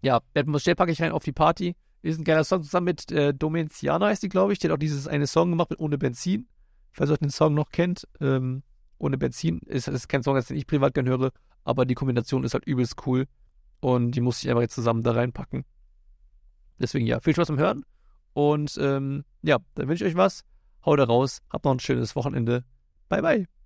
ja, 0.03 0.19
Bad 0.35 0.45
Moshe 0.45 0.75
packe 0.75 0.91
ich 0.91 1.01
rein 1.01 1.13
auf 1.13 1.23
die 1.23 1.31
Party. 1.31 1.75
Ist 2.03 2.19
ein 2.19 2.25
geiler 2.25 2.43
Song 2.43 2.61
zusammen 2.61 2.85
mit 2.85 3.11
äh, 3.11 3.33
Domenciana 3.33 4.05
heißt 4.05 4.21
die, 4.21 4.29
glaube 4.29 4.53
ich. 4.53 4.59
Der 4.59 4.69
hat 4.69 4.75
auch 4.75 4.79
dieses 4.79 5.07
eine 5.07 5.25
Song 5.25 5.49
gemacht 5.49 5.71
mit 5.71 5.79
Ohne 5.79 5.97
Benzin. 5.97 6.47
Falls 6.91 7.09
ihr 7.09 7.17
den 7.17 7.31
Song 7.31 7.55
noch 7.55 7.71
kennt, 7.71 8.07
ähm, 8.21 8.61
Ohne 8.99 9.17
Benzin 9.17 9.61
ist, 9.65 9.87
ist 9.87 10.09
kein 10.09 10.21
Song, 10.21 10.39
den 10.39 10.57
ich 10.57 10.67
privat 10.67 10.93
gerne 10.93 11.09
höre, 11.09 11.31
aber 11.63 11.87
die 11.87 11.95
Kombination 11.95 12.43
ist 12.43 12.53
halt 12.53 12.67
übelst 12.67 13.07
cool. 13.07 13.25
Und 13.79 14.11
die 14.11 14.21
muss 14.21 14.43
ich 14.43 14.49
einfach 14.49 14.61
jetzt 14.61 14.75
zusammen 14.75 15.01
da 15.01 15.13
reinpacken. 15.13 15.65
Deswegen 16.77 17.07
ja, 17.07 17.19
viel 17.19 17.33
Spaß 17.33 17.47
beim 17.47 17.57
Hören. 17.57 17.83
Und 18.33 18.77
ähm, 18.81 19.23
ja, 19.41 19.57
dann 19.75 19.87
wünsche 19.87 20.05
ich 20.05 20.11
euch 20.11 20.17
was. 20.17 20.43
Haut 20.85 20.99
raus. 20.99 21.39
Habt 21.49 21.65
noch 21.65 21.71
ein 21.71 21.79
schönes 21.79 22.15
Wochenende. 22.15 22.63
Bye, 23.09 23.21
bye. 23.21 23.58